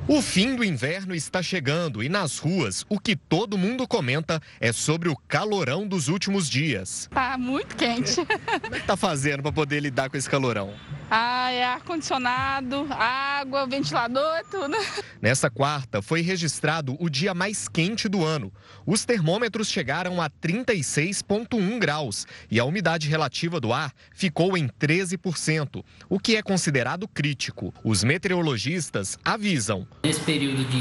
O 0.08 0.22
fim 0.22 0.56
do 0.56 0.64
inverno 0.64 1.16
está 1.16 1.42
chegando 1.42 2.04
e 2.04 2.10
nas 2.10 2.38
ruas 2.38 2.86
o 2.88 3.00
que 3.00 3.16
todo 3.16 3.58
mundo 3.58 3.88
comenta 3.88 4.40
é 4.60 4.72
sobre 4.72 5.10
o 5.10 5.18
calorão 5.28 5.88
dos 5.88 6.10
últimos 6.10 6.48
dias. 6.48 7.10
Tá 7.12 7.36
muito 7.40 7.76
quente. 7.76 8.18
Como 8.62 8.76
é 8.76 8.80
que 8.80 8.86
tá 8.86 8.96
fazendo 8.96 9.42
para 9.42 9.52
poder 9.52 9.80
lidar 9.80 10.08
com 10.08 10.16
esse 10.16 10.30
calorão? 10.30 10.76
Ah, 11.10 11.52
é 11.52 11.64
ar-condicionado, 11.64 12.88
água, 12.90 13.68
ventilador, 13.68 14.44
tudo. 14.50 14.76
Nessa 15.22 15.50
quarta, 15.50 16.02
foi 16.02 16.22
registrado 16.22 16.98
o 17.00 17.10
dia 17.10 17.34
mais 17.34 17.68
quente 17.68 18.10
do 18.10 18.24
ano. 18.24 18.52
Os 18.86 19.06
termômetros 19.06 19.70
chegaram 19.70 20.20
a 20.20 20.30
36,1 20.30 21.80
graus 21.80 22.26
e 22.50 22.60
a 22.60 22.66
umidade 22.66 23.08
relativa 23.08 23.60
do 23.60 23.72
ar 23.72 23.94
ficou 24.14 24.58
em 24.58 24.68
13%, 24.68 25.84
o 26.10 26.20
que 26.20 26.36
é 26.36 26.42
considerado 26.42 27.08
crítico. 27.08 27.74
Os 27.84 28.04
meteorologistas 28.04 29.18
avisam. 29.24 29.88
Nesse 30.04 30.22
período 30.22 30.66
de 30.66 30.78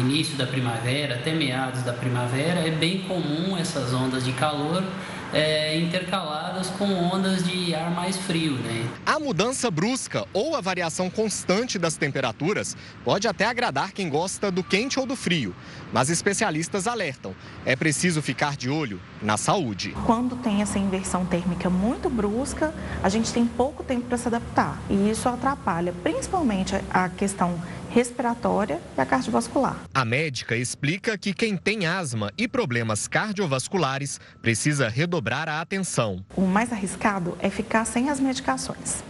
início 0.00 0.36
da 0.36 0.46
primavera 0.46 1.16
até 1.16 1.34
meados 1.34 1.82
da 1.82 1.92
primavera, 1.92 2.60
é 2.60 2.70
bem 2.70 3.00
comum 3.02 3.56
essas 3.56 3.92
ondas 3.92 4.24
de 4.24 4.32
calor 4.32 4.84
é, 5.32 5.76
intercaladas 5.78 6.68
com 6.70 6.84
ondas 6.84 7.44
de 7.44 7.74
ar 7.74 7.90
mais 7.90 8.16
frio. 8.16 8.54
Né? 8.54 8.88
A 9.06 9.18
mudança 9.18 9.70
brusca 9.70 10.26
ou 10.32 10.54
a 10.54 10.60
variação 10.60 11.10
constante 11.10 11.78
das 11.78 11.96
temperaturas 11.96 12.76
pode 13.04 13.26
até 13.26 13.46
agradar 13.46 13.92
quem 13.92 14.08
gosta 14.08 14.50
do 14.50 14.62
quente 14.62 14.98
ou 14.98 15.06
do 15.06 15.16
frio, 15.16 15.54
mas 15.92 16.10
especialistas 16.10 16.86
alertam: 16.86 17.34
é 17.64 17.74
preciso 17.74 18.22
ficar 18.22 18.56
de 18.56 18.68
olho 18.68 19.00
na 19.22 19.36
saúde. 19.36 19.94
Quando 20.06 20.36
tem 20.36 20.62
essa 20.62 20.78
inversão 20.78 21.24
térmica 21.24 21.68
muito 21.70 22.08
brusca, 22.08 22.74
a 23.02 23.08
gente 23.08 23.32
tem 23.32 23.46
pouco 23.46 23.82
tempo 23.82 24.06
para 24.06 24.18
se 24.18 24.28
adaptar 24.28 24.78
e 24.88 25.10
isso 25.10 25.28
atrapalha 25.28 25.92
principalmente 26.02 26.74
a 26.90 27.08
questão 27.08 27.60
respiratória 27.94 28.80
e 28.98 29.00
a 29.00 29.06
cardiovascular. 29.06 29.76
A 29.94 30.04
médica 30.04 30.56
explica 30.56 31.16
que 31.16 31.32
quem 31.32 31.56
tem 31.56 31.86
asma 31.86 32.32
e 32.36 32.48
problemas 32.48 33.06
cardiovasculares 33.06 34.18
precisa 34.42 34.88
redobrar 34.88 35.48
a 35.48 35.60
atenção. 35.60 36.24
O 36.34 36.40
mais 36.40 36.72
arriscado 36.72 37.38
é 37.38 37.48
ficar 37.48 37.84
sem 37.84 38.10
as 38.10 38.18
medicações 38.18 39.04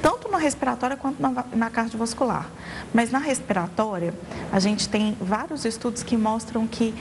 tanto 0.00 0.30
na 0.30 0.36
respiratória 0.36 0.98
quanto 0.98 1.18
na, 1.18 1.46
na, 1.54 1.70
cardiovascular. 1.70 2.46
Mas 2.92 3.10
na 3.10 3.18
respiratória, 3.18 4.12
a 4.52 4.60
gente 4.60 4.86
tem 4.86 5.16
vários 5.18 5.64
estudos 5.64 6.02
que 6.02 6.14
mostram 6.14 6.66
que 6.66 6.94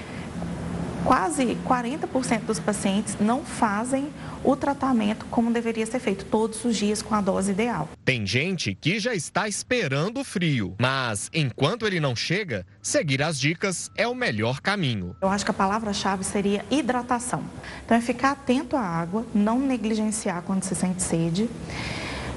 quase 1.06 1.58
40% 1.66 2.42
dos 2.42 2.60
pacientes 2.60 3.18
não 3.20 3.44
fazem 3.44 4.10
o 4.44 4.56
tratamento 4.56 5.26
como 5.28 5.52
deveria 5.52 5.86
ser 5.86 6.00
feito, 6.00 6.26
todos 6.26 6.64
os 6.66 6.76
dias 6.76 7.02
com 7.02 7.16
a 7.16 7.22
dose 7.22 7.52
ideal. 7.52 7.90
Tem 8.04 8.26
gente 8.26 8.76
que 8.76 9.00
já 9.00 9.14
está 9.14 9.48
esperando 9.48 10.20
o 10.20 10.24
frio, 10.24 10.76
mas 10.80 11.30
enquanto 11.34 11.86
ele 11.86 12.00
não 12.00 12.16
chega, 12.16 12.66
seguir 12.82 13.22
as 13.22 13.40
dicas 13.40 13.90
é 13.96 14.08
o 14.08 14.16
melhor 14.16 14.60
caminho. 14.60 15.16
Eu 15.22 15.30
acho 15.30 15.46
que 15.46 15.52
a 15.52 15.54
palavra-chave 15.54 16.24
seria 16.24 16.66
hidratação. 16.70 17.44
Então 17.86 17.98
é 17.98 18.02
ficar 18.02 18.32
atento 18.32 18.76
à 18.76 18.82
água, 18.82 19.26
não 19.34 19.60
negligenciar 19.60 20.42
quando 20.44 20.64
se 20.64 20.76
sente 20.76 21.02
sede, 21.02 21.50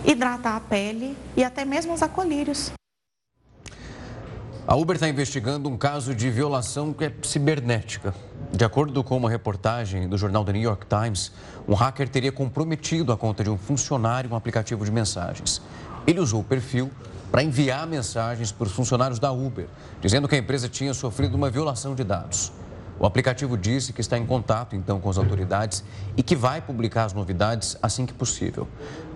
hidratar 0.05 0.57
a 0.57 0.61
pele 0.61 1.17
e 1.37 1.43
até 1.43 1.65
mesmo 1.65 1.93
os 1.93 2.03
acolírios. 2.03 2.73
A 4.69 4.75
Uber 4.75 4.97
está 4.97 5.09
investigando 5.09 5.69
um 5.69 5.77
caso 5.77 6.13
de 6.13 6.29
violação 6.29 6.93
que 6.93 7.05
é 7.05 7.13
cibernética. 7.23 8.13
De 8.51 8.65
acordo 8.65 9.05
com 9.05 9.17
uma 9.17 9.31
reportagem 9.31 10.09
do 10.09 10.19
jornal 10.19 10.45
The 10.45 10.55
New 10.55 10.63
York 10.63 10.87
Times, 10.89 11.31
um 11.69 11.75
hacker 11.75 12.09
teria 12.09 12.33
comprometido 12.33 13.13
a 13.13 13.17
conta 13.17 13.45
de 13.45 13.51
um 13.51 13.57
funcionário 13.57 14.29
um 14.33 14.35
aplicativo 14.35 14.85
de 14.85 14.91
mensagens. 14.91 15.63
Ele 16.05 16.19
usou 16.19 16.41
o 16.41 16.45
perfil 16.45 16.91
para 17.31 17.45
enviar 17.45 17.87
mensagens 17.87 18.51
para 18.51 18.67
os 18.67 18.73
funcionários 18.73 19.21
da 19.21 19.31
Uber, 19.31 19.69
dizendo 20.01 20.27
que 20.27 20.35
a 20.35 20.39
empresa 20.39 20.69
tinha 20.69 20.93
sofrido 20.93 21.37
uma 21.37 21.49
violação 21.49 21.95
de 21.95 22.03
dados. 22.03 22.51
O 22.99 23.05
aplicativo 23.05 23.59
disse 23.59 23.93
que 23.93 24.01
está 24.01 24.17
em 24.17 24.25
contato 24.25 24.75
então 24.75 24.99
com 24.99 25.11
as 25.11 25.19
autoridades 25.19 25.85
e 26.17 26.23
que 26.23 26.35
vai 26.35 26.63
publicar 26.63 27.05
as 27.05 27.13
novidades 27.13 27.77
assim 27.83 28.07
que 28.07 28.15
possível. 28.15 28.67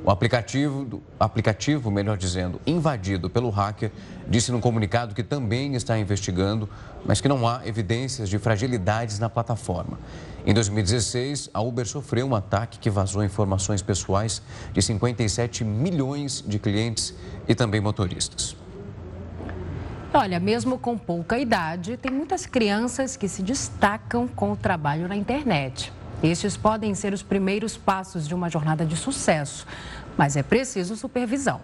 O 0.04 0.10
aplicativo, 0.10 1.02
aplicativo, 1.18 1.90
melhor 1.90 2.18
dizendo, 2.18 2.60
invadido 2.66 3.30
pelo 3.30 3.48
hacker, 3.48 3.90
disse 4.28 4.52
no 4.52 4.60
comunicado 4.60 5.14
que 5.14 5.22
também 5.22 5.74
está 5.74 5.98
investigando, 5.98 6.68
mas 7.06 7.22
que 7.22 7.28
não 7.28 7.48
há 7.48 7.62
evidências 7.64 8.28
de 8.28 8.38
fragilidades 8.38 9.18
na 9.18 9.30
plataforma. 9.30 9.98
Em 10.44 10.52
2016, 10.52 11.48
a 11.52 11.62
Uber 11.62 11.86
sofreu 11.86 12.26
um 12.26 12.34
ataque 12.34 12.78
que 12.78 12.90
vazou 12.90 13.24
informações 13.24 13.80
pessoais 13.80 14.42
de 14.74 14.82
57 14.82 15.64
milhões 15.64 16.44
de 16.46 16.58
clientes 16.58 17.14
e 17.48 17.54
também 17.54 17.80
motoristas. 17.80 18.59
Olha, 20.12 20.40
mesmo 20.40 20.76
com 20.76 20.98
pouca 20.98 21.38
idade, 21.38 21.96
tem 21.96 22.10
muitas 22.10 22.44
crianças 22.44 23.16
que 23.16 23.28
se 23.28 23.42
destacam 23.42 24.26
com 24.26 24.50
o 24.50 24.56
trabalho 24.56 25.06
na 25.06 25.14
internet. 25.14 25.92
Estes 26.20 26.56
podem 26.56 26.94
ser 26.96 27.14
os 27.14 27.22
primeiros 27.22 27.76
passos 27.76 28.26
de 28.26 28.34
uma 28.34 28.50
jornada 28.50 28.84
de 28.84 28.96
sucesso, 28.96 29.64
mas 30.18 30.36
é 30.36 30.42
preciso 30.42 30.96
supervisão. 30.96 31.60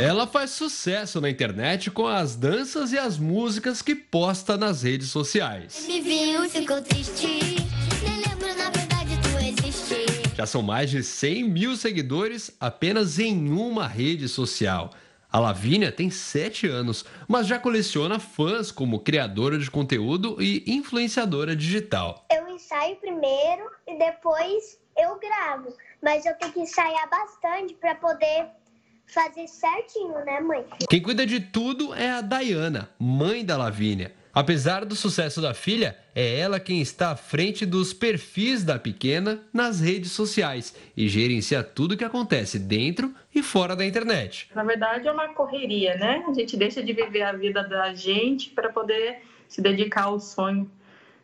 Ela 0.00 0.26
faz 0.26 0.50
sucesso 0.50 1.20
na 1.20 1.30
internet 1.30 1.92
com 1.92 2.08
as 2.08 2.34
danças 2.34 2.92
e 2.92 2.98
as 2.98 3.18
músicas 3.18 3.82
que 3.82 3.94
posta 3.94 4.56
nas 4.56 4.82
redes 4.82 5.08
sociais. 5.10 5.84
Me 5.86 6.00
viu, 6.00 6.48
ficou 6.50 6.82
triste. 6.82 7.56
Já 10.36 10.46
são 10.46 10.62
mais 10.62 10.90
de 10.90 11.04
100 11.04 11.44
mil 11.44 11.76
seguidores 11.76 12.50
apenas 12.58 13.18
em 13.20 13.50
uma 13.50 13.86
rede 13.86 14.28
social. 14.28 14.92
A 15.32 15.38
Lavínia 15.38 15.90
tem 15.90 16.10
7 16.10 16.66
anos, 16.66 17.06
mas 17.26 17.46
já 17.46 17.58
coleciona 17.58 18.20
fãs 18.20 18.70
como 18.70 19.00
criadora 19.00 19.58
de 19.58 19.70
conteúdo 19.70 20.36
e 20.38 20.62
influenciadora 20.66 21.56
digital. 21.56 22.26
Eu 22.30 22.46
ensaio 22.50 22.96
primeiro 22.96 23.70
e 23.86 23.96
depois 23.96 24.78
eu 24.94 25.18
gravo, 25.18 25.74
mas 26.02 26.26
eu 26.26 26.34
tenho 26.34 26.52
que 26.52 26.60
ensaiar 26.60 27.08
bastante 27.08 27.72
para 27.72 27.94
poder 27.94 28.44
fazer 29.06 29.48
certinho, 29.48 30.22
né, 30.22 30.38
mãe? 30.38 30.66
Quem 30.90 31.00
cuida 31.00 31.24
de 31.24 31.40
tudo 31.40 31.94
é 31.94 32.10
a 32.10 32.20
Dayana, 32.20 32.90
mãe 32.98 33.42
da 33.42 33.56
Lavínia. 33.56 34.14
Apesar 34.34 34.86
do 34.86 34.96
sucesso 34.96 35.42
da 35.42 35.52
filha, 35.52 35.94
é 36.14 36.38
ela 36.38 36.58
quem 36.58 36.80
está 36.80 37.10
à 37.10 37.16
frente 37.16 37.66
dos 37.66 37.92
perfis 37.92 38.64
da 38.64 38.78
pequena 38.78 39.42
nas 39.52 39.80
redes 39.80 40.12
sociais 40.12 40.74
e 40.96 41.06
gerencia 41.06 41.62
tudo 41.62 41.92
o 41.92 41.96
que 41.98 42.04
acontece 42.04 42.58
dentro 42.58 43.14
e 43.34 43.42
fora 43.42 43.76
da 43.76 43.84
internet. 43.84 44.48
Na 44.54 44.64
verdade, 44.64 45.06
é 45.06 45.12
uma 45.12 45.34
correria, 45.34 45.96
né? 45.96 46.24
A 46.26 46.32
gente 46.32 46.56
deixa 46.56 46.82
de 46.82 46.94
viver 46.94 47.22
a 47.22 47.32
vida 47.32 47.62
da 47.62 47.92
gente 47.92 48.48
para 48.50 48.72
poder 48.72 49.20
se 49.46 49.60
dedicar 49.60 50.04
ao 50.04 50.18
sonho 50.18 50.70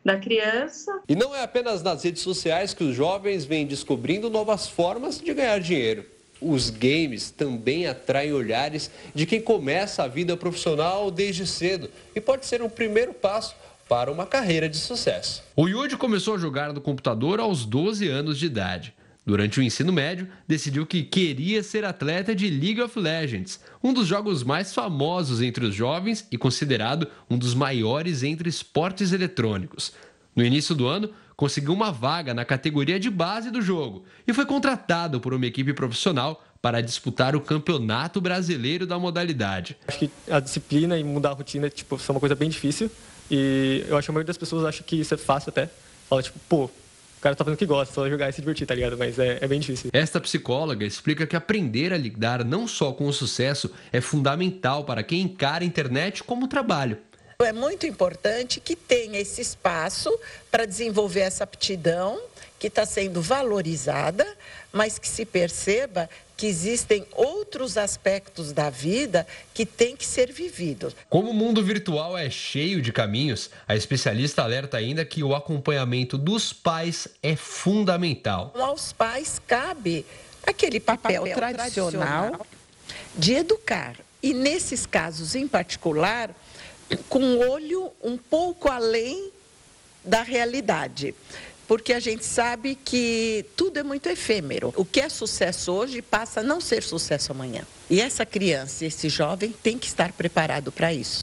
da 0.05 0.17
criança. 0.17 1.01
E 1.09 1.15
não 1.15 1.35
é 1.35 1.41
apenas 1.41 1.81
nas 1.81 2.03
redes 2.03 2.21
sociais 2.21 2.75
que 2.75 2.83
os 2.83 2.95
jovens 2.95 3.43
vêm 3.43 3.65
descobrindo 3.65 4.29
novas 4.29 4.69
formas 4.69 5.19
de 5.19 5.33
ganhar 5.33 5.59
dinheiro 5.59 6.05
os 6.41 6.69
games 6.69 7.31
também 7.31 7.87
atraem 7.87 8.31
olhares 8.31 8.89
de 9.13 9.25
quem 9.25 9.41
começa 9.41 10.03
a 10.03 10.07
vida 10.07 10.35
profissional 10.37 11.11
desde 11.11 11.45
cedo 11.45 11.89
e 12.15 12.21
pode 12.21 12.45
ser 12.45 12.61
um 12.61 12.69
primeiro 12.69 13.13
passo 13.13 13.55
para 13.87 14.11
uma 14.11 14.25
carreira 14.25 14.69
de 14.69 14.77
sucesso. 14.77 15.43
O 15.55 15.67
Yudi 15.67 15.97
começou 15.97 16.35
a 16.35 16.37
jogar 16.37 16.71
no 16.71 16.79
computador 16.79 17.39
aos 17.39 17.65
12 17.65 18.07
anos 18.07 18.37
de 18.37 18.45
idade. 18.45 18.93
Durante 19.25 19.59
o 19.59 19.63
ensino 19.63 19.91
médio, 19.91 20.27
decidiu 20.47 20.87
que 20.87 21.03
queria 21.03 21.61
ser 21.61 21.85
atleta 21.85 22.33
de 22.33 22.49
League 22.49 22.81
of 22.81 22.97
Legends, 22.97 23.59
um 23.83 23.93
dos 23.93 24.07
jogos 24.07 24.43
mais 24.43 24.73
famosos 24.73 25.41
entre 25.41 25.65
os 25.65 25.75
jovens 25.75 26.25
e 26.31 26.37
considerado 26.37 27.07
um 27.29 27.37
dos 27.37 27.53
maiores 27.53 28.23
entre 28.23 28.49
esportes 28.49 29.11
eletrônicos. 29.11 29.91
No 30.35 30.43
início 30.43 30.73
do 30.73 30.87
ano, 30.87 31.11
conseguiu 31.39 31.71
uma 31.71 31.89
vaga 31.89 32.33
na 32.33 32.43
categoria 32.43 32.99
de 32.99 33.09
base 33.09 33.49
do 33.49 33.61
jogo 33.61 34.03
e 34.27 34.33
foi 34.33 34.45
contratado 34.45 35.21
por 35.21 35.33
uma 35.33 35.45
equipe 35.45 35.71
profissional 35.71 36.43
para 36.61 36.81
disputar 36.81 37.33
o 37.33 37.39
campeonato 37.39 38.19
brasileiro 38.19 38.85
da 38.85 38.99
modalidade. 38.99 39.77
Acho 39.87 39.99
que 39.99 40.11
a 40.29 40.41
disciplina 40.41 40.99
e 40.99 41.03
mudar 41.03 41.29
a 41.29 41.33
rotina 41.35 41.69
tipo, 41.69 41.95
é 41.95 42.11
uma 42.11 42.19
coisa 42.19 42.35
bem 42.35 42.49
difícil 42.49 42.91
e 43.31 43.85
eu 43.87 43.95
acho 43.95 44.07
que 44.07 44.11
a 44.11 44.13
maioria 44.15 44.27
das 44.27 44.37
pessoas 44.37 44.65
acha 44.65 44.83
que 44.83 44.97
isso 44.97 45.13
é 45.13 45.17
fácil 45.17 45.51
até. 45.51 45.69
Fala 46.09 46.21
tipo, 46.21 46.37
pô, 46.49 46.65
o 46.65 47.21
cara 47.21 47.37
tá 47.37 47.45
fazendo 47.45 47.55
o 47.55 47.57
que 47.57 47.65
gosta, 47.65 47.93
só 47.93 48.09
jogar 48.09 48.27
e 48.27 48.33
se 48.33 48.41
divertir, 48.41 48.67
tá 48.67 48.75
ligado? 48.75 48.97
Mas 48.97 49.17
é, 49.17 49.39
é, 49.39 49.47
bem 49.47 49.61
difícil. 49.61 49.91
Esta 49.93 50.19
psicóloga 50.19 50.85
explica 50.85 51.25
que 51.25 51.37
aprender 51.37 51.93
a 51.93 51.97
lidar 51.97 52.43
não 52.43 52.67
só 52.67 52.91
com 52.91 53.07
o 53.07 53.13
sucesso 53.13 53.71
é 53.93 54.01
fundamental 54.01 54.83
para 54.83 55.03
quem 55.03 55.21
encara 55.21 55.63
a 55.63 55.67
internet 55.67 56.21
como 56.21 56.49
trabalho. 56.49 56.97
É 57.41 57.53
muito 57.53 57.87
importante 57.87 58.59
que 58.59 58.75
tenha 58.75 59.17
esse 59.17 59.39
espaço 59.39 60.13
para 60.51 60.65
desenvolver 60.65 61.21
essa 61.21 61.45
aptidão 61.45 62.19
que 62.59 62.67
está 62.67 62.85
sendo 62.85 63.21
valorizada, 63.21 64.27
mas 64.73 64.99
que 64.99 65.07
se 65.07 65.23
perceba 65.25 66.09
que 66.35 66.45
existem 66.45 67.07
outros 67.13 67.77
aspectos 67.77 68.51
da 68.51 68.69
vida 68.69 69.25
que 69.53 69.65
têm 69.65 69.95
que 69.95 70.05
ser 70.05 70.33
vividos. 70.33 70.93
Como 71.09 71.31
o 71.31 71.33
mundo 71.33 71.63
virtual 71.63 72.17
é 72.17 72.29
cheio 72.29 72.81
de 72.81 72.91
caminhos, 72.91 73.49
a 73.65 73.73
especialista 73.73 74.43
alerta 74.43 74.75
ainda 74.75 75.05
que 75.05 75.23
o 75.23 75.33
acompanhamento 75.33 76.17
dos 76.17 76.51
pais 76.51 77.07
é 77.23 77.37
fundamental. 77.37 78.51
Aos 78.53 78.91
pais 78.91 79.41
cabe 79.47 80.05
aquele 80.45 80.81
papel, 80.81 81.21
papel 81.21 81.35
tradicional, 81.37 82.31
tradicional 82.31 82.47
de 83.15 83.33
educar. 83.35 83.95
E 84.21 84.33
nesses 84.33 84.85
casos 84.85 85.35
em 85.35 85.47
particular, 85.47 86.35
com 87.09 87.19
o 87.19 87.49
olho 87.49 87.91
um 88.03 88.17
pouco 88.17 88.69
além 88.69 89.31
da 90.03 90.21
realidade. 90.21 91.13
Porque 91.67 91.93
a 91.93 91.99
gente 91.99 92.25
sabe 92.25 92.75
que 92.75 93.45
tudo 93.55 93.77
é 93.77 93.83
muito 93.83 94.09
efêmero. 94.09 94.73
O 94.75 94.83
que 94.83 94.99
é 94.99 95.07
sucesso 95.07 95.71
hoje 95.71 96.01
passa 96.01 96.39
a 96.39 96.43
não 96.43 96.59
ser 96.59 96.81
sucesso 96.81 97.31
amanhã. 97.31 97.61
E 97.89 98.01
essa 98.01 98.25
criança, 98.25 98.85
esse 98.85 99.07
jovem, 99.07 99.53
tem 99.63 99.77
que 99.77 99.85
estar 99.85 100.11
preparado 100.11 100.71
para 100.71 100.91
isso. 100.91 101.19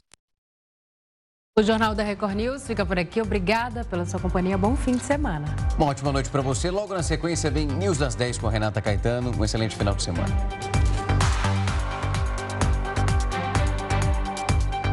O 1.57 1.63
Jornal 1.63 1.95
da 1.95 2.03
Record 2.03 2.35
News 2.35 2.67
fica 2.67 2.85
por 2.85 2.99
aqui. 2.99 3.19
Obrigada 3.19 3.83
pela 3.83 4.05
sua 4.05 4.19
companhia. 4.19 4.57
Bom 4.57 4.75
fim 4.75 4.91
de 4.91 5.03
semana. 5.03 5.47
Uma 5.75 5.87
ótima 5.87 6.11
noite 6.11 6.29
para 6.29 6.41
você. 6.41 6.69
Logo 6.69 6.93
na 6.93 7.01
sequência 7.01 7.49
vem 7.49 7.65
News 7.65 7.97
das 7.97 8.13
10 8.13 8.37
com 8.37 8.47
a 8.47 8.51
Renata 8.51 8.79
Caetano. 8.79 9.35
Um 9.35 9.43
excelente 9.43 9.75
final 9.75 9.95
de 9.95 10.03
semana. 10.03 10.33